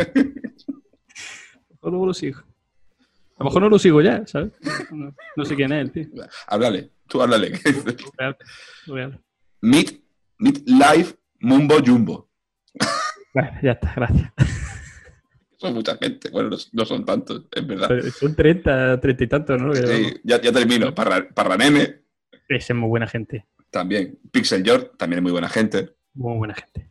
[1.83, 2.41] a lo mejor lo sigo.
[2.41, 4.53] A lo mejor no lo sigo ya, ¿sabes?
[4.91, 6.07] No, no sé quién es el tío.
[6.47, 7.53] Háblale, tú háblale.
[8.19, 8.37] Real,
[8.87, 9.21] real.
[9.61, 10.03] Meet,
[10.39, 11.09] Meet Live
[11.41, 12.31] Mumbo Jumbo.
[13.35, 14.33] Bueno, ya está, gracias.
[15.62, 16.28] Son mucha gente.
[16.30, 17.86] Bueno, no, no son tantos, es verdad.
[17.89, 19.72] Pero Son 30, 30 y tantos, ¿no?
[19.74, 20.93] Sí, ya, ya termino.
[20.93, 22.01] Parra, Parraneme,
[22.48, 23.47] Ese es muy buena gente.
[23.70, 24.18] también.
[24.32, 25.90] Pixel George, también es muy buena gente.
[26.14, 26.89] Muy buena gente.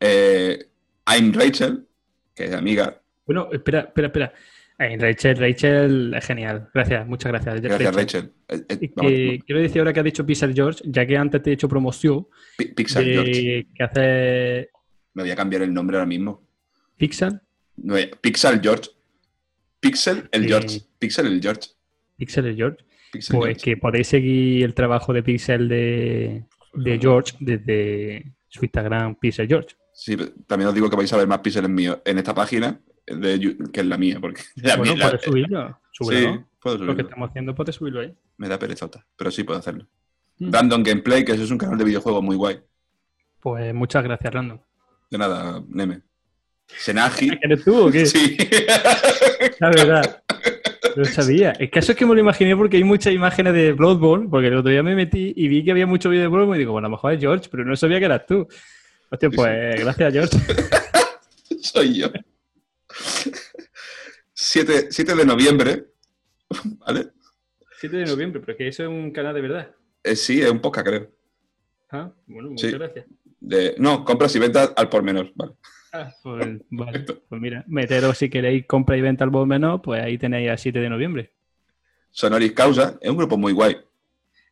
[0.00, 0.68] Eh,
[1.06, 1.86] I'm Rachel,
[2.34, 3.00] que es amiga.
[3.24, 4.32] Bueno, espera, espera, espera.
[4.78, 6.68] Ay, Rachel, Rachel es genial.
[6.74, 7.60] Gracias, muchas gracias.
[7.60, 8.32] Gracias, Rachel.
[8.48, 9.12] Eh, eh, vamos,
[9.46, 12.26] quiero decir ahora que ha dicho Pixel George, ya que antes te he hecho promoción
[12.56, 13.66] Pi- Pixel George.
[13.74, 14.70] que hace
[15.14, 16.42] Me voy a cambiar el nombre ahora mismo.
[16.96, 17.40] Pixel,
[18.20, 18.90] Pixel George.
[19.80, 20.46] Pixel el.
[20.46, 20.80] George.
[20.98, 21.70] Pixel el George.
[22.16, 22.78] Pixel es George.
[23.12, 23.62] Pixel Pues George.
[23.64, 26.44] que podéis seguir el trabajo de Pixel de,
[26.74, 29.76] de George desde su Instagram Pixel George.
[29.92, 33.56] Sí, también os digo que vais a ver más píxeles míos en esta página de
[33.72, 35.80] que en la mía, porque la bueno, mía- la- puedes subirlo.
[35.92, 37.08] Súbelo, sí, puedo Lo que subirlo.
[37.08, 38.14] estamos haciendo, puedes subirlo ahí.
[38.36, 39.86] Me da perezota, pero sí puedo hacerlo.
[40.38, 40.52] Mm.
[40.52, 42.60] Random Gameplay, que eso es un canal de videojuegos muy guay.
[43.40, 44.58] Pues muchas gracias, Random.
[45.10, 46.02] De nada, Neme.
[46.76, 47.30] Senaji.
[47.42, 48.06] ¿Eres tú o qué?
[48.06, 48.36] Sí.
[49.58, 50.22] La verdad.
[50.96, 51.52] No sabía.
[51.52, 54.56] El caso es que me lo imaginé porque hay muchas imágenes de Bloodborne, porque el
[54.56, 56.86] otro día me metí y vi que había mucho vídeo de Bloodborne y digo, bueno,
[56.86, 58.46] a lo mejor es George, pero no sabía que eras tú.
[59.10, 60.38] Hostia, pues gracias, George.
[61.62, 62.08] Soy yo.
[64.32, 65.86] 7, 7 de noviembre.
[66.78, 67.08] ¿Vale?
[67.80, 69.70] 7 de noviembre, pero que eso es un canal de verdad.
[70.02, 71.10] Eh, sí, es un podcast, creo.
[71.90, 72.76] Ah, bueno, muchas Sí.
[72.76, 73.06] gracias.
[73.40, 75.30] De, no, compras y ventas al por menor.
[75.34, 75.52] Vale.
[75.92, 77.04] Ah, pues, vale.
[77.28, 80.56] Pues mira, meteros si queréis compra y venta al bol menor, pues ahí tenéis a
[80.56, 81.32] 7 de noviembre.
[82.10, 83.76] Sonoris Causa es un grupo muy guay.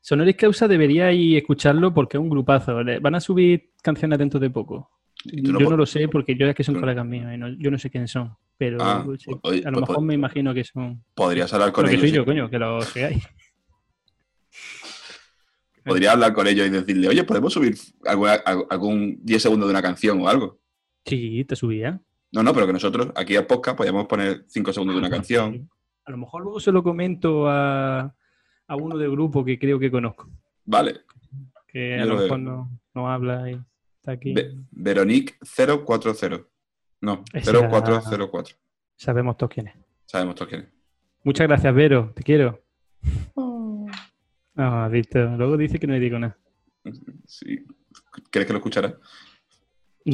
[0.00, 2.76] Sonoris Causa deberíais escucharlo porque es un grupazo.
[3.00, 4.90] Van a subir canciones dentro de poco.
[5.24, 7.78] Yo no lo sé porque yo es que son colegas míos y no- yo no
[7.78, 8.36] sé quiénes son.
[8.56, 11.02] Pero Ah, sí, oye, a lo pues- mejor me imagino que son.
[11.14, 12.02] Podrías hablar con Lo que ellos.
[12.02, 12.16] soy sí.
[12.16, 12.78] yo, coño, que lo.
[15.84, 18.34] Podría hablar con ellos y decirle, oye, ¿podemos subir alguna-
[18.70, 20.58] algún 10 segundos de una canción o algo?
[21.06, 22.00] Sí, te subía.
[22.32, 25.70] No, no, pero que nosotros aquí al podcast podíamos poner 5 segundos de una canción.
[26.04, 28.00] A lo mejor luego se lo comento a,
[28.66, 30.28] a uno del grupo que creo que conozco.
[30.64, 31.00] Vale.
[31.68, 33.54] Que Yo a lo mejor no, no habla y
[33.96, 34.34] está aquí.
[34.34, 35.34] Ve- Veronique
[35.84, 36.42] 040.
[37.00, 38.56] No, Esa- 0404.
[38.96, 39.74] Sabemos todos quién es.
[40.06, 40.68] Sabemos todos quién es.
[41.24, 42.12] Muchas gracias, Vero.
[42.14, 42.62] Te quiero.
[43.34, 43.86] No,
[44.84, 45.18] has visto.
[45.36, 46.36] Luego dice que no le digo nada.
[47.26, 47.64] Sí.
[48.30, 48.96] ¿Crees que lo escuchará?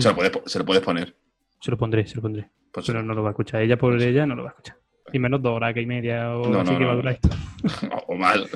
[0.01, 1.15] Se, lo puedes, se lo puedes poner.
[1.61, 2.51] Se lo pondré, se lo pondré.
[2.73, 3.63] Pues- Pero no lo va a escuchar.
[3.63, 4.77] Ella por ella no lo va a escuchar.
[5.13, 7.15] Y menos dos horas y media o No, así no, que no, va a durar
[7.15, 7.29] esto.
[8.09, 8.49] o mal.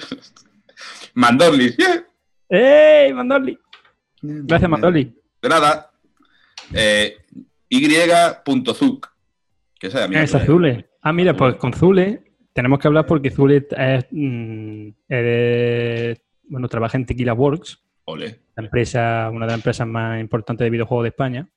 [1.15, 1.77] Mandorlis.
[1.77, 2.07] yeah.
[2.49, 3.59] ¡Ey, Mandorli!
[4.23, 5.15] Gracias, Mandorli.
[5.43, 5.91] De nada.
[6.73, 7.17] Eh,
[7.69, 9.09] Y.Zuc.
[9.79, 10.47] Que esa es tuya.
[10.47, 10.91] Zule.
[11.03, 14.89] Ah, mira, pues con Zule tenemos que hablar porque Zule es, mm,
[16.49, 18.41] bueno, trabaja en Tequila Works, Ole.
[18.57, 21.49] la empresa, una de las empresas más importantes de videojuegos de España.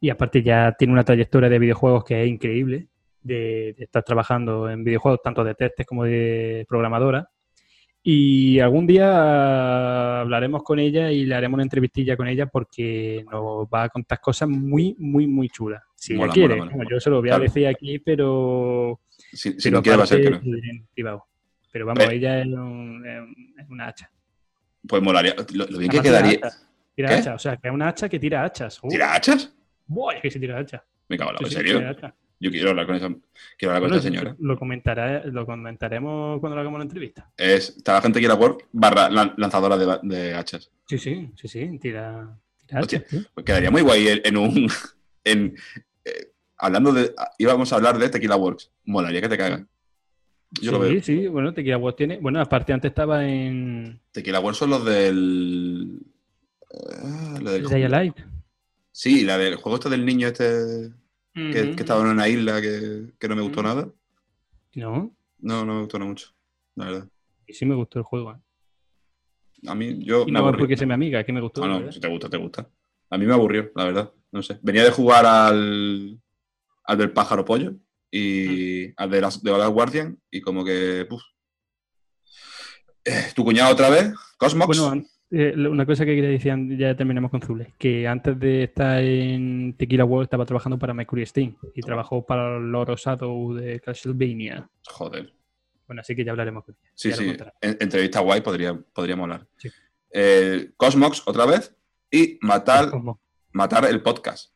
[0.00, 2.88] Y aparte ya tiene una trayectoria de videojuegos que es increíble,
[3.22, 7.28] de, de estar trabajando en videojuegos tanto de testes como de programadora.
[8.02, 13.66] Y algún día hablaremos con ella y le haremos una entrevistilla con ella porque nos
[13.66, 15.82] va a contar cosas muy, muy, muy chulas.
[15.94, 16.54] Si Mola, quiere.
[16.56, 16.76] mola, mola.
[16.76, 17.44] Bueno, yo se lo voy a Claro.
[17.44, 21.26] decir aquí, pero Si, si pero no quiere va a ser que no.
[21.72, 22.14] Pero vamos, Eh.
[22.14, 23.04] ella un-
[23.58, 24.10] es una hacha.
[24.88, 25.34] Pues molaría.
[25.54, 26.40] Lo, lo bien que tira quedaría.
[26.94, 27.14] Tira ¿Qué?
[27.16, 28.78] hachas, o sea, que es una hacha que tira hachas.
[28.82, 29.52] Uh, ¿Tira hachas?
[29.86, 30.82] buah, es que se tira hachas.
[31.08, 31.96] Me cago en la Sí, ¿En serio?
[32.40, 33.08] Yo quiero hablar con esa.
[33.08, 34.36] Quiero hablar con Bueno, esta señora.
[34.38, 37.30] Lo, comentará, lo comentaremos cuando le hagamos la entrevista.
[37.36, 40.70] Es trabaja en Tequila World barra lan- lanzadora de, hachas.
[40.86, 42.36] Sí, sí, sí, sí, tira,
[42.66, 42.98] tira Hostia.
[42.98, 43.26] hachas.
[43.34, 44.68] Pues quedaría muy guay en, un.
[45.26, 45.56] En,
[46.04, 47.14] eh, hablando de.
[47.38, 48.70] Íbamos a hablar de Tequila Works.
[48.84, 49.62] Molaría que te cagas.
[50.60, 51.02] Yo lo sí, veo.
[51.02, 52.18] sí, bueno, Tequila Works tiene.
[52.18, 56.00] Bueno, aparte antes estaba en Tequila Works son los del.
[57.02, 58.16] ah, lo del Day Light.
[58.92, 60.90] Sí, la del juego este del niño este
[61.34, 63.88] que, que estaba en una isla que, que no me gustó nada.
[64.76, 66.28] No, No, no me gustó nada mucho.
[66.76, 67.08] La verdad.
[67.46, 68.32] y sí me gustó el juego.
[68.32, 69.68] ¿eh?
[69.68, 70.58] A mí, yo Y me no aburrí.
[70.58, 71.60] porque sea mi amiga, es que me gustó.
[71.62, 71.92] No, la no, verdad.
[71.92, 72.68] si te gusta, te gusta.
[73.10, 74.12] A mí me aburrió, la verdad.
[74.30, 74.58] No sé.
[74.62, 76.20] Venía de jugar al,
[76.84, 77.74] al del pájaro pollo
[78.16, 81.04] y al de, las, de Last Guardian y como que.
[81.08, 81.22] puf.
[83.04, 84.78] Eh, tu cuñado otra vez, Cosmox.
[84.78, 89.02] Bueno, eh, una cosa que quería decir, ya terminamos con Zule, que antes de estar
[89.02, 93.80] en Tequila World estaba trabajando para Mercury Steam y trabajó para el Loro Shadow de
[93.80, 94.70] Castlevania.
[94.86, 95.32] Joder.
[95.86, 96.92] Bueno, así que ya hablaremos con ella.
[96.94, 97.36] Sí, ya sí.
[97.60, 99.46] En- entrevista guay podría, podríamos hablar.
[99.58, 99.68] Sí.
[100.12, 101.74] Eh, Cosmox otra vez
[102.10, 102.90] y matar,
[103.52, 104.53] matar el podcast.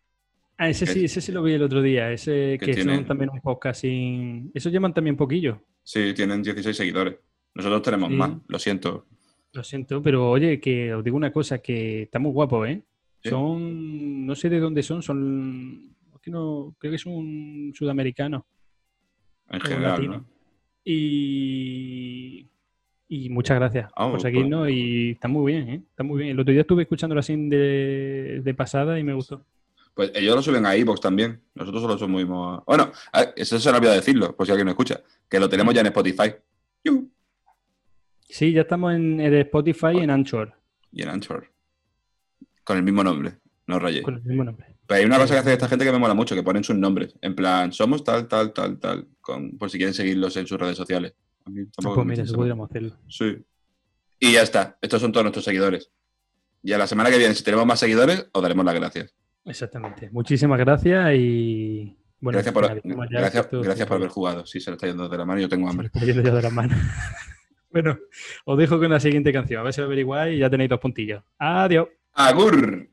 [0.59, 2.97] Ah, ese que- sí, ese sí lo vi el otro día, ese que que tiene-
[2.97, 4.51] son también un podcast sin...
[4.53, 7.17] Eso llevan también poquillo, Sí, tienen 16 seguidores.
[7.55, 8.17] Nosotros tenemos Sí.
[8.17, 9.07] más, lo siento.
[9.55, 12.83] lo siento, pero oye, que os digo una cosa, que está muy guapo, ¿eh?
[13.23, 13.31] Sí.
[13.31, 18.43] Son, no sé de dónde son, son, no, creo que son sudamericanos.
[19.49, 20.07] En O general.
[20.07, 20.25] ¿no?
[20.85, 22.47] Y,
[23.09, 25.83] y muchas gracias Ah, por pues- seguirnos y está muy bien, ¿eh?
[25.91, 26.31] Está muy bien.
[26.33, 29.45] El otro día estuve escuchándolo así de, de pasada y me gustó.
[29.99, 31.43] Pues ellos lo suben a iVoox también.
[31.57, 32.61] Nosotros solo subimos.
[32.61, 35.01] a- Bueno, a eso se me olvidado decirlo, por si alguien no escucha.
[35.29, 36.35] Que lo tenemos ya en Spotify.
[38.29, 40.53] Sí, ya estamos en, en Spotify y en Anchor,
[40.93, 41.51] Y en Anchor.
[42.63, 43.39] Con el mismo nombre.
[43.67, 44.05] No rayéis.
[44.05, 44.77] con el mismo nombre.
[44.87, 46.77] Pero hay una cosa que hace esta gente que me mola mucho, que ponen sus
[46.77, 47.17] nombres.
[47.21, 49.09] En plan, somos tal, tal, tal, tal.
[49.21, 51.15] Con, por si quieren seguirlos en sus redes sociales.
[51.45, 52.95] A mí tampoco Pues mira, eso podríamos hacerlo.
[53.09, 53.37] Sí.
[54.21, 54.79] Y ya está.
[54.81, 55.91] Estos son todos nuestros seguidores.
[56.63, 59.13] Y a la semana que viene, si tenemos más seguidores, os daremos las gracias.
[59.49, 60.11] Exactamente.
[60.11, 64.45] Muchísimas gracias y bueno, gracias por, gracias, por haber jugado.
[64.47, 65.87] Sí, se lo está yendo de la mano yo tengo Se hambre.
[65.87, 66.79] está yendo ya de las manos.
[67.71, 67.99] bueno,
[68.45, 69.61] os dejo con la siguiente canción.
[69.61, 71.23] A ver si lo averiguáis y ya tenéis dos puntillos.
[71.39, 71.89] Adiós.
[72.13, 72.89] ¡Agur!